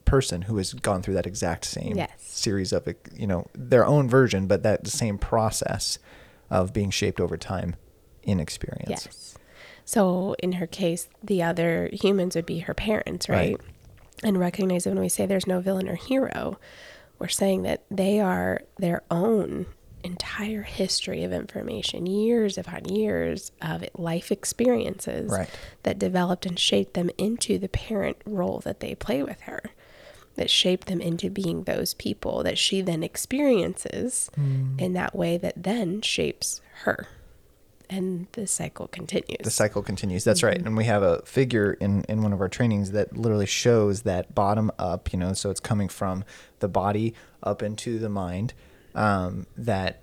person 0.05 0.43
who 0.43 0.57
has 0.57 0.73
gone 0.73 1.01
through 1.01 1.13
that 1.13 1.25
exact 1.27 1.63
same 1.65 1.95
Yes. 1.95 2.09
series 2.17 2.73
of 2.73 2.87
you 3.15 3.27
know 3.27 3.45
their 3.53 3.85
own 3.85 4.09
version 4.09 4.47
but 4.47 4.63
that 4.63 4.87
same 4.87 5.17
process 5.17 5.99
of 6.49 6.73
being 6.73 6.89
shaped 6.89 7.19
over 7.19 7.37
time 7.37 7.75
in 8.23 8.39
experience. 8.39 8.89
Yes. 8.89 9.35
So 9.85 10.35
in 10.39 10.53
her 10.53 10.67
case, 10.67 11.09
the 11.21 11.43
other 11.43 11.89
humans 11.91 12.35
would 12.35 12.45
be 12.45 12.59
her 12.59 12.73
parents, 12.73 13.27
right? 13.27 13.57
Right. 13.57 13.61
And 14.23 14.39
recognize 14.39 14.83
that 14.85 14.91
when 14.91 15.01
we 15.01 15.09
say 15.09 15.25
there's 15.25 15.47
no 15.47 15.59
villain 15.59 15.89
or 15.89 15.95
hero, 15.95 16.57
we're 17.19 17.27
saying 17.27 17.63
that 17.63 17.83
they 17.91 18.19
are 18.19 18.61
their 18.77 19.01
own 19.11 19.65
entire 20.03 20.63
history 20.63 21.23
of 21.23 21.31
information, 21.31 22.05
years 22.05 22.57
upon 22.57 22.85
years 22.85 23.51
of 23.61 23.83
life 23.95 24.31
experiences 24.31 25.31
Right. 25.31 25.49
that 25.83 25.97
developed 25.99 26.45
and 26.45 26.59
shaped 26.59 26.93
them 26.93 27.09
into 27.17 27.57
the 27.57 27.69
parent 27.69 28.17
role 28.25 28.59
that 28.59 28.79
they 28.79 28.95
play 28.95 29.23
with 29.23 29.41
her. 29.41 29.61
That 30.35 30.49
shaped 30.49 30.87
them 30.87 30.99
into 30.99 31.29
being 31.29 31.63
those 31.63 31.93
people 31.93 32.41
that 32.43 32.57
she 32.57 32.81
then 32.81 33.03
experiences 33.03 34.31
hmm. 34.33 34.79
in 34.79 34.93
that 34.93 35.15
way 35.15 35.37
that 35.37 35.61
then 35.61 36.01
shapes 36.01 36.59
her. 36.83 37.07
And 37.89 38.25
the 38.31 38.47
cycle 38.47 38.87
continues. 38.87 39.41
the 39.43 39.51
cycle 39.51 39.83
continues. 39.83 40.23
That's 40.23 40.41
right. 40.41 40.57
Mm-hmm. 40.57 40.67
And 40.67 40.77
we 40.77 40.85
have 40.85 41.03
a 41.03 41.21
figure 41.25 41.73
in, 41.73 42.03
in 42.09 42.23
one 42.23 42.33
of 42.33 42.41
our 42.41 42.49
trainings 42.49 42.91
that 42.91 43.15
literally 43.15 43.45
shows 43.45 44.01
that 44.01 44.33
bottom 44.33 44.71
up, 44.79 45.13
you 45.13 45.19
know, 45.19 45.33
so 45.33 45.51
it's 45.51 45.59
coming 45.59 45.89
from 45.89 46.23
the 46.59 46.67
body 46.67 47.13
up 47.43 47.61
into 47.61 47.99
the 47.99 48.09
mind, 48.09 48.55
um, 48.95 49.47
that 49.57 50.01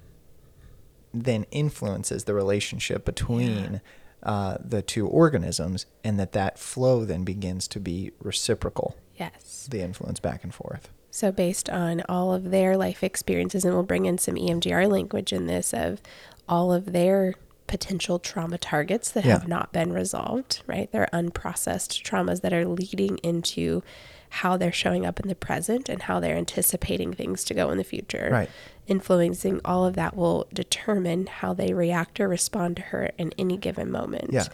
then 1.13 1.45
influences 1.51 2.25
the 2.25 2.35
relationship 2.35 3.05
between 3.05 3.81
uh, 4.23 4.57
the 4.63 4.83
two 4.83 5.07
organisms, 5.07 5.87
and 6.05 6.19
that 6.21 6.33
that 6.33 6.59
flow 6.59 7.05
then 7.05 7.25
begins 7.25 7.67
to 7.69 7.81
be 7.81 8.13
reciprocal, 8.23 8.97
Yes. 9.17 9.67
the 9.71 9.81
influence 9.81 10.21
back 10.21 10.45
and 10.45 10.55
forth. 10.55 10.91
So, 11.11 11.33
based 11.33 11.69
on 11.71 12.03
all 12.09 12.33
of 12.33 12.51
their 12.51 12.77
life 12.77 13.03
experiences, 13.03 13.65
and 13.65 13.75
we'll 13.75 13.83
bring 13.83 14.05
in 14.07 14.19
some 14.19 14.37
E 14.37 14.49
EMDR 14.51 14.89
language 14.89 15.33
in 15.33 15.47
this 15.47 15.73
of 15.75 16.01
all 16.49 16.73
of 16.73 16.93
their 16.93 17.35
potential 17.67 18.19
trauma 18.19 18.59
targets 18.59 19.11
that 19.13 19.25
Yeah. 19.25 19.33
have 19.33 19.49
not 19.49 19.73
been 19.73 19.93
resolved, 19.93 20.63
right? 20.67 20.91
They're 20.93 21.09
unprocessed 21.13 22.03
traumas 22.05 22.41
that 22.43 22.53
are 22.53 22.67
leading 22.67 23.19
into 23.19 23.83
how 24.31 24.57
they're 24.57 24.73
showing 24.73 25.05
up 25.05 25.21
in 25.21 25.29
the 25.29 25.35
present 25.35 25.89
and 25.89 26.03
how 26.03 26.21
they're 26.21 26.37
anticipating 26.37 27.13
things 27.13 27.45
to 27.45 27.55
go 27.55 27.71
in 27.71 27.79
the 27.79 27.85
future. 27.85 28.29
Right. 28.33 28.49
Influencing 28.87 29.61
all 29.65 29.85
of 29.87 29.95
that 29.95 30.17
will 30.17 30.47
determine 30.53 31.27
how 31.27 31.53
they 31.55 31.73
react 31.75 32.19
or 32.21 32.29
respond 32.29 32.77
to 32.77 32.83
her 32.83 33.11
in 33.19 33.33
any 33.39 33.57
given 33.57 33.91
moment. 33.91 34.33
Yeah. 34.33 34.45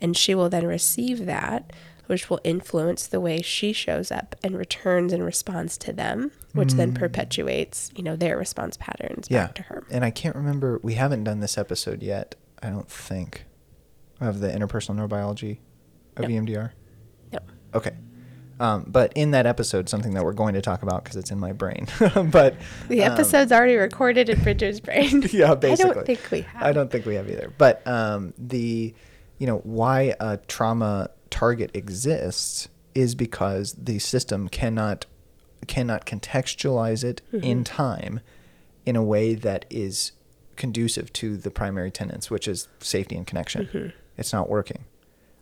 And 0.00 0.16
she 0.16 0.34
will 0.34 0.48
then 0.48 0.66
receive 0.66 1.26
that, 1.26 1.72
which 2.06 2.28
will 2.30 2.40
influence 2.44 3.06
the 3.06 3.20
way 3.20 3.40
she 3.42 3.72
shows 3.72 4.10
up 4.10 4.34
and 4.42 4.56
returns 4.56 5.12
and 5.12 5.24
responds 5.24 5.76
to 5.78 5.92
them, 5.92 6.30
which 6.52 6.72
then 6.72 6.92
perpetuates, 6.94 7.90
you 7.94 8.02
know, 8.02 8.16
their 8.16 8.36
response 8.36 8.76
patterns 8.78 9.28
Mm. 9.28 9.30
Yeah. 9.30 9.46
back 9.46 9.54
to 9.56 9.62
her. 9.64 9.84
And 9.90 10.04
I 10.04 10.10
can't 10.10 10.36
remember, 10.36 10.80
we 10.82 10.94
haven't 10.94 11.24
done 11.24 11.40
this 11.40 11.56
episode 11.58 12.02
yet, 12.02 12.34
I 12.62 12.70
don't 12.70 12.90
think. 12.90 13.44
of 14.20 14.38
the 14.38 14.46
interpersonal 14.48 14.96
neurobiology 14.96 15.58
of 16.16 16.22
No. 16.22 16.28
EMDR? 16.28 16.70
No. 17.32 17.38
Okay. 17.74 17.90
Um, 18.62 18.84
but 18.86 19.12
in 19.16 19.32
that 19.32 19.44
episode, 19.44 19.88
something 19.88 20.14
that 20.14 20.24
we're 20.24 20.32
going 20.32 20.54
to 20.54 20.62
talk 20.62 20.84
about 20.84 21.02
because 21.02 21.16
it's 21.16 21.32
in 21.32 21.40
my 21.40 21.50
brain. 21.50 21.88
but 22.30 22.54
The 22.88 23.02
um, 23.02 23.12
episode's 23.12 23.50
already 23.50 23.74
recorded 23.74 24.28
in 24.28 24.40
Bridger's 24.40 24.78
brain. 24.78 25.22
yeah, 25.32 25.56
basically. 25.56 25.90
I 25.90 25.94
don't 25.94 26.06
think 26.06 26.30
we 26.30 26.40
have. 26.42 26.62
I 26.62 26.72
don't 26.72 26.88
think 26.88 27.04
we 27.04 27.16
have 27.16 27.28
either. 27.28 27.52
But 27.58 27.84
um, 27.88 28.34
the, 28.38 28.94
you 29.38 29.46
know, 29.48 29.58
why 29.64 30.14
a 30.20 30.36
trauma 30.36 31.10
target 31.28 31.72
exists 31.74 32.68
is 32.94 33.16
because 33.16 33.72
the 33.72 33.98
system 33.98 34.48
cannot 34.48 35.06
cannot 35.66 36.06
contextualize 36.06 37.04
it 37.04 37.20
in 37.32 37.64
time 37.64 38.20
in 38.84 38.96
a 38.96 39.02
way 39.02 39.34
that 39.34 39.64
is 39.70 40.12
conducive 40.56 41.12
to 41.14 41.36
the 41.36 41.50
primary 41.50 41.90
tenets, 41.90 42.30
which 42.30 42.46
is 42.46 42.68
safety 42.78 43.16
and 43.16 43.26
connection. 43.26 43.92
It's 44.16 44.32
not 44.32 44.48
working. 44.48 44.84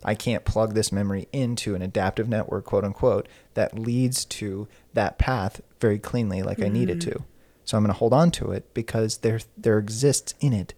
I 0.03 0.15
can't 0.15 0.45
plug 0.45 0.73
this 0.73 0.91
memory 0.91 1.27
into 1.31 1.75
an 1.75 1.81
adaptive 1.81 2.27
network, 2.27 2.65
quote 2.65 2.83
unquote, 2.83 3.27
that 3.53 3.77
leads 3.77 4.25
to 4.25 4.67
that 4.93 5.17
path 5.17 5.61
very 5.79 5.99
cleanly, 5.99 6.41
like 6.41 6.61
I 6.61 6.69
need 6.69 6.89
it 6.89 7.01
to. 7.01 7.23
So 7.65 7.77
I'm 7.77 7.83
going 7.83 7.93
to 7.93 7.99
hold 7.99 8.13
on 8.13 8.31
to 8.31 8.51
it 8.51 8.73
because 8.73 9.19
there 9.19 9.39
there 9.57 9.77
exists 9.77 10.33
in 10.39 10.53
it 10.53 10.73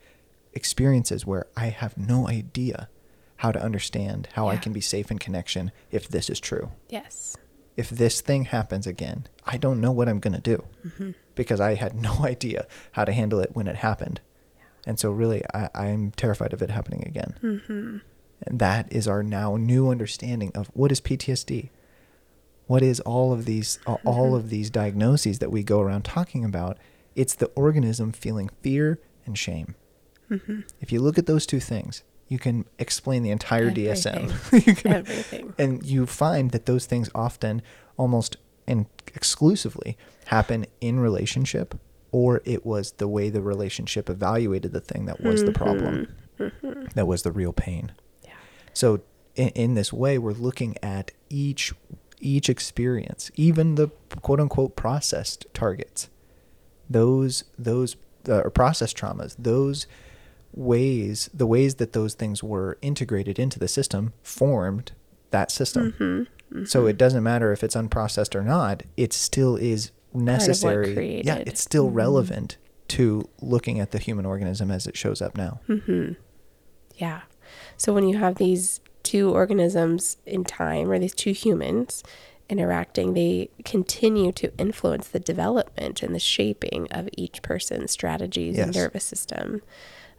experiences 0.53 1.25
where 1.25 1.47
I 1.57 1.67
have 1.67 1.97
no 1.97 2.27
idea 2.27 2.89
how 3.37 3.51
to 3.51 3.61
understand 3.61 4.29
how 4.33 4.47
I 4.47 4.57
can 4.57 4.71
be 4.71 4.81
safe 4.81 5.11
in 5.11 5.19
connection 5.19 5.71
if 5.91 6.07
this 6.07 6.29
is 6.29 6.39
true. 6.39 6.71
Yes. 6.89 7.35
If 7.75 7.89
this 7.89 8.21
thing 8.21 8.45
happens 8.45 8.85
again, 8.85 9.27
I 9.45 9.57
don't 9.57 9.81
know 9.81 9.91
what 9.91 10.07
I'm 10.07 10.19
going 10.19 10.39
to 10.39 10.41
do 10.41 10.63
because 11.35 11.59
I 11.59 11.73
had 11.73 11.95
no 11.95 12.19
idea 12.23 12.67
how 12.93 13.05
to 13.05 13.11
handle 13.11 13.39
it 13.39 13.55
when 13.55 13.67
it 13.67 13.77
happened. 13.77 14.21
And 14.85 14.99
so, 14.99 15.11
really, 15.11 15.43
I, 15.53 15.69
I'm 15.73 16.11
terrified 16.11 16.53
of 16.53 16.61
it 16.61 16.69
happening 16.69 17.03
again. 17.05 17.35
Mm-hmm. 17.41 17.97
And 18.45 18.59
that 18.59 18.91
is 18.91 19.07
our 19.07 19.23
now 19.23 19.55
new 19.57 19.89
understanding 19.89 20.51
of 20.55 20.67
what 20.73 20.91
is 20.91 21.01
PTSD. 21.01 21.69
What 22.67 22.81
is 22.81 22.99
all 23.01 23.33
of 23.33 23.45
these 23.45 23.79
all 23.85 23.97
mm-hmm. 23.97 24.35
of 24.35 24.49
these 24.49 24.69
diagnoses 24.69 25.39
that 25.39 25.51
we 25.51 25.63
go 25.63 25.81
around 25.81 26.03
talking 26.03 26.45
about? 26.45 26.77
It's 27.15 27.35
the 27.35 27.47
organism 27.55 28.11
feeling 28.11 28.49
fear 28.61 28.99
and 29.25 29.37
shame. 29.37 29.75
Mm-hmm. 30.31 30.61
If 30.81 30.91
you 30.91 30.99
look 30.99 31.17
at 31.17 31.25
those 31.25 31.45
two 31.45 31.59
things, 31.59 32.03
you 32.27 32.39
can 32.39 32.65
explain 32.79 33.21
the 33.23 33.29
entire 33.29 33.69
DSM. 33.69 34.15
Everything. 34.15 34.63
You 34.67 34.75
can- 34.75 34.93
Everything. 34.93 35.53
and 35.57 35.85
you 35.85 36.05
find 36.05 36.51
that 36.51 36.65
those 36.65 36.85
things 36.85 37.09
often 37.13 37.61
almost 37.97 38.37
and 38.65 38.85
exclusively 39.13 39.97
happen 40.27 40.65
in 40.79 40.99
relationship 40.99 41.79
or 42.11 42.41
it 42.45 42.65
was 42.65 42.93
the 42.93 43.07
way 43.07 43.29
the 43.29 43.41
relationship 43.41 44.09
evaluated 44.09 44.71
the 44.71 44.79
thing 44.79 45.05
that 45.05 45.21
was 45.21 45.43
the 45.43 45.51
problem 45.51 46.07
mm-hmm. 46.39 46.67
Mm-hmm. 46.67 46.85
that 46.95 47.07
was 47.07 47.23
the 47.23 47.31
real 47.31 47.51
pain. 47.51 47.91
So 48.73 49.01
in, 49.35 49.49
in 49.49 49.73
this 49.75 49.91
way 49.93 50.17
we're 50.17 50.31
looking 50.31 50.75
at 50.83 51.11
each 51.29 51.73
each 52.19 52.49
experience 52.49 53.31
even 53.35 53.75
the 53.75 53.87
quote 54.21 54.39
unquote 54.39 54.75
processed 54.75 55.45
targets 55.53 56.09
those 56.89 57.43
those 57.57 57.95
uh, 58.29 58.41
or 58.41 58.49
process 58.49 58.93
traumas 58.93 59.35
those 59.37 59.87
ways 60.53 61.29
the 61.33 61.47
ways 61.47 61.75
that 61.75 61.93
those 61.93 62.13
things 62.13 62.43
were 62.43 62.77
integrated 62.81 63.39
into 63.39 63.57
the 63.59 63.67
system 63.67 64.13
formed 64.21 64.91
that 65.31 65.49
system 65.51 65.93
Mm-hmm. 65.99 66.65
so 66.65 66.85
it 66.85 66.97
doesn't 66.97 67.23
matter 67.23 67.51
if 67.51 67.63
it's 67.63 67.75
unprocessed 67.75 68.35
or 68.35 68.43
not 68.43 68.83
it 68.95 69.11
still 69.13 69.55
is 69.55 69.91
necessary 70.13 70.89
yeah 70.89 70.93
created. 70.93 71.25
Mm-hmm. 71.25 71.49
it's 71.49 71.61
still 71.61 71.89
relevant 71.89 72.57
to 72.89 73.27
looking 73.41 73.79
at 73.79 73.89
the 73.91 73.97
human 73.97 74.25
organism 74.27 74.69
as 74.69 74.85
it 74.85 74.95
shows 74.95 75.21
up 75.21 75.35
now 75.35 75.59
Mm-hmm. 75.67 76.13
Yeah. 76.95 77.21
So 77.77 77.93
when 77.93 78.07
you 78.07 78.17
have 78.17 78.35
these 78.35 78.81
two 79.03 79.31
organisms 79.31 80.17
in 80.25 80.43
time, 80.43 80.89
or 80.89 80.99
these 80.99 81.13
two 81.13 81.31
humans 81.31 82.03
interacting, 82.49 83.13
they 83.13 83.49
continue 83.65 84.31
to 84.33 84.55
influence 84.57 85.07
the 85.07 85.19
development 85.19 86.03
and 86.03 86.13
the 86.13 86.19
shaping 86.19 86.87
of 86.91 87.09
each 87.13 87.41
person's 87.41 87.91
strategies 87.91 88.57
and 88.57 88.75
nervous 88.75 89.03
system. 89.03 89.61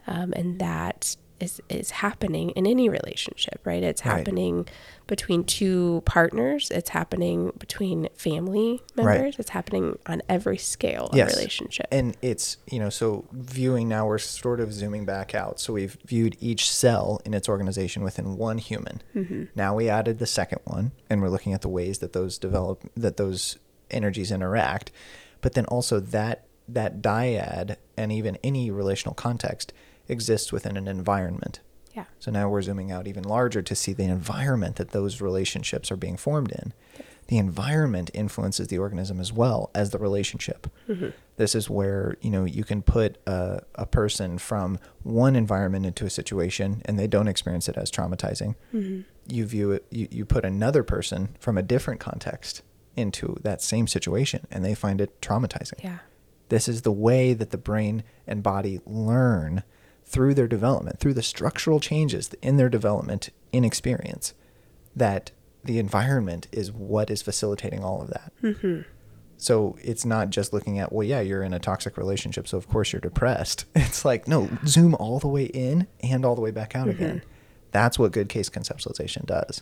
Um, 0.07 0.33
and 0.35 0.59
that 0.59 1.15
is, 1.39 1.61
is 1.69 1.91
happening 1.91 2.51
in 2.51 2.65
any 2.65 2.89
relationship, 2.89 3.59
right? 3.65 3.83
It's 3.83 4.05
Right. 4.05 4.17
happening 4.17 4.67
between 5.07 5.43
two 5.43 6.01
partners, 6.05 6.71
it's 6.71 6.89
happening 6.89 7.51
between 7.57 8.07
family 8.15 8.81
Right. 8.95 9.05
members, 9.17 9.35
it's 9.37 9.49
happening 9.49 9.99
on 10.05 10.21
every 10.29 10.57
scale 10.57 11.07
of 11.07 11.15
Yes. 11.17 11.35
relationship. 11.35 11.87
And 11.91 12.15
it's, 12.21 12.57
you 12.71 12.79
know, 12.79 12.89
so 12.89 13.25
viewing 13.31 13.87
now, 13.89 14.07
we're 14.07 14.17
sort 14.17 14.59
of 14.59 14.73
zooming 14.73 15.05
back 15.05 15.35
out. 15.35 15.59
So 15.59 15.73
we've 15.73 15.97
viewed 16.05 16.37
each 16.39 16.69
cell 16.71 17.21
in 17.25 17.33
its 17.33 17.49
organization 17.49 18.03
within 18.03 18.37
one 18.37 18.57
human. 18.57 19.01
Mm-hmm. 19.15 19.43
Now 19.55 19.75
we 19.75 19.89
added 19.89 20.19
the 20.19 20.25
second 20.27 20.59
one, 20.63 20.91
and 21.09 21.21
we're 21.21 21.29
looking 21.29 21.53
at 21.53 21.61
the 21.61 21.69
ways 21.69 21.99
that 21.99 22.13
those 22.13 22.37
develop, 22.37 22.81
that 22.95 23.17
those 23.17 23.57
energies 23.91 24.31
interact. 24.31 24.91
But 25.41 25.53
then 25.53 25.65
also 25.65 25.99
that 25.99 26.45
that 26.67 26.99
dyad 26.99 27.75
and 27.95 28.11
even 28.11 28.39
any 28.43 28.71
relational 28.71 29.13
context 29.13 29.71
exists 30.07 30.51
within 30.51 30.77
an 30.77 30.87
environment. 30.87 31.59
yeah. 31.93 32.05
So 32.19 32.31
now 32.31 32.49
we're 32.49 32.61
zooming 32.61 32.91
out 32.91 33.07
even 33.07 33.23
larger 33.23 33.61
to 33.61 33.75
see 33.75 33.93
the 33.93 34.03
environment 34.03 34.75
that 34.75 34.91
those 34.91 35.21
relationships 35.21 35.91
are 35.91 35.97
being 35.97 36.17
formed 36.17 36.51
in. 36.51 36.73
The 37.27 37.37
environment 37.39 38.11
influences 38.13 38.67
the 38.67 38.77
organism 38.77 39.19
as 39.19 39.33
well 39.33 39.71
as 39.73 39.89
the 39.89 39.97
relationship. 39.97 40.67
Mm-hmm. 40.87 41.09
This 41.37 41.55
is 41.55 41.69
where 41.69 42.17
you 42.21 42.29
know 42.29 42.45
you 42.45 42.63
can 42.63 42.81
put 42.83 43.17
a, 43.25 43.63
a 43.73 43.85
person 43.85 44.37
from 44.37 44.77
one 45.01 45.35
environment 45.35 45.85
into 45.87 46.05
a 46.05 46.09
situation 46.09 46.81
and 46.85 46.99
they 46.99 47.07
don't 47.07 47.27
experience 47.27 47.67
it 47.67 47.77
as 47.77 47.89
traumatizing. 47.89 48.55
Mm-hmm. 48.73 49.01
You 49.27 49.45
view 49.45 49.71
it. 49.71 49.85
You, 49.89 50.07
you 50.11 50.25
put 50.25 50.45
another 50.45 50.83
person 50.83 51.35
from 51.39 51.57
a 51.57 51.63
different 51.63 51.99
context 51.99 52.61
into 52.95 53.37
that 53.41 53.61
same 53.61 53.87
situation 53.87 54.45
and 54.51 54.63
they 54.63 54.75
find 54.75 55.01
it 55.01 55.19
traumatizing. 55.21 55.83
Yeah. 55.83 55.99
This 56.49 56.67
is 56.67 56.83
the 56.83 56.91
way 56.91 57.33
that 57.33 57.49
the 57.49 57.57
brain 57.57 58.03
and 58.27 58.43
body 58.43 58.79
learn 58.85 59.63
through 60.05 60.33
their 60.33 60.47
development, 60.47 60.99
through 60.99 61.13
the 61.13 61.23
structural 61.23 61.79
changes 61.79 62.33
in 62.41 62.57
their 62.57 62.69
development 62.69 63.29
in 63.51 63.65
experience, 63.65 64.33
that 64.95 65.31
the 65.63 65.79
environment 65.79 66.47
is 66.51 66.71
what 66.71 67.09
is 67.09 67.21
facilitating 67.21 67.83
all 67.83 68.01
of 68.01 68.09
that. 68.09 68.31
Mm-hmm. 68.43 68.81
So 69.37 69.77
it's 69.81 70.05
not 70.05 70.29
just 70.29 70.53
looking 70.53 70.79
at, 70.79 70.93
well, 70.93 71.05
yeah, 71.05 71.19
you're 71.19 71.43
in 71.43 71.53
a 71.53 71.59
toxic 71.59 71.97
relationship, 71.97 72.47
so 72.47 72.57
of 72.57 72.69
course 72.69 72.93
you're 72.93 73.01
depressed. 73.01 73.65
It's 73.75 74.05
like, 74.05 74.27
no, 74.27 74.49
zoom 74.65 74.95
all 74.95 75.19
the 75.19 75.27
way 75.27 75.45
in 75.45 75.87
and 76.01 76.23
all 76.25 76.35
the 76.35 76.41
way 76.41 76.51
back 76.51 76.75
out 76.75 76.87
again. 76.87 77.21
That's 77.71 77.99
what 77.99 78.11
good 78.11 78.29
case 78.29 78.49
conceptualization 78.49 79.25
does. 79.25 79.61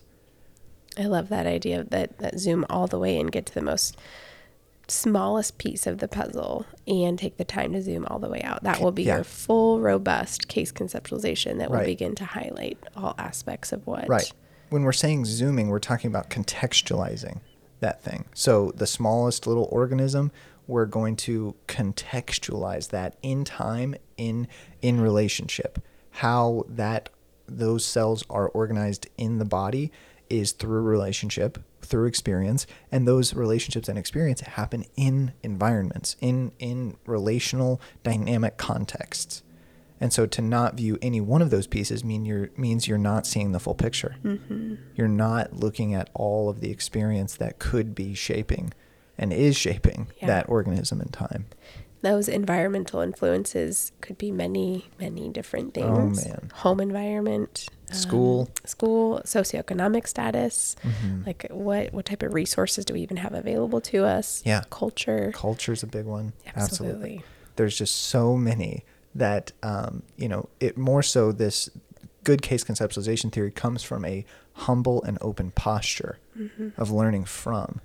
I 0.97 1.05
love 1.05 1.29
that 1.29 1.47
idea 1.47 1.83
that 1.85 2.19
that 2.19 2.39
zoom 2.39 2.65
all 2.69 2.87
the 2.87 2.99
way 2.99 3.19
and 3.19 3.31
get 3.31 3.47
to 3.47 3.53
the 3.53 3.61
most 3.61 3.97
smallest 4.87 5.57
piece 5.57 5.87
of 5.87 5.99
the 5.99 6.07
puzzle 6.07 6.65
and 6.87 7.17
take 7.17 7.37
the 7.37 7.43
time 7.45 7.73
to 7.73 7.81
zoom 7.81 8.05
all 8.05 8.19
the 8.19 8.29
way 8.29 8.41
out. 8.41 8.63
That 8.63 8.79
will 8.81 8.91
be 8.91 9.03
Yeah. 9.03 9.15
your 9.15 9.23
full 9.23 9.79
robust 9.79 10.47
case 10.47 10.71
conceptualization 10.71 11.57
that 11.59 11.69
will 11.69 11.77
Right. 11.77 11.85
begin 11.85 12.15
to 12.15 12.25
highlight 12.25 12.77
all 12.95 13.15
aspects 13.17 13.71
of 13.71 13.85
what 13.87 14.07
Right. 14.09 14.31
When 14.69 14.83
we're 14.83 14.91
saying 14.91 15.25
zooming, 15.25 15.69
we're 15.69 15.79
talking 15.79 16.09
about 16.09 16.29
contextualizing 16.29 17.39
that 17.79 18.01
thing. 18.03 18.25
So 18.33 18.71
the 18.75 18.87
smallest 18.87 19.45
little 19.47 19.67
organism, 19.71 20.31
we're 20.67 20.85
going 20.85 21.15
to 21.17 21.55
contextualize 21.67 22.89
that 22.89 23.15
in 23.21 23.43
time, 23.43 23.95
in 24.17 24.47
in 24.81 24.99
relationship. 25.01 25.79
How 26.11 26.65
that 26.69 27.09
those 27.47 27.85
cells 27.85 28.23
are 28.29 28.47
organized 28.49 29.07
in 29.17 29.37
the 29.37 29.45
body 29.45 29.91
is 30.39 30.51
through 30.51 30.81
relationship, 30.81 31.59
through 31.81 32.05
experience, 32.07 32.65
and 32.91 33.07
those 33.07 33.33
relationships 33.33 33.87
and 33.87 33.97
experience 33.97 34.41
happen 34.41 34.85
in 34.95 35.33
environments, 35.43 36.15
in 36.21 36.51
in 36.59 36.97
relational 37.05 37.79
dynamic 38.03 38.57
contexts. 38.57 39.43
And 40.01 40.11
so 40.11 40.25
to 40.25 40.41
not 40.41 40.75
view 40.75 40.97
any 41.01 41.21
one 41.21 41.41
of 41.41 41.49
those 41.49 41.65
pieces 41.67 42.03
mean 42.03 42.25
you're, 42.25 42.49
means 42.57 42.87
you're 42.89 42.97
not 42.97 43.25
seeing 43.25 43.53
the 43.53 43.59
full 43.59 43.75
picture. 43.75 44.15
Mm-hmm. 44.23 44.75
You're 44.95 45.07
not 45.07 45.53
looking 45.53 45.93
at 45.93 46.09
all 46.13 46.49
of 46.49 46.59
the 46.59 46.71
experience 46.71 47.35
that 47.37 47.57
could 47.59 47.95
be 47.95 48.13
shaping 48.13 48.73
and 49.17 49.31
is 49.31 49.55
shaping 49.55 50.07
Yeah. 50.19 50.27
that 50.27 50.49
organism 50.49 50.99
in 50.99 51.07
time. 51.09 51.45
Those 52.03 52.27
environmental 52.29 52.99
influences 52.99 53.91
could 54.01 54.17
be 54.17 54.29
many, 54.31 54.89
many 54.99 55.29
different 55.29 55.73
things. 55.73 55.87
Oh, 56.25 56.29
man. 56.29 56.51
Home 56.55 56.79
environment, 56.79 57.65
um, 57.89 57.95
School. 57.97 58.49
school, 58.65 59.21
socioeconomic 59.25 60.07
status, 60.07 60.75
Mhm. 60.83 61.25
like 61.25 61.47
what 61.49 61.93
what 61.93 62.05
type 62.05 62.21
of 62.21 62.33
resources 62.33 62.85
do 62.85 62.93
we 62.93 63.01
even 63.01 63.17
have 63.17 63.33
available 63.33 63.81
to 63.81 64.03
us? 64.05 64.41
Yeah. 64.45 64.63
Culture. 64.69 65.31
Culture's 65.33 65.81
a 65.81 65.87
big 65.87 66.05
one. 66.05 66.33
Absolutely. 66.55 67.23
There's 67.55 67.77
just 67.77 67.95
so 67.95 68.35
many 68.35 68.83
that, 69.15 69.51
um, 69.63 70.03
you 70.17 70.27
know, 70.27 70.49
it 70.59 70.77
more 70.77 71.03
so 71.03 71.31
this 71.31 71.69
good 72.23 72.41
case 72.41 72.63
conceptualization 72.63 73.31
theory 73.31 73.51
comes 73.51 73.81
from 73.83 74.03
a 74.05 74.25
humble 74.53 75.01
and 75.03 75.17
open 75.21 75.51
posture 75.51 76.17
Mm-hmm. 76.37 76.69
of 76.81 76.89
learning 76.91 77.25
from, 77.25 77.79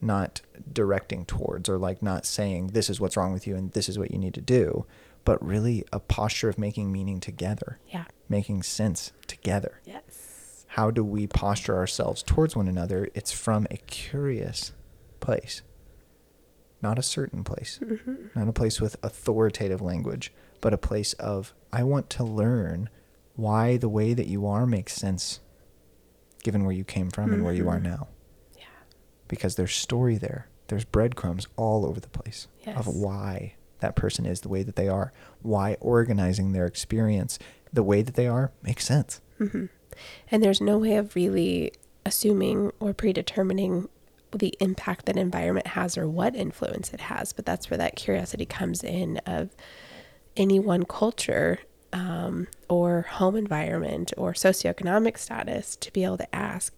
not 0.00 0.40
directing 0.72 1.24
towards 1.24 1.68
or 1.68 1.76
like 1.78 2.02
not 2.02 2.24
saying 2.24 2.68
this 2.68 2.88
is 2.90 3.00
what's 3.00 3.16
wrong 3.16 3.32
with 3.32 3.46
you 3.46 3.56
and 3.56 3.72
this 3.72 3.88
is 3.88 3.98
what 3.98 4.10
you 4.10 4.18
need 4.18 4.34
to 4.34 4.40
do, 4.40 4.86
but 5.24 5.44
really 5.44 5.84
a 5.92 5.98
posture 6.00 6.48
of 6.48 6.58
making 6.58 6.92
meaning 6.92 7.20
together, 7.20 7.78
Yeah. 7.88 8.04
making 8.28 8.62
sense 8.62 9.12
together. 9.26 9.80
Yes. 9.84 10.64
How 10.72 10.90
do 10.90 11.02
we 11.02 11.26
posture 11.26 11.76
ourselves 11.76 12.22
towards 12.22 12.54
one 12.54 12.68
another? 12.68 13.08
It's 13.14 13.32
from 13.32 13.66
a 13.70 13.76
curious 13.78 14.72
place, 15.20 15.62
not 16.80 16.98
a 16.98 17.02
certain 17.02 17.42
place, 17.42 17.80
Mm-hmm. 17.82 18.38
not 18.38 18.48
a 18.48 18.52
place 18.52 18.80
with 18.80 18.96
authoritative 19.02 19.80
language, 19.82 20.32
but 20.60 20.72
a 20.74 20.78
place 20.78 21.12
of, 21.14 21.54
I 21.72 21.82
want 21.82 22.08
to 22.10 22.24
learn 22.24 22.88
why 23.34 23.76
the 23.76 23.88
way 23.88 24.14
that 24.14 24.26
you 24.26 24.46
are 24.46 24.66
makes 24.66 24.92
sense 24.94 25.40
given 26.44 26.62
where 26.64 26.72
you 26.74 26.84
came 26.84 27.10
from 27.10 27.32
and 27.32 27.44
where 27.44 27.52
you 27.54 27.68
are 27.68 27.78
Mhm. 27.78 27.82
now. 27.82 28.08
Because 29.28 29.56
there's 29.56 29.74
story 29.74 30.16
there. 30.16 30.48
There's 30.68 30.84
breadcrumbs 30.84 31.46
all 31.56 31.86
over 31.86 32.00
the 32.00 32.08
place 32.08 32.46
of 32.66 32.86
why 32.86 33.54
that 33.80 33.96
person 33.96 34.26
is 34.26 34.40
the 34.40 34.48
way 34.48 34.62
that 34.62 34.76
they 34.76 34.88
are, 34.88 35.12
why 35.42 35.76
organizing 35.80 36.52
their 36.52 36.66
experience 36.66 37.38
the 37.72 37.82
way 37.82 38.02
that 38.02 38.14
they 38.14 38.26
are 38.26 38.52
makes 38.62 38.84
sense. 38.84 39.20
hmm 39.38 39.66
And 40.30 40.42
there's 40.42 40.60
no 40.60 40.78
way 40.78 40.96
of 40.96 41.14
really 41.14 41.72
assuming 42.04 42.72
or 42.80 42.92
predetermining 42.92 43.88
the 44.32 44.54
impact 44.60 45.06
that 45.06 45.16
environment 45.16 45.68
has 45.68 45.96
or 45.96 46.06
what 46.08 46.34
influence 46.34 46.92
it 46.92 47.00
has. 47.00 47.32
But 47.32 47.46
that's 47.46 47.70
where 47.70 47.78
that 47.78 47.96
curiosity 47.96 48.44
comes 48.46 48.82
in 48.84 49.18
of 49.26 49.50
any 50.36 50.58
one 50.58 50.84
culture 50.84 51.60
um, 51.92 52.46
or 52.68 53.02
home 53.02 53.36
environment 53.36 54.12
or 54.16 54.32
socioeconomic 54.32 55.18
status 55.18 55.76
to 55.76 55.92
be 55.92 56.04
able 56.04 56.18
to 56.18 56.34
ask, 56.34 56.74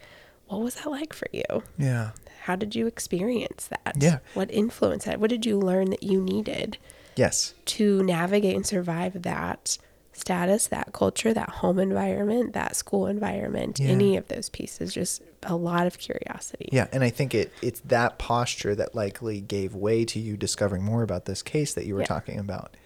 what 0.47 0.61
was 0.61 0.77
that 0.77 0.91
like 0.91 1.13
for 1.13 1.27
you? 1.33 1.63
Yeah. 1.79 2.11
How 2.41 2.57
did 2.57 2.75
you 2.75 2.87
experience 2.87 3.69
that? 3.69 3.97
Yeah. 3.99 4.19
What 4.35 4.51
influenced 4.51 5.07
that? 5.07 5.21
What 5.21 5.31
did 5.31 5.45
you 5.47 5.59
learn 5.59 5.91
that 5.91 6.03
you 6.03 6.21
needed 6.23 6.79
Yes. 7.17 7.55
to 7.67 8.03
navigate 8.03 8.57
and 8.57 8.67
survive 8.67 9.23
that 9.23 9.79
status, 10.13 10.67
that 10.67 10.93
culture, 10.93 11.33
that 11.33 11.49
home 11.49 11.79
environment, 11.79 12.53
that 12.53 12.77
school 12.77 13.07
environment, 13.07 13.79
Yeah. 13.79 13.89
any 13.91 14.17
of 14.17 14.29
those 14.29 14.49
pieces? 14.49 14.93
Just 14.93 15.23
a 15.43 15.55
lot 15.57 15.87
of 15.87 15.99
curiosity. 15.99 16.69
Yeah, 16.73 16.89
and 16.93 17.03
I 17.05 17.11
think 17.11 17.35
it 17.35 17.53
it's 17.63 17.81
that 17.87 18.19
posture 18.19 18.75
that 18.75 18.95
likely 18.95 19.41
gave 19.41 19.75
way 19.75 20.05
to 20.07 20.19
you 20.19 20.37
discovering 20.37 20.83
more 20.83 21.03
about 21.03 21.25
this 21.27 21.43
case 21.43 21.75
that 21.75 21.87
you 21.87 21.95
were 21.95 22.01
Yeah. 22.01 22.07
talking 22.07 22.39
about. 22.39 22.77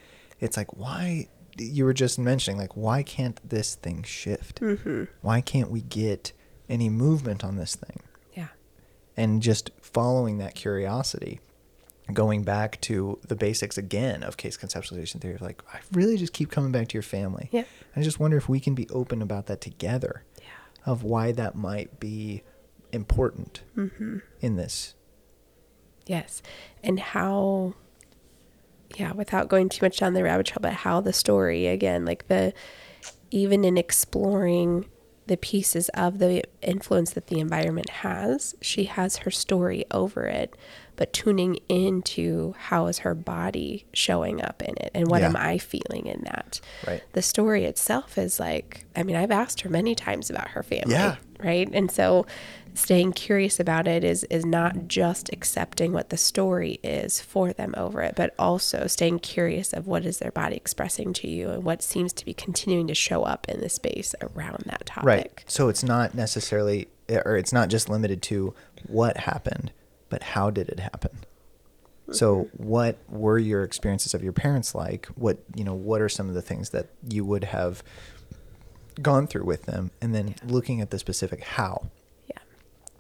It's 0.41 0.57
like 0.57 0.77
why 0.77 1.29
you 1.59 1.85
were 1.85 1.95
just 1.95 2.19
mentioning 2.19 2.59
like 2.59 2.77
why 2.77 3.03
can't 3.03 3.39
this 3.49 3.75
thing 3.77 4.03
shift? 4.03 4.61
Mm-hmm. 4.61 5.05
Why 5.23 5.41
can't 5.41 5.71
we 5.71 5.81
get 5.81 6.33
any 6.69 6.89
movement 6.89 7.45
on 7.45 7.57
this 7.57 7.75
thing? 7.77 8.01
And 9.17 9.41
just 9.43 9.71
following 9.81 10.39
that 10.39 10.55
curiosity, 10.55 11.41
going 12.13 12.43
back 12.43 12.81
to 12.83 13.19
the 13.27 13.37
basics 13.37 13.79
again 13.79 14.23
of 14.23 14.37
case 14.37 14.57
conceptualization 14.57 15.21
theory 15.21 15.35
of 15.37 15.43
like 15.43 15.63
I 15.73 15.79
really 15.93 16.17
just 16.17 16.33
keep 16.33 16.51
coming 16.51 16.73
back 16.73 16.89
to 16.89 16.95
your 16.95 17.03
family. 17.03 17.49
Yeah. 17.53 17.65
I 17.97 18.03
just 18.03 18.19
wonder 18.21 18.37
if 18.37 18.49
we 18.49 18.61
can 18.61 18.75
be 18.75 18.89
open 18.91 19.23
about 19.23 19.47
that 19.47 19.61
together 19.61 20.25
Yeah. 20.39 20.47
of 20.85 21.03
why 21.05 21.33
that 21.33 21.55
might 21.55 22.01
be 22.01 22.43
important 22.93 23.63
Mm-hmm. 23.77 24.19
in 24.41 24.57
this. 24.57 24.95
Yes. 26.07 26.43
And 26.83 27.01
how, 27.01 27.75
yeah, 28.97 29.13
without 29.13 29.49
going 29.49 29.69
too 29.71 29.85
much 29.85 29.99
down 29.99 30.13
the 30.15 30.23
rabbit 30.25 30.47
trail, 30.47 30.59
but 30.61 30.73
how 30.75 31.01
the 31.01 31.13
story, 31.13 31.67
again, 31.69 32.05
like 32.05 32.29
the, 32.29 32.53
even 33.31 33.65
in 33.65 33.79
exploring 33.79 34.85
the 35.27 35.37
pieces 35.37 35.89
of 35.91 36.19
the 36.19 36.45
influence 36.63 37.11
that 37.13 37.29
the 37.29 37.41
environment 37.41 37.89
has, 37.91 38.55
she 38.61 38.85
has 38.85 39.19
her 39.19 39.31
story 39.31 39.85
over 39.91 40.27
it, 40.27 40.55
but 40.97 41.13
tuning 41.13 41.59
into 41.69 42.55
how 42.59 42.87
is 42.87 42.99
her 42.99 43.15
body 43.15 43.87
showing 43.93 44.43
up 44.43 44.63
in 44.63 44.75
it 44.77 44.91
and 44.95 45.09
what 45.09 45.23
Yeah. 45.23 45.29
am 45.29 45.37
I 45.37 45.59
feeling 45.59 46.07
in 46.07 46.23
that. 46.25 46.61
Right. 46.87 47.03
The 47.15 47.23
story 47.23 47.65
itself 47.65 48.19
is 48.19 48.39
like, 48.39 48.85
I 48.95 49.03
mean, 49.03 49.17
I've 49.17 49.31
asked 49.31 49.63
her 49.63 49.71
many 49.71 49.95
times 49.95 50.29
about 50.31 50.49
her 50.51 50.63
family 50.63 50.93
Yeah. 50.95 51.17
right 51.41 51.69
and 51.73 51.91
so 51.91 52.27
staying 52.75 53.13
curious 53.13 53.61
about 53.61 53.87
it 53.87 54.03
is 54.03 54.25
is 54.25 54.45
not 54.45 54.89
just 54.89 55.33
accepting 55.33 55.93
what 55.93 56.11
the 56.11 56.17
story 56.17 56.81
is 56.83 57.21
for 57.21 57.53
them 57.53 57.73
over 57.77 58.03
it 58.03 58.15
but 58.17 58.35
also 58.39 58.87
staying 58.89 59.19
curious 59.19 59.73
of 59.73 59.87
what 59.87 60.05
is 60.05 60.19
their 60.19 60.33
body 60.33 60.57
expressing 60.57 61.13
to 61.13 61.29
you 61.29 61.51
and 61.51 61.63
what 61.63 61.83
seems 61.83 62.13
to 62.13 62.25
be 62.25 62.35
continuing 62.35 62.87
to 62.89 62.95
show 62.95 63.23
up 63.23 63.49
in 63.49 63.61
the 63.61 63.69
space 63.69 64.15
around 64.21 64.65
that 64.67 64.85
topic 64.87 65.05
Right. 65.05 65.45
So 65.47 65.69
it's 65.69 65.85
not 65.85 66.15
necessarily, 66.15 66.89
or 67.09 67.37
it's 67.37 67.53
not 67.53 67.69
just 67.69 67.89
limited 67.89 68.23
to 68.23 68.55
what 68.87 69.19
happened, 69.19 69.73
but 70.09 70.23
how 70.23 70.51
did 70.51 70.69
it 70.69 70.81
happen? 70.81 71.19
So 72.11 72.45
mm-hmm. 72.45 72.65
what 72.65 72.99
were 73.09 73.39
your 73.39 73.63
experiences 73.63 74.15
of 74.15 74.23
your 74.23 74.33
parents 74.33 74.75
like? 74.75 75.07
What, 75.15 75.39
you 75.55 75.65
know, 75.65 75.75
what 75.75 76.01
are 76.01 76.09
some 76.09 76.29
of 76.29 76.35
the 76.35 76.43
things 76.43 76.71
that 76.71 76.89
you 77.09 77.25
would 77.25 77.45
have 77.45 77.83
gone 79.01 79.27
through 79.27 79.45
with 79.45 79.65
them? 79.65 79.91
And 80.03 80.15
then 80.15 80.35
looking 80.45 80.81
at 80.81 80.91
the 80.91 80.99
specific 80.99 81.43
how. 81.43 81.91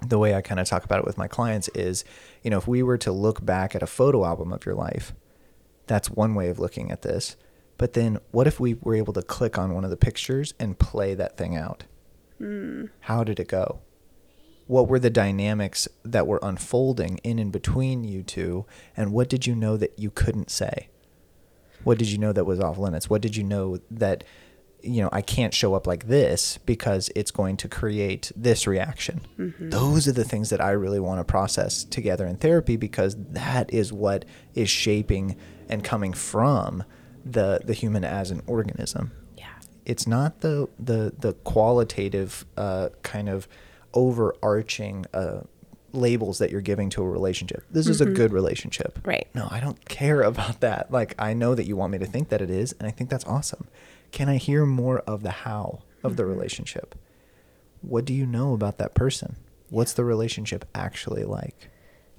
The 0.08 0.18
way 0.18 0.34
I 0.34 0.40
kind 0.40 0.60
of 0.60 0.66
talk 0.66 0.84
about 0.84 0.98
it 0.98 1.04
with 1.04 1.18
my 1.18 1.28
clients 1.28 1.68
is, 1.68 2.04
you 2.42 2.50
know, 2.50 2.58
if 2.58 2.68
we 2.68 2.82
were 2.82 2.98
to 2.98 3.12
look 3.12 3.44
back 3.44 3.74
at 3.74 3.82
a 3.82 3.86
photo 3.86 4.24
album 4.24 4.52
of 4.52 4.64
your 4.66 4.74
life, 4.74 5.14
that's 5.86 6.10
one 6.10 6.34
way 6.34 6.48
of 6.48 6.58
looking 6.58 6.90
at 6.90 7.02
this. 7.02 7.36
But 7.76 7.94
then 7.94 8.18
what 8.30 8.46
if 8.46 8.60
we 8.60 8.74
were 8.74 8.94
able 8.94 9.12
to 9.14 9.22
click 9.22 9.58
on 9.58 9.74
one 9.74 9.84
of 9.84 9.90
the 9.90 9.96
pictures 9.96 10.54
and 10.58 10.78
play 10.78 11.14
that 11.14 11.36
thing 11.36 11.56
out? 11.56 11.84
Hmm. 12.38 12.86
How 13.00 13.24
did 13.24 13.40
it 13.40 13.48
go? 13.48 13.80
What 14.66 14.88
were 14.88 14.98
the 14.98 15.10
dynamics 15.10 15.88
that 16.04 16.26
were 16.26 16.40
unfolding 16.42 17.18
in 17.18 17.38
and 17.38 17.52
between 17.52 18.04
you 18.04 18.22
two? 18.22 18.64
And 18.96 19.12
what 19.12 19.28
did 19.28 19.46
you 19.46 19.54
know 19.54 19.76
that 19.76 19.98
you 19.98 20.10
couldn't 20.10 20.50
say? 20.50 20.88
What 21.82 21.98
did 21.98 22.08
you 22.08 22.18
know 22.18 22.32
that 22.32 22.46
was 22.46 22.60
off 22.60 22.78
limits? 22.78 23.10
What 23.10 23.20
did 23.20 23.36
you 23.36 23.44
know 23.44 23.78
that, 23.90 24.24
you 24.84 25.02
know, 25.02 25.08
I 25.12 25.22
can't 25.22 25.54
show 25.54 25.74
up 25.74 25.86
like 25.86 26.06
this 26.08 26.58
because 26.66 27.10
it's 27.16 27.30
going 27.30 27.56
to 27.58 27.68
create 27.68 28.30
this 28.36 28.66
reaction? 28.66 29.20
Those 29.58 30.06
are 30.08 30.12
the 30.12 30.24
things 30.24 30.50
that 30.50 30.60
I 30.60 30.70
really 30.70 31.00
want 31.00 31.20
to 31.20 31.24
process 31.24 31.84
together 31.84 32.26
in 32.26 32.36
therapy 32.36 32.76
because 32.76 33.16
that 33.30 33.72
is 33.72 33.92
what 33.92 34.24
is 34.54 34.68
shaping 34.68 35.36
and 35.68 35.82
coming 35.82 36.12
from 36.12 36.84
the 37.24 37.60
the 37.64 37.72
human 37.72 38.04
as 38.04 38.30
an 38.30 38.42
organism 38.46 39.10
yeah 39.38 39.46
it's 39.86 40.06
not 40.06 40.42
the 40.42 40.68
the 40.78 41.10
the 41.18 41.32
qualitative 41.32 42.44
uh, 42.58 42.90
kind 43.02 43.30
of 43.30 43.48
overarching 43.94 45.06
uh, 45.14 45.40
labels 45.94 46.38
that 46.38 46.50
you're 46.50 46.60
giving 46.60 46.90
to 46.90 47.02
a 47.02 47.08
relationship. 47.08 47.64
This 47.70 47.86
is 47.86 48.00
a 48.00 48.06
good 48.06 48.32
relationship. 48.32 48.98
Right. 49.04 49.28
No, 49.34 49.48
I 49.50 49.60
don't 49.60 49.82
care 49.88 50.22
about 50.22 50.60
that. 50.60 50.90
Like 50.90 51.14
I 51.18 51.32
know 51.32 51.54
that 51.54 51.66
you 51.66 51.76
want 51.76 51.92
me 51.92 51.98
to 51.98 52.06
think 52.06 52.28
that 52.28 52.42
it 52.42 52.50
is, 52.50 52.74
and 52.78 52.86
I 52.86 52.90
think 52.90 53.08
that's 53.10 53.24
awesome. 53.24 53.68
Can 54.14 54.28
I 54.28 54.36
hear 54.36 54.64
more 54.64 55.00
of 55.00 55.24
the 55.24 55.32
how 55.32 55.80
of 56.04 56.14
the 56.16 56.24
relationship? 56.24 56.94
What 57.82 58.04
do 58.04 58.14
you 58.14 58.26
know 58.26 58.54
about 58.54 58.78
that 58.78 58.94
person? 58.94 59.34
What's 59.70 59.92
the 59.92 60.04
relationship 60.04 60.64
actually 60.74 61.24
like? 61.24 61.68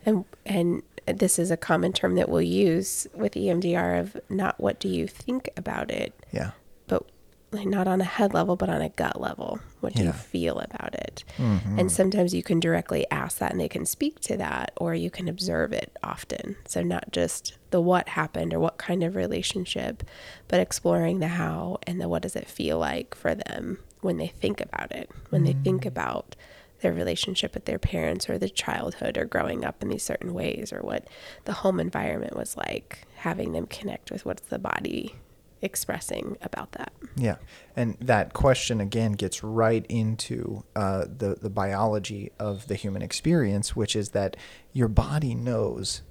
and 0.08 0.26
and 0.46 0.84
this 1.08 1.40
is 1.40 1.50
a 1.52 1.58
common 1.58 1.92
term 1.94 2.16
that 2.16 2.28
we'll 2.30 2.42
use 2.42 3.08
with 3.16 3.34
EMDR 3.34 3.98
of 4.00 4.18
not 4.30 4.60
what 4.60 4.78
do 4.80 4.88
you 4.90 5.08
think 5.08 5.50
about 5.58 5.90
it 5.90 6.14
Yeah. 6.32 6.52
but 6.88 7.04
like 7.52 7.66
not 7.66 7.88
on 7.88 8.02
a 8.02 8.04
head 8.04 8.34
level, 8.34 8.56
but 8.58 8.70
on 8.70 8.82
a 8.82 8.90
gut 8.90 9.20
level. 9.22 9.60
What 9.80 9.94
do 9.94 10.02
Yeah. 10.04 10.08
you 10.08 10.14
feel 10.14 10.60
about 10.60 10.94
it? 10.96 11.24
Mhm. 11.38 11.80
And 11.80 11.92
sometimes 11.92 12.34
you 12.36 12.44
can 12.44 12.60
directly 12.60 13.10
ask 13.10 13.38
that 13.40 13.52
and 13.52 13.60
they 13.62 13.70
can 13.70 13.86
speak 13.86 14.20
to 14.22 14.36
that, 14.38 14.74
or 14.78 14.94
you 14.94 15.10
can 15.10 15.28
observe 15.30 15.72
it 15.72 15.98
often. 16.04 16.58
So, 16.68 16.84
not 16.84 17.12
just 17.12 17.58
the 17.76 17.82
what 17.82 18.08
happened 18.08 18.54
or 18.54 18.60
what 18.62 18.78
kind 18.78 19.04
of 19.04 19.18
relationship, 19.18 20.02
but 20.48 20.62
exploring 20.62 21.20
the 21.20 21.28
how 21.28 21.78
and 21.86 22.00
the 22.00 22.08
what 22.08 22.22
does 22.22 22.34
it 22.34 22.48
feel 22.48 22.80
like 22.80 23.14
for 23.14 23.36
them 23.36 23.78
when 24.00 24.16
they 24.16 24.28
think 24.28 24.62
about 24.62 24.94
it, 24.94 25.12
when 25.30 25.44
they 25.44 25.52
think 25.52 25.86
about 25.86 26.38
their 26.80 26.94
relationship 26.94 27.54
with 27.54 27.66
their 27.66 27.78
parents 27.78 28.30
or 28.30 28.38
the 28.38 28.48
childhood 28.48 29.18
or 29.18 29.26
growing 29.26 29.66
up 29.66 29.84
in 29.84 29.90
these 29.90 30.04
certain 30.04 30.34
ways 30.34 30.72
or 30.72 30.80
what 30.84 31.06
the 31.44 31.52
home 31.52 31.82
environment 31.82 32.38
was 32.38 32.56
like, 32.56 33.00
having 33.16 33.52
them 33.52 33.68
connect 33.68 34.10
with 34.10 34.26
what's 34.26 34.48
the 34.48 34.58
body 34.58 35.14
expressing 35.62 36.38
about 36.42 36.72
that. 36.72 36.94
Yeah, 37.18 37.36
and 37.76 37.98
that 38.00 38.32
question 38.32 38.80
again 38.80 39.14
gets 39.14 39.44
right 39.44 39.86
into 39.90 40.64
uh, 40.78 41.08
the 41.18 41.36
the 41.42 41.50
biology 41.50 42.32
of 42.40 42.68
the 42.68 42.76
human 42.76 43.02
experience, 43.02 43.76
which 43.76 43.98
is 43.98 44.12
that 44.12 44.38
your 44.72 44.88
body 44.88 45.36
knows 45.36 46.04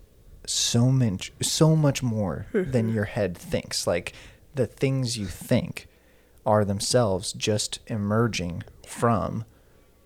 so 0.47 0.91
much 0.91 1.33
so 1.41 1.75
much 1.77 2.03
more 2.03 2.47
than 2.53 2.93
your 2.93 3.05
head 3.05 3.37
thinks. 3.37 3.87
Like 3.87 4.13
the 4.55 4.67
things 4.67 5.19
you 5.19 5.27
think 5.27 5.89
are 6.47 6.65
themselves 6.65 7.33
just 7.33 7.81
emerging 7.87 8.63
from 8.87 9.45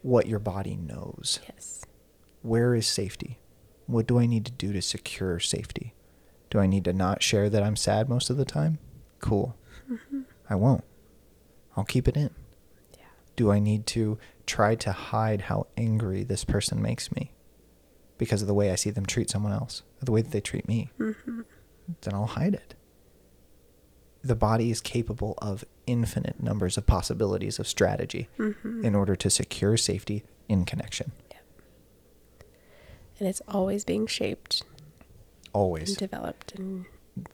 what 0.03 0.26
your 0.26 0.39
body 0.39 0.76
knows. 0.76 1.41
Yes. 1.49 1.84
Where 2.43 2.74
is 2.74 2.86
safety? 2.86 3.39
What 3.86 4.07
do 4.07 4.18
I 4.18 4.26
need 4.26 4.45
to 4.47 4.53
do 4.53 4.72
to 4.72 4.82
secure 4.82 5.41
safety? 5.41 5.95
Do 6.51 6.59
I 6.59 6.66
need 6.66 6.84
to 6.84 6.93
not 6.93 7.22
share 7.22 7.51
that 7.51 7.62
I'm 7.62 7.76
sad 7.76 8.09
most 8.09 8.30
of 8.30 8.36
the 8.36 8.45
time? 8.45 8.78
Cool. 9.18 9.57
Mm-hmm. 9.91 10.22
I 10.49 10.55
won't. 10.55 10.84
I'll 11.76 11.84
keep 11.84 12.09
it 12.09 12.16
in. 12.16 12.30
Yeah. 12.97 13.05
Do 13.36 13.51
I 13.51 13.59
need 13.59 13.86
to 13.89 14.18
try 14.47 14.74
to 14.76 14.93
hide 14.93 15.43
how 15.43 15.66
angry 15.76 16.24
this 16.24 16.45
person 16.45 16.80
makes 16.80 17.12
me 17.12 17.32
because 18.16 18.43
of 18.43 18.49
the 18.49 18.55
way 18.55 18.70
I 18.70 18.74
see 18.74 18.91
them 18.91 19.07
treat 19.07 19.30
someone 19.30 19.53
else, 19.53 19.82
the 20.01 20.13
way 20.13 20.23
that 20.23 20.31
they 20.33 20.41
treat 20.41 20.69
me? 20.69 20.91
Mm-hmm. 20.99 21.41
Then 22.03 22.15
I'll 22.15 22.27
hide 22.27 22.55
it. 22.55 22.75
The 24.23 24.35
body 24.37 24.71
is 24.71 24.81
capable 24.81 25.35
of 25.39 25.65
infinite 25.87 26.43
numbers 26.43 26.77
of 26.77 26.87
possibilities 26.87 27.59
of 27.59 27.67
strategy 27.69 28.29
Mm-hmm. 28.39 28.85
in 28.85 28.95
order 28.95 29.17
to 29.17 29.31
secure 29.31 29.77
safety 29.77 30.25
in 30.49 30.65
connection. 30.65 31.13
And 33.19 33.29
it's 33.29 33.43
always 33.49 33.85
being 33.85 34.07
shaped 34.07 34.63
Always. 35.53 35.89
and 35.91 35.99
developed, 35.99 36.55
and 36.55 36.85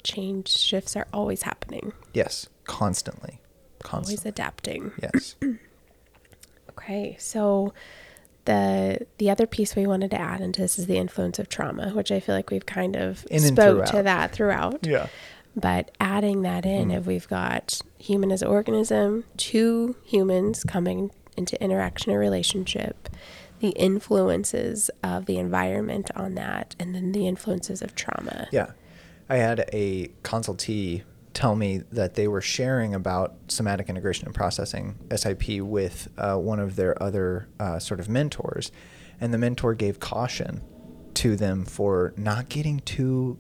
change 0.03 0.49
shifts 0.49 0.97
are 0.97 1.07
always 1.13 1.43
happening, 1.43 1.93
Yes. 2.15 2.49
Constantly. 2.65 3.41
always 3.41 3.83
Constantly. 3.83 4.29
adapting. 4.31 4.93
Yes. 5.03 5.37
Okay, 6.77 7.17
so 7.21 7.73
the 8.45 9.07
the 9.19 9.31
other 9.31 9.47
piece 9.47 9.75
we 9.77 9.87
wanted 9.87 10.11
to 10.13 10.21
add 10.21 10.41
into 10.41 10.61
this 10.61 10.79
is 10.79 10.87
the 10.87 10.97
influence 10.99 11.39
of 11.39 11.49
trauma, 11.49 11.91
which 11.91 12.11
I 12.13 12.21
feel 12.21 12.35
like 12.35 12.51
we've 12.51 12.67
kind 12.67 12.97
of 12.97 13.27
In 13.31 13.41
spoke 13.41 13.87
to 13.87 14.03
that 14.03 14.33
throughout. 14.33 14.87
yeah. 14.87 15.07
But 15.57 15.93
adding 16.01 16.43
that 16.43 16.67
in, 16.67 16.89
Mm. 16.89 16.99
if 16.99 17.07
we've 17.07 17.29
got 17.29 17.81
human 17.99 18.33
as 18.33 18.43
an 18.43 18.49
organism, 18.49 19.25
two 19.37 19.95
humans 20.05 20.65
coming 20.65 21.11
into 21.37 21.61
interaction 21.63 22.13
or 22.13 22.19
relationship, 22.19 23.09
the 23.61 23.69
influences 23.71 24.91
of 25.03 25.27
the 25.27 25.39
environment 25.39 26.11
on 26.17 26.35
that, 26.35 26.75
and 26.81 26.95
then 26.95 27.13
the 27.13 27.27
influences 27.29 27.83
of 27.83 27.95
trauma. 27.95 28.49
Yeah. 28.53 28.73
I 29.29 29.37
had 29.37 29.65
a 29.73 30.09
consultee 30.23 31.03
tell 31.35 31.57
me 31.57 31.79
that 31.93 32.15
they 32.15 32.29
were 32.29 32.41
sharing 32.41 32.95
about 32.95 33.35
somatic 33.49 33.89
integration 33.89 34.27
and 34.27 34.35
processing, 34.35 34.97
SIP, 35.15 35.61
with 35.61 36.09
uh, 36.17 36.37
one 36.37 36.61
of 36.61 36.77
their 36.77 37.01
other 37.03 37.49
uh, 37.61 37.79
sort 37.79 38.01
of 38.01 38.09
mentors. 38.09 38.71
And 39.21 39.35
the 39.35 39.39
mentor 39.39 39.75
gave 39.75 40.01
caution 40.01 40.63
to 41.15 41.37
them 41.37 41.65
for 41.65 42.15
not 42.17 42.49
getting 42.49 42.81
too 42.81 43.39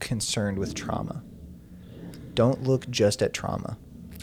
concerned 0.00 0.58
with 0.58 0.74
trauma. 0.74 1.22
Don't 2.34 2.62
look 2.64 2.88
just 2.90 3.22
at 3.22 3.32
trauma 3.32 3.76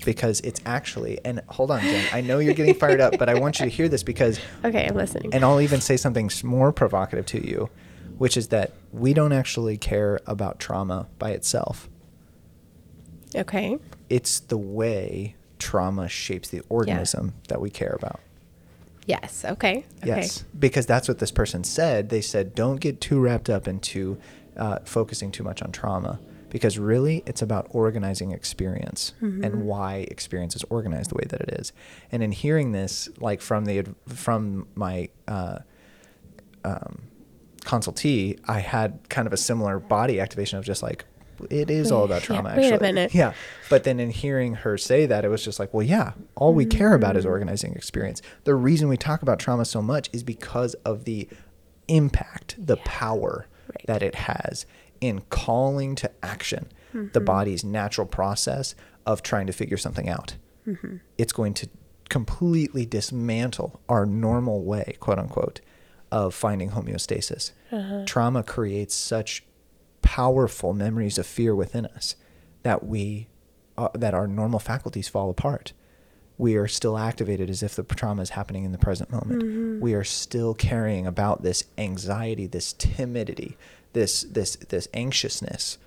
because 0.04 0.42
it's 0.42 0.60
actually, 0.66 1.20
and 1.24 1.42
hold 1.48 1.72
on, 1.72 1.82
Jen, 1.82 2.06
I 2.12 2.22
know 2.22 2.40
you're 2.40 2.54
getting 2.54 2.74
fired 2.74 3.00
up, 3.00 3.18
but 3.18 3.30
I 3.30 3.36
want 3.40 3.60
you 3.60 3.66
to 3.66 3.72
hear 3.72 3.88
this 3.88 4.04
because 4.04 4.40
Okay, 4.66 4.88
I'm 4.88 4.96
listening. 4.96 5.34
and 5.34 5.44
I'll 5.46 5.62
even 5.62 5.80
say 5.80 5.96
something 5.98 6.30
more 6.44 6.72
provocative 6.72 7.26
to 7.28 7.48
you, 7.48 7.70
which 8.18 8.36
is 8.36 8.50
that 8.50 8.74
we 8.92 9.14
don't 9.14 9.32
actually 9.32 9.78
care 9.78 10.20
about 10.26 10.60
trauma 10.60 11.08
by 11.20 11.32
itself. 11.32 11.90
Okay. 13.36 13.78
It's 14.10 14.40
the 14.40 14.58
way 14.58 15.36
trauma 15.60 16.10
shapes 16.10 16.50
the 16.50 16.62
organism 16.70 17.34
that 17.48 17.62
we 17.62 17.70
care 17.70 17.94
about. 17.94 18.20
Yes. 19.06 19.44
Okay. 19.46 19.84
Okay. 20.00 20.08
Yes, 20.08 20.46
because 20.58 20.86
that's 20.86 21.08
what 21.08 21.20
this 21.20 21.32
person 21.32 21.64
said. 21.64 22.10
They 22.10 22.22
said, 22.22 22.56
don't 22.56 22.80
get 22.80 23.02
too 23.02 23.20
wrapped 23.20 23.50
up 23.50 23.68
into 23.68 24.20
uh, 24.58 24.80
focusing 24.86 25.32
too 25.32 25.44
much 25.44 25.62
on 25.62 25.72
trauma, 25.72 26.20
because 26.50 26.78
really 26.78 27.24
it's 27.26 27.42
about 27.42 27.68
organizing 27.72 28.32
experience 28.32 29.14
and 29.22 29.64
why 29.64 30.06
experience 30.12 30.56
is 30.56 30.64
organized 30.70 31.10
the 31.10 31.16
way 31.16 31.26
that 31.30 31.42
it 31.42 31.60
is. 31.60 31.74
And 32.12 32.22
in 32.22 32.32
hearing 32.32 32.74
this, 32.74 33.10
like 33.18 33.42
from 33.42 33.66
the 33.66 33.86
from 34.08 34.68
my 34.76 35.10
uh, 35.28 35.60
um, 36.64 37.04
consultee, 37.62 38.40
I 38.48 38.60
had 38.60 39.10
kind 39.10 39.26
of 39.28 39.34
a 39.34 39.38
similar 39.38 39.80
body 39.80 40.20
activation 40.20 40.60
of 40.60 40.66
just 40.66 40.84
like, 40.84 41.06
it 41.50 41.70
is 41.70 41.92
all 41.92 42.04
about 42.06 42.22
Yeah, 42.22 42.28
trauma. 42.42 42.54
wait 42.58 42.70
a 42.70 42.74
actually. 42.74 42.88
minute. 42.94 43.14
Yeah. 43.14 43.34
But 43.70 43.84
then 43.84 44.00
in 44.00 44.10
hearing 44.12 44.56
her 44.56 44.78
say 44.78 45.06
that, 45.06 45.26
it 45.26 45.30
was 45.30 45.44
just 45.44 45.60
like, 45.60 45.74
well, 45.74 45.84
yeah, 45.86 46.14
all 46.36 46.54
we 46.54 46.66
care 46.66 46.94
about 46.94 47.16
Mm. 47.16 47.20
is 47.20 47.26
organizing 47.26 47.74
experience. 47.74 48.22
The 48.44 48.56
reason 48.56 48.88
we 48.90 48.98
talk 48.98 49.22
about 49.22 49.40
trauma 49.40 49.66
so 49.66 49.82
much 49.82 50.10
is 50.14 50.24
because 50.24 50.74
of 50.86 51.06
the 51.06 51.28
impact, 51.88 52.56
the 52.60 52.78
power 52.78 53.48
Right. 53.68 53.86
that 53.88 54.04
it 54.04 54.16
has 54.16 54.66
in 55.00 55.22
calling 55.30 55.96
to 55.96 56.12
action 56.22 56.68
the 56.94 57.00
Mm-hmm. 57.00 57.26
body's 57.26 57.64
natural 57.64 58.06
process 58.06 58.76
of 59.06 59.24
trying 59.24 59.48
to 59.48 59.54
figure 59.54 59.78
something 59.78 60.10
out. 60.10 60.36
Mm-hmm. 60.68 60.98
It's 61.18 61.32
going 61.34 61.54
to 61.56 61.70
completely 62.10 62.86
dismantle 62.86 63.80
our 63.88 64.06
normal 64.06 64.64
way, 64.64 64.96
quote 65.00 65.18
unquote, 65.18 65.62
of 66.12 66.34
finding 66.36 66.72
homeostasis. 66.72 67.54
Uh-huh. 67.72 68.04
Trauma 68.06 68.44
creates 68.44 68.94
such 68.94 69.46
powerful 70.02 70.74
memories 70.74 71.18
of 71.18 71.26
fear 71.26 71.56
within 71.56 71.86
us 71.86 72.16
that 72.64 72.86
we 72.86 73.28
uh, 73.78 73.90
that 73.94 74.14
our 74.14 74.28
normal 74.28 74.60
faculties 74.60 75.08
fall 75.08 75.30
apart. 75.30 75.74
We 76.38 76.56
are 76.56 76.68
still 76.68 76.98
activated 76.98 77.50
as 77.50 77.62
if 77.62 77.76
the 77.76 77.84
trauma 77.84 78.22
is 78.22 78.32
happening 78.32 78.64
in 78.64 78.72
the 78.72 78.78
present 78.78 79.12
moment. 79.12 79.44
We 79.82 79.94
are 79.94 80.04
still 80.04 80.54
carrying 80.56 81.06
about 81.06 81.44
this 81.44 81.66
anxiety, 81.78 82.48
this 82.48 82.74
timidity, 82.74 83.58
this 83.94 84.22
this 84.24 84.56
this 84.56 84.88
anxiousness 84.94 85.78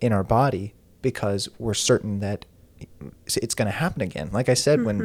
in 0.00 0.12
our 0.12 0.22
body 0.24 0.74
because 1.02 1.48
we're 1.58 1.74
certain 1.74 2.20
that 2.20 2.44
it's 3.26 3.54
going 3.54 3.66
to 3.66 3.72
happen 3.72 4.02
again. 4.02 4.30
Like 4.32 4.48
I 4.48 4.54
said, 4.54 4.84
when 4.84 4.98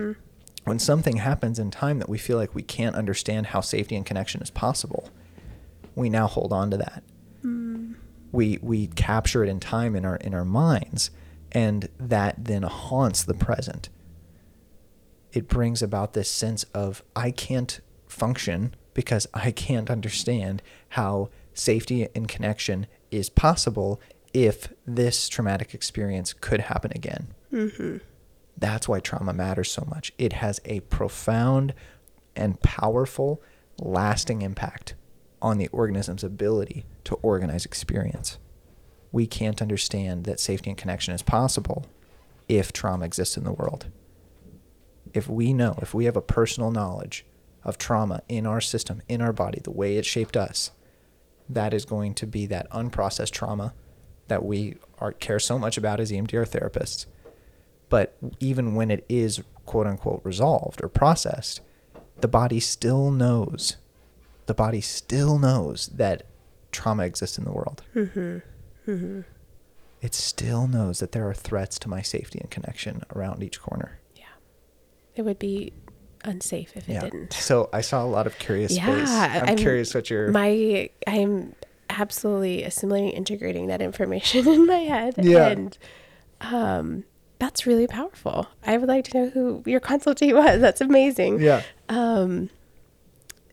when 0.65 0.79
something 0.79 1.17
happens 1.17 1.57
in 1.57 1.71
time 1.71 1.99
that 1.99 2.09
we 2.09 2.17
feel 2.17 2.37
like 2.37 2.53
we 2.53 2.61
can't 2.61 2.95
understand 2.95 3.47
how 3.47 3.61
safety 3.61 3.95
and 3.95 4.05
connection 4.05 4.41
is 4.41 4.51
possible, 4.51 5.09
we 5.95 6.09
now 6.09 6.27
hold 6.27 6.53
on 6.53 6.69
to 6.71 6.77
that. 6.77 7.03
We 8.31 8.59
we 8.61 8.87
capture 8.87 9.43
it 9.43 9.49
in 9.49 9.59
time 9.59 9.95
in 9.95 10.05
our 10.05 10.15
in 10.17 10.33
our 10.33 10.45
minds, 10.45 11.11
and 11.51 11.89
that 11.99 12.45
then 12.45 12.63
haunts 12.63 13.23
the 13.23 13.33
present. 13.33 13.89
It 15.33 15.47
brings 15.47 15.81
about 15.81 16.13
this 16.13 16.29
sense 16.29 16.63
of 16.73 17.03
I 17.15 17.31
can't 17.31 17.79
function 18.07 18.75
because 18.93 19.27
I 19.33 19.51
can't 19.51 19.89
understand 19.89 20.61
how 20.89 21.29
safety 21.53 22.07
and 22.13 22.27
connection 22.27 22.87
is 23.09 23.29
possible 23.29 24.01
if 24.33 24.69
this 24.85 25.29
traumatic 25.29 25.73
experience 25.73 26.33
could 26.33 26.61
happen 26.61 26.91
again. 26.93 27.27
Mm-hmm. 27.51 27.97
That's 28.57 28.87
why 28.87 28.99
trauma 28.99 29.33
matters 29.33 29.71
so 29.71 29.85
much. 29.89 30.11
It 30.17 30.33
has 30.33 30.59
a 30.65 30.81
profound 30.81 31.73
and 32.35 32.61
powerful, 32.61 33.41
lasting 33.79 34.41
impact 34.41 34.95
on 35.41 35.57
the 35.57 35.67
organism's 35.69 36.23
ability 36.23 36.85
to 37.05 37.15
organize 37.15 37.65
experience. 37.65 38.37
We 39.11 39.27
can't 39.27 39.61
understand 39.61 40.23
that 40.25 40.39
safety 40.39 40.69
and 40.69 40.77
connection 40.77 41.13
is 41.13 41.21
possible 41.21 41.85
if 42.47 42.71
trauma 42.71 43.05
exists 43.05 43.37
in 43.37 43.43
the 43.43 43.51
world. 43.51 43.87
If 45.13 45.27
we 45.27 45.53
know, 45.53 45.77
if 45.81 45.93
we 45.93 46.05
have 46.05 46.15
a 46.15 46.21
personal 46.21 46.71
knowledge 46.71 47.25
of 47.63 47.77
trauma 47.77 48.21
in 48.29 48.45
our 48.45 48.61
system, 48.61 49.01
in 49.07 49.21
our 49.21 49.33
body, 49.33 49.59
the 49.61 49.71
way 49.71 49.97
it 49.97 50.05
shaped 50.05 50.37
us, 50.37 50.71
that 51.49 51.73
is 51.73 51.85
going 51.85 52.13
to 52.15 52.25
be 52.27 52.45
that 52.45 52.69
unprocessed 52.71 53.31
trauma 53.31 53.73
that 54.27 54.45
we 54.45 54.77
are, 54.99 55.11
care 55.11 55.39
so 55.39 55.59
much 55.59 55.77
about 55.77 55.99
as 55.99 56.11
EMDR 56.11 56.47
therapists. 56.47 57.05
But 57.89 58.15
even 58.39 58.75
when 58.75 58.89
it 58.89 59.05
is 59.09 59.41
quote 59.65 59.87
unquote 59.87 60.21
resolved 60.23 60.81
or 60.81 60.87
processed, 60.87 61.59
the 62.21 62.27
body 62.27 62.59
still 62.59 63.11
knows. 63.11 63.75
The 64.45 64.53
body 64.53 64.81
still 64.81 65.37
knows 65.37 65.87
that 65.87 66.23
trauma 66.71 67.03
exists 67.03 67.37
in 67.37 67.43
the 67.45 67.51
world. 67.51 67.83
Mm-hmm. 67.95 68.37
Mm-hmm. 68.91 69.21
It 70.01 70.13
still 70.15 70.67
knows 70.67 70.99
that 70.99 71.11
there 71.11 71.27
are 71.29 71.33
threats 71.33 71.77
to 71.79 71.89
my 71.89 72.01
safety 72.01 72.39
and 72.39 72.49
connection 72.49 73.03
around 73.15 73.43
each 73.43 73.61
corner. 73.61 73.99
Yeah. 74.15 74.23
It 75.15 75.21
would 75.23 75.37
be 75.39 75.73
unsafe 76.23 76.75
if 76.75 76.89
it 76.89 76.93
yeah. 76.93 77.01
didn't. 77.01 77.33
So 77.33 77.69
I 77.71 77.81
saw 77.81 78.03
a 78.03 78.07
lot 78.07 78.25
of 78.27 78.37
curious 78.39 78.75
Yeah, 78.75 78.85
face. 78.85 79.09
I'm, 79.09 79.49
I'm- 79.49 79.57
curious 79.57 79.93
what 79.93 80.09
your 80.09 80.31
My 80.31 80.89
I'm 81.05 81.53
absolutely 81.89 82.63
assimilating, 82.63 83.11
integrating 83.11 83.67
that 83.67 83.81
information 83.81 84.47
in 84.55 84.65
my 84.65 84.77
head. 84.79 85.15
Yeah. 85.19 85.47
And 85.47 85.77
um 86.41 87.03
that's 87.37 87.65
really 87.65 87.87
powerful. 87.87 88.47
I 88.65 88.77
would 88.77 88.87
like 88.87 89.05
to 89.05 89.17
know 89.17 89.29
who 89.29 89.63
your 89.65 89.79
consultee 89.79 90.33
was. 90.45 90.61
That's 90.61 90.79
amazing. 90.81 91.41
yeah. 91.41 91.63
Um, 91.89 92.51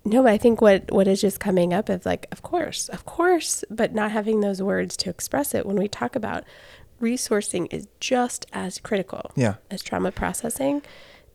No, 0.08 0.22
but 0.22 0.32
I 0.32 0.38
think 0.38 0.60
what 0.60 0.90
what 0.90 1.06
is 1.08 1.20
just 1.20 1.38
coming 1.40 1.72
up 1.72 1.90
is 1.90 2.06
like, 2.06 2.26
of 2.32 2.42
course, 2.42 2.88
of 2.88 3.04
course, 3.04 3.64
but 3.70 3.94
not 3.94 4.10
having 4.10 4.40
those 4.40 4.62
words 4.62 4.96
to 4.98 5.10
express 5.10 5.54
it 5.54 5.66
when 5.66 5.76
we 5.76 5.88
talk 5.88 6.16
about 6.16 6.44
resourcing 7.00 7.72
is 7.72 7.86
just 8.00 8.46
as 8.52 8.78
critical 8.78 9.30
Yeah. 9.36 9.54
as 9.70 9.82
trauma 9.82 10.10
processing. 10.10 10.82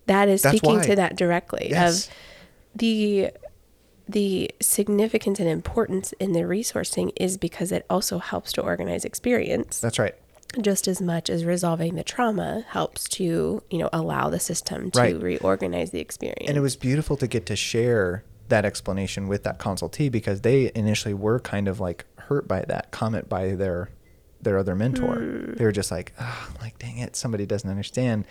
That 0.07 0.28
is 0.28 0.41
That's 0.41 0.57
speaking 0.57 0.78
why. 0.78 0.84
to 0.86 0.95
that 0.95 1.15
directly 1.15 1.67
Yes. 1.69 2.07
of 2.07 2.13
the 2.76 3.32
the 4.09 4.51
significance 4.61 5.39
and 5.39 5.47
importance 5.47 6.11
in 6.19 6.34
the 6.34 6.41
resourcing 6.41 7.11
is 7.15 7.38
because 7.38 7.71
it 7.71 7.86
also 7.89 8.19
helps 8.19 8.51
to 8.51 8.61
organize 8.61 9.05
experience 9.05 9.80
That's 9.80 9.97
right. 9.97 10.13
just 10.61 10.89
as 10.89 10.99
much 11.01 11.30
as 11.30 11.45
resolving 11.45 11.95
the 11.95 12.03
trauma 12.03 12.65
helps 12.67 13.07
to 13.09 13.63
you 13.69 13.78
know 13.78 13.89
allow 13.93 14.30
the 14.30 14.41
system 14.41 14.91
to 14.91 14.99
Right. 14.99 15.15
reorganize 15.21 15.91
the 15.91 15.99
experience 16.01 16.49
And 16.49 16.57
it 16.57 16.61
was 16.61 16.76
beautiful 16.76 17.15
to 17.15 17.28
get 17.28 17.45
to 17.45 17.55
share 17.55 18.26
that 18.49 18.65
explanation 18.65 19.27
with 19.27 19.43
that 19.43 19.59
consultee 19.59 20.11
because 20.11 20.41
they 20.41 20.71
initially 20.75 21.13
were 21.13 21.39
kind 21.39 21.67
of 21.67 21.79
like 21.79 22.05
hurt 22.17 22.47
by 22.47 22.61
that 22.67 22.91
comment 22.91 23.27
by 23.29 23.55
their 23.55 23.89
their 24.41 24.57
other 24.57 24.75
mentor. 24.75 25.15
Hmm. 25.15 25.53
They 25.53 25.63
were 25.63 25.71
just 25.71 25.89
like, 25.91 26.13
oh, 26.19 26.49
like 26.61 26.77
dang 26.79 26.97
it, 26.97 27.15
somebody 27.15 27.45
doesn't 27.45 27.69
understand. 27.69 28.25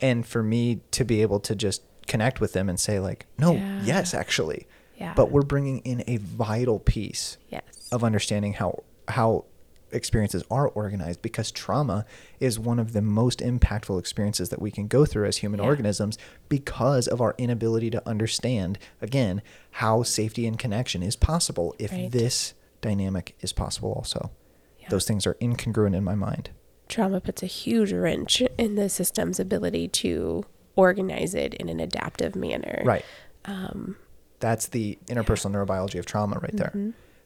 And 0.00 0.26
for 0.26 0.42
me 0.42 0.80
to 0.92 1.04
be 1.04 1.20
able 1.22 1.40
to 1.40 1.54
just 1.54 1.82
connect 2.06 2.40
with 2.40 2.54
them 2.54 2.68
and 2.68 2.80
say 2.80 2.98
like, 3.00 3.26
no, 3.38 3.52
Yeah. 3.52 3.82
yes, 3.84 4.14
actually. 4.14 4.66
Yeah. 4.96 5.12
But 5.14 5.30
we're 5.30 5.42
bringing 5.42 5.78
in 5.80 6.02
a 6.06 6.16
vital 6.16 6.78
piece 6.80 7.36
yes 7.50 7.62
of 7.92 8.02
understanding 8.02 8.54
how 8.54 8.82
how 9.08 9.44
experiences 9.92 10.42
are 10.50 10.68
organized 10.68 11.22
because 11.22 11.50
trauma 11.50 12.04
is 12.40 12.58
one 12.58 12.78
of 12.78 12.92
the 12.92 13.02
most 13.02 13.40
impactful 13.40 13.98
experiences 13.98 14.48
that 14.50 14.60
we 14.60 14.70
can 14.70 14.86
go 14.86 15.04
through 15.04 15.26
as 15.26 15.38
human 15.38 15.60
Yeah. 15.60 15.66
organisms 15.66 16.18
because 16.48 17.08
of 17.08 17.20
our 17.20 17.34
inability 17.38 17.90
to 17.90 18.08
understand 18.08 18.78
again 19.00 19.42
how 19.72 20.02
safety 20.02 20.46
and 20.46 20.58
connection 20.58 21.02
is 21.02 21.16
possible 21.16 21.74
if 21.78 21.90
Right. 21.92 22.10
this 22.10 22.54
dynamic 22.80 23.34
is 23.40 23.52
possible 23.52 23.92
also 23.92 24.30
Yeah. 24.78 24.88
those 24.90 25.06
things 25.06 25.26
are 25.26 25.34
incongruent 25.34 25.94
in 25.96 26.04
my 26.04 26.14
mind 26.14 26.50
Trauma 26.88 27.20
puts 27.20 27.42
a 27.42 27.46
huge 27.46 27.92
wrench 27.92 28.40
in 28.56 28.74
the 28.76 28.88
system's 28.88 29.38
ability 29.38 29.88
to 29.88 30.44
organize 30.76 31.34
it 31.34 31.52
in 31.54 31.68
an 31.68 31.80
adaptive 31.80 32.34
manner. 32.36 32.82
right 32.84 33.04
Um, 33.44 33.96
that's 34.40 34.66
the 34.68 34.98
interpersonal 35.06 35.52
neurobiology 35.52 35.98
of 35.98 36.06
trauma 36.06 36.38
right 36.40 36.56
there 36.56 36.72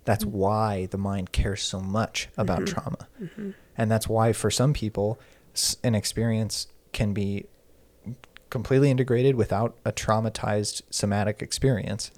Mm-hmm. 0.03 0.11
that's 0.11 0.25
why 0.25 0.87
the 0.87 0.99
mind 0.99 1.33
cares 1.33 1.63
so 1.63 1.81
much 1.81 2.29
about 2.37 2.67
trauma 2.67 3.09
Mm-hmm. 3.23 3.51
and 3.77 3.91
that's 3.91 4.09
why 4.09 4.33
for 4.33 4.51
some 4.51 4.73
people 4.73 5.19
an 5.85 5.95
experience 5.95 6.67
can 6.93 7.13
be 7.13 7.47
completely 8.51 8.91
integrated 8.91 9.35
without 9.35 9.77
a 9.85 9.93
traumatized 9.93 10.83
somatic 10.91 11.41
experience 11.43 12.11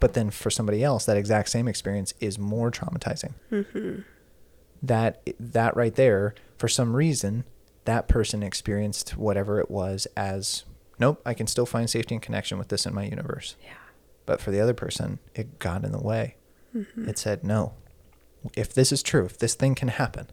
but 0.00 0.14
then 0.14 0.30
for 0.30 0.50
somebody 0.50 0.82
else 0.84 1.04
that 1.06 1.16
exact 1.16 1.48
same 1.48 1.68
experience 1.68 2.12
is 2.20 2.38
more 2.38 2.70
traumatizing 2.70 3.34
Mm-hmm. 3.50 4.00
that 4.82 5.22
that 5.38 5.76
right 5.76 5.94
there 5.94 6.34
for 6.58 6.68
some 6.68 6.94
reason 6.96 7.44
that 7.86 8.08
person 8.08 8.42
experienced 8.42 9.16
whatever 9.16 9.60
it 9.60 9.70
was 9.70 10.06
as 10.16 10.64
nope 10.98 11.20
i 11.24 11.32
can 11.34 11.46
still 11.46 11.66
find 11.66 11.88
safety 11.88 12.14
and 12.14 12.22
connection 12.22 12.58
with 12.58 12.68
this 12.68 12.84
in 12.86 12.94
my 12.94 13.04
universe 13.04 13.56
Yeah. 13.62 13.70
but 14.26 14.40
for 14.40 14.50
the 14.50 14.60
other 14.60 14.74
person 14.74 15.18
it 15.34 15.58
got 15.58 15.84
in 15.84 15.92
the 15.92 16.00
way 16.02 16.36
it 16.74 17.18
said 17.18 17.42
no 17.44 17.74
if 18.56 18.72
this 18.72 18.92
is 18.92 19.02
true 19.02 19.24
if 19.26 19.38
this 19.38 19.54
thing 19.54 19.74
can 19.74 19.88
happen 19.88 20.26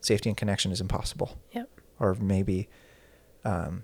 safety 0.00 0.28
and 0.30 0.36
connection 0.36 0.72
is 0.72 0.80
impossible 0.80 1.38
Yep. 1.52 1.68
or 2.00 2.14
maybe 2.14 2.68
um, 3.44 3.82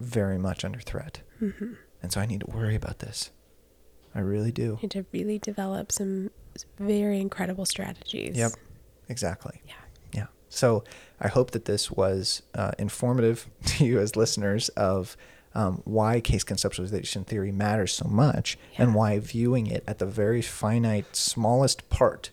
very 0.00 0.38
much 0.38 0.64
under 0.64 0.80
threat 0.80 1.20
Mm-hmm. 1.40 1.72
and 2.02 2.12
so 2.12 2.20
i 2.20 2.26
need 2.26 2.40
to 2.40 2.46
worry 2.50 2.74
about 2.76 3.00
this 3.00 3.30
i 4.14 4.20
really 4.20 4.52
do 4.52 4.78
Need 4.82 4.90
to 4.92 5.06
really 5.12 5.38
develop 5.38 5.90
some 5.90 6.30
very 6.78 7.18
incredible 7.20 7.64
strategies. 7.64 8.36
Yep, 8.36 8.52
exactly. 9.08 9.62
Yeah. 9.66 9.72
Yeah. 10.12 10.26
So 10.50 10.84
I 11.18 11.28
hope 11.28 11.52
that 11.52 11.64
this 11.64 11.90
was 11.90 12.42
uh, 12.54 12.72
informative 12.78 13.48
to 13.68 13.86
you 13.86 13.98
as 14.00 14.16
listeners 14.16 14.68
of 14.70 15.16
um, 15.54 15.82
why 15.84 16.20
case 16.20 16.44
conceptualization 16.44 17.26
theory 17.26 17.52
matters 17.52 17.92
so 17.92 18.06
much 18.08 18.56
and 18.78 18.94
why 18.94 19.18
viewing 19.18 19.66
it 19.66 19.84
at 19.86 19.98
the 19.98 20.06
very 20.06 20.40
finite, 20.42 21.14
smallest 21.14 21.88
part 21.90 22.30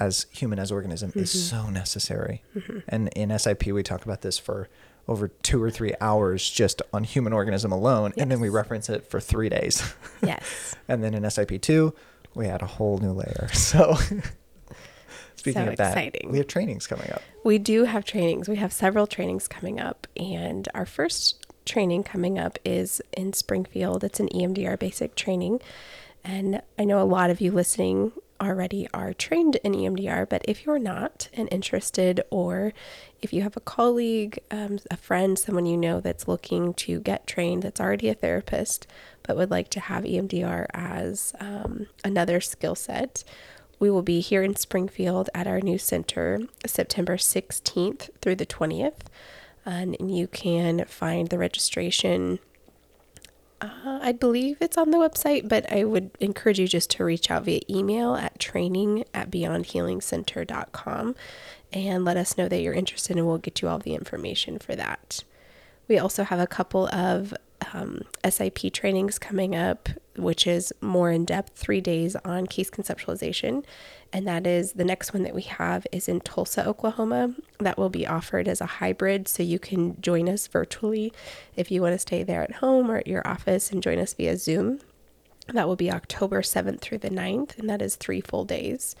as 0.00 0.26
human 0.30 0.58
as 0.58 0.70
organism 0.72 1.12
is 1.14 1.30
Mm-hmm. 1.34 1.64
so 1.64 1.70
necessary. 1.70 2.42
And 2.88 3.08
in 3.16 3.36
SIP, 3.38 3.66
we 3.66 3.82
talk 3.82 4.04
about 4.04 4.22
this 4.22 4.38
for 4.38 4.68
over 5.08 5.28
two 5.28 5.62
or 5.62 5.70
three 5.70 5.94
hours 6.00 6.48
just 6.48 6.82
on 6.92 7.02
human 7.04 7.32
organism 7.32 7.72
alone, 7.72 8.12
and 8.18 8.30
then 8.30 8.40
we 8.40 8.48
reference 8.48 8.88
it 8.88 9.08
for 9.10 9.20
three 9.20 9.48
days. 9.48 9.82
Yes. 10.22 10.74
and 10.88 11.02
then 11.02 11.14
in 11.14 11.22
SIP2, 11.22 11.94
we 12.34 12.46
add 12.46 12.60
a 12.62 12.66
whole 12.66 12.98
new 12.98 13.12
layer. 13.12 13.48
So 13.54 13.96
speaking 15.36 15.64
So 15.64 15.70
of 15.70 15.76
that, 15.76 15.96
exciting. 15.96 16.30
we 16.30 16.38
have 16.38 16.46
trainings 16.48 16.86
coming 16.86 17.10
up. 17.12 17.22
We 17.44 17.58
do 17.58 17.84
have 17.84 18.04
trainings. 18.04 18.48
We 18.48 18.56
have 18.56 18.72
several 18.72 19.06
trainings 19.06 19.46
coming 19.48 19.80
up, 19.80 20.06
and 20.16 20.68
our 20.74 20.84
first 20.86 21.46
training 21.68 22.02
coming 22.02 22.38
up 22.38 22.58
is 22.64 23.00
in 23.16 23.32
Springfield. 23.32 24.02
It's 24.02 24.20
an 24.20 24.28
EMDR 24.28 24.78
basic 24.78 25.14
training, 25.14 25.60
and 26.24 26.62
I 26.78 26.84
know 26.84 27.00
a 27.00 27.04
lot 27.04 27.30
of 27.30 27.40
you 27.40 27.52
listening 27.52 28.12
already 28.40 28.88
are 28.94 29.12
trained 29.12 29.56
in 29.56 29.72
EMDR, 29.72 30.28
but 30.28 30.42
if 30.46 30.64
you're 30.64 30.78
not 30.78 31.28
and 31.32 31.48
interested, 31.50 32.22
or 32.30 32.72
if 33.20 33.32
you 33.32 33.42
have 33.42 33.56
a 33.56 33.60
colleague, 33.60 34.38
um, 34.50 34.78
a 34.90 34.96
friend, 34.96 35.38
someone 35.38 35.66
you 35.66 35.76
know 35.76 36.00
that's 36.00 36.28
looking 36.28 36.72
to 36.74 37.00
get 37.00 37.26
trained, 37.26 37.62
that's 37.62 37.80
already 37.80 38.08
a 38.08 38.14
therapist, 38.14 38.86
but 39.22 39.36
would 39.36 39.50
like 39.50 39.68
to 39.70 39.80
have 39.80 40.04
EMDR 40.04 40.66
as 40.72 41.34
um, 41.40 41.86
another 42.04 42.40
skill 42.40 42.74
set, 42.74 43.24
we 43.80 43.90
will 43.90 44.02
be 44.02 44.20
here 44.20 44.42
in 44.42 44.56
Springfield 44.56 45.30
at 45.34 45.46
our 45.46 45.60
new 45.60 45.78
center 45.78 46.40
September 46.66 47.16
16th 47.16 48.10
through 48.20 48.36
the 48.36 48.46
20th. 48.46 49.06
And 49.68 49.96
you 50.00 50.26
can 50.26 50.86
find 50.86 51.28
the 51.28 51.38
registration. 51.38 52.38
Uh, 53.60 53.98
I 54.00 54.12
believe 54.12 54.56
it's 54.60 54.78
on 54.78 54.92
the 54.92 54.98
website, 54.98 55.46
but 55.46 55.70
I 55.70 55.84
would 55.84 56.10
encourage 56.20 56.58
you 56.58 56.66
just 56.66 56.90
to 56.92 57.04
reach 57.04 57.30
out 57.30 57.44
via 57.44 57.60
email 57.68 58.14
at 58.14 58.38
training 58.38 59.04
at 59.12 59.30
beyondhealingcenter.com 59.30 61.16
and 61.72 62.04
let 62.04 62.16
us 62.16 62.38
know 62.38 62.48
that 62.48 62.60
you're 62.62 62.72
interested, 62.72 63.16
and 63.18 63.26
we'll 63.26 63.36
get 63.36 63.60
you 63.60 63.68
all 63.68 63.78
the 63.78 63.94
information 63.94 64.58
for 64.58 64.74
that. 64.74 65.22
We 65.88 65.98
also 65.98 66.22
have 66.24 66.38
a 66.38 66.46
couple 66.46 66.86
of 66.88 67.34
um, 67.72 68.02
SIP 68.28 68.72
trainings 68.72 69.18
coming 69.18 69.54
up, 69.56 69.88
which 70.16 70.46
is 70.46 70.72
more 70.80 71.10
in 71.10 71.24
depth, 71.24 71.56
three 71.56 71.80
days 71.80 72.16
on 72.24 72.46
case 72.46 72.70
conceptualization. 72.70 73.64
And 74.12 74.26
that 74.26 74.46
is 74.46 74.72
the 74.72 74.84
next 74.84 75.12
one 75.12 75.22
that 75.22 75.34
we 75.34 75.42
have 75.42 75.86
is 75.92 76.08
in 76.08 76.20
Tulsa, 76.20 76.66
Oklahoma. 76.66 77.34
That 77.58 77.78
will 77.78 77.90
be 77.90 78.06
offered 78.06 78.48
as 78.48 78.60
a 78.60 78.66
hybrid. 78.66 79.28
So 79.28 79.42
you 79.42 79.58
can 79.58 80.00
join 80.00 80.28
us 80.28 80.46
virtually 80.46 81.12
if 81.56 81.70
you 81.70 81.82
want 81.82 81.94
to 81.94 81.98
stay 81.98 82.22
there 82.22 82.42
at 82.42 82.56
home 82.56 82.90
or 82.90 82.98
at 82.98 83.06
your 83.06 83.26
office 83.26 83.70
and 83.70 83.82
join 83.82 83.98
us 83.98 84.14
via 84.14 84.36
Zoom. 84.36 84.80
That 85.52 85.66
will 85.66 85.76
be 85.76 85.90
October 85.90 86.42
7th 86.42 86.80
through 86.80 86.98
the 86.98 87.08
9th, 87.08 87.58
and 87.58 87.70
that 87.70 87.80
is 87.80 87.96
three 87.96 88.20
full 88.20 88.44
days. 88.44 88.94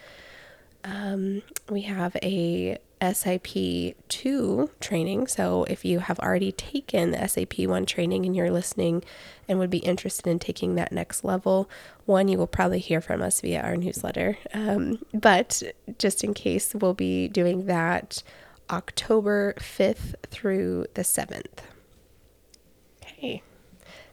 Um, 0.82 1.42
we 1.70 1.82
have 1.82 2.16
a 2.22 2.78
SIP 3.00 3.94
2 4.08 4.70
training. 4.80 5.26
So 5.26 5.64
if 5.64 5.84
you 5.84 6.00
have 6.00 6.18
already 6.18 6.52
taken 6.52 7.10
the 7.10 7.26
SIP 7.26 7.58
1 7.58 7.86
training 7.86 8.26
and 8.26 8.34
you're 8.34 8.50
listening 8.50 9.04
and 9.46 9.58
would 9.58 9.70
be 9.70 9.78
interested 9.78 10.26
in 10.26 10.38
taking 10.38 10.74
that 10.74 10.92
next 10.92 11.24
level, 11.24 11.68
one, 12.06 12.28
you 12.28 12.38
will 12.38 12.46
probably 12.46 12.80
hear 12.80 13.00
from 13.00 13.22
us 13.22 13.40
via 13.40 13.60
our 13.62 13.76
newsletter. 13.76 14.38
Um, 14.52 14.98
but 15.14 15.62
just 15.98 16.24
in 16.24 16.34
case, 16.34 16.74
we'll 16.74 16.94
be 16.94 17.28
doing 17.28 17.66
that 17.66 18.22
October 18.70 19.54
5th 19.58 20.14
through 20.28 20.86
the 20.94 21.02
7th. 21.02 21.60
Okay. 23.02 23.42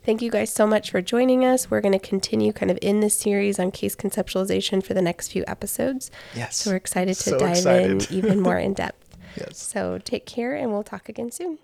Thank 0.06 0.22
you 0.22 0.30
guys 0.30 0.54
so 0.54 0.68
much 0.68 0.92
for 0.92 1.02
joining 1.02 1.44
us. 1.44 1.72
We're 1.72 1.82
going 1.82 1.92
to 1.92 2.00
continue 2.00 2.54
kind 2.54 2.70
of 2.70 2.78
in 2.80 3.00
this 3.00 3.16
series 3.18 3.58
on 3.58 3.72
case 3.72 3.96
conceptualization 3.96 4.84
for 4.84 4.94
the 4.94 5.02
next 5.02 5.30
few 5.32 5.44
episodes. 5.48 6.12
Yes. 6.36 6.58
So 6.58 6.70
we're 6.72 6.76
excited 6.76 7.16
to 7.16 7.30
So 7.32 7.40
dive 7.40 7.58
excited. 7.58 8.12
in 8.12 8.18
even 8.18 8.40
more 8.42 8.58
in 8.58 8.74
depth. 8.74 9.02
Yes. 9.38 9.58
So 9.62 9.98
take 9.98 10.26
care 10.26 10.56
and 10.56 10.72
we'll 10.72 10.84
talk 10.84 11.10
again 11.10 11.30
soon. 11.30 11.58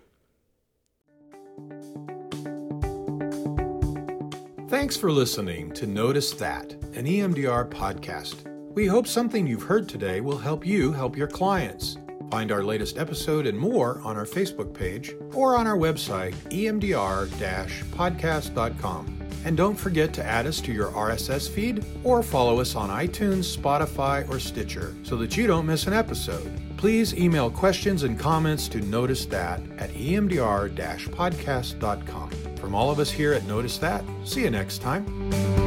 Thanks 4.68 4.94
for 4.98 5.10
listening 5.10 5.72
to 5.72 5.86
Notice 5.86 6.32
That, 6.32 6.72
an 6.94 7.06
EMDR 7.06 7.70
podcast. 7.70 8.46
We 8.74 8.86
hope 8.86 9.06
something 9.06 9.46
you've 9.46 9.62
heard 9.62 9.88
today 9.88 10.20
will 10.20 10.36
help 10.36 10.66
you 10.66 10.92
help 10.92 11.16
your 11.16 11.28
clients. 11.28 11.96
Find 12.32 12.50
our 12.50 12.64
latest 12.64 12.96
episode 12.96 13.46
and 13.46 13.58
more 13.58 14.00
on 14.04 14.16
our 14.16 14.24
Facebook 14.24 14.72
page 14.72 15.14
or 15.34 15.54
on 15.54 15.66
our 15.66 15.76
website, 15.76 16.32
emdr 16.48 17.28
podcast.com. 17.94 19.18
And 19.44 19.54
don't 19.54 19.74
forget 19.74 20.14
to 20.14 20.24
add 20.24 20.46
us 20.46 20.58
to 20.62 20.72
your 20.72 20.88
RSS 20.92 21.46
feed 21.46 21.84
or 22.04 22.22
follow 22.22 22.58
us 22.58 22.74
on 22.74 22.88
iTunes, 22.88 23.54
Spotify, 23.54 24.26
or 24.30 24.40
Stitcher 24.40 24.94
so 25.02 25.14
that 25.16 25.36
you 25.36 25.46
don't 25.46 25.66
miss 25.66 25.86
an 25.86 25.92
episode. 25.92 26.50
Please 26.78 27.14
email 27.14 27.50
questions 27.50 28.02
and 28.02 28.18
comments 28.18 28.66
to 28.68 28.80
Notice 28.80 29.26
That 29.26 29.60
at 29.76 29.90
emdr 29.90 30.70
podcast.com. 31.10 32.30
From 32.56 32.74
all 32.74 32.90
of 32.90 32.98
us 32.98 33.10
here 33.10 33.34
at 33.34 33.44
Notice 33.44 33.76
That, 33.76 34.02
see 34.24 34.40
you 34.40 34.50
next 34.50 34.78
time. 34.78 35.61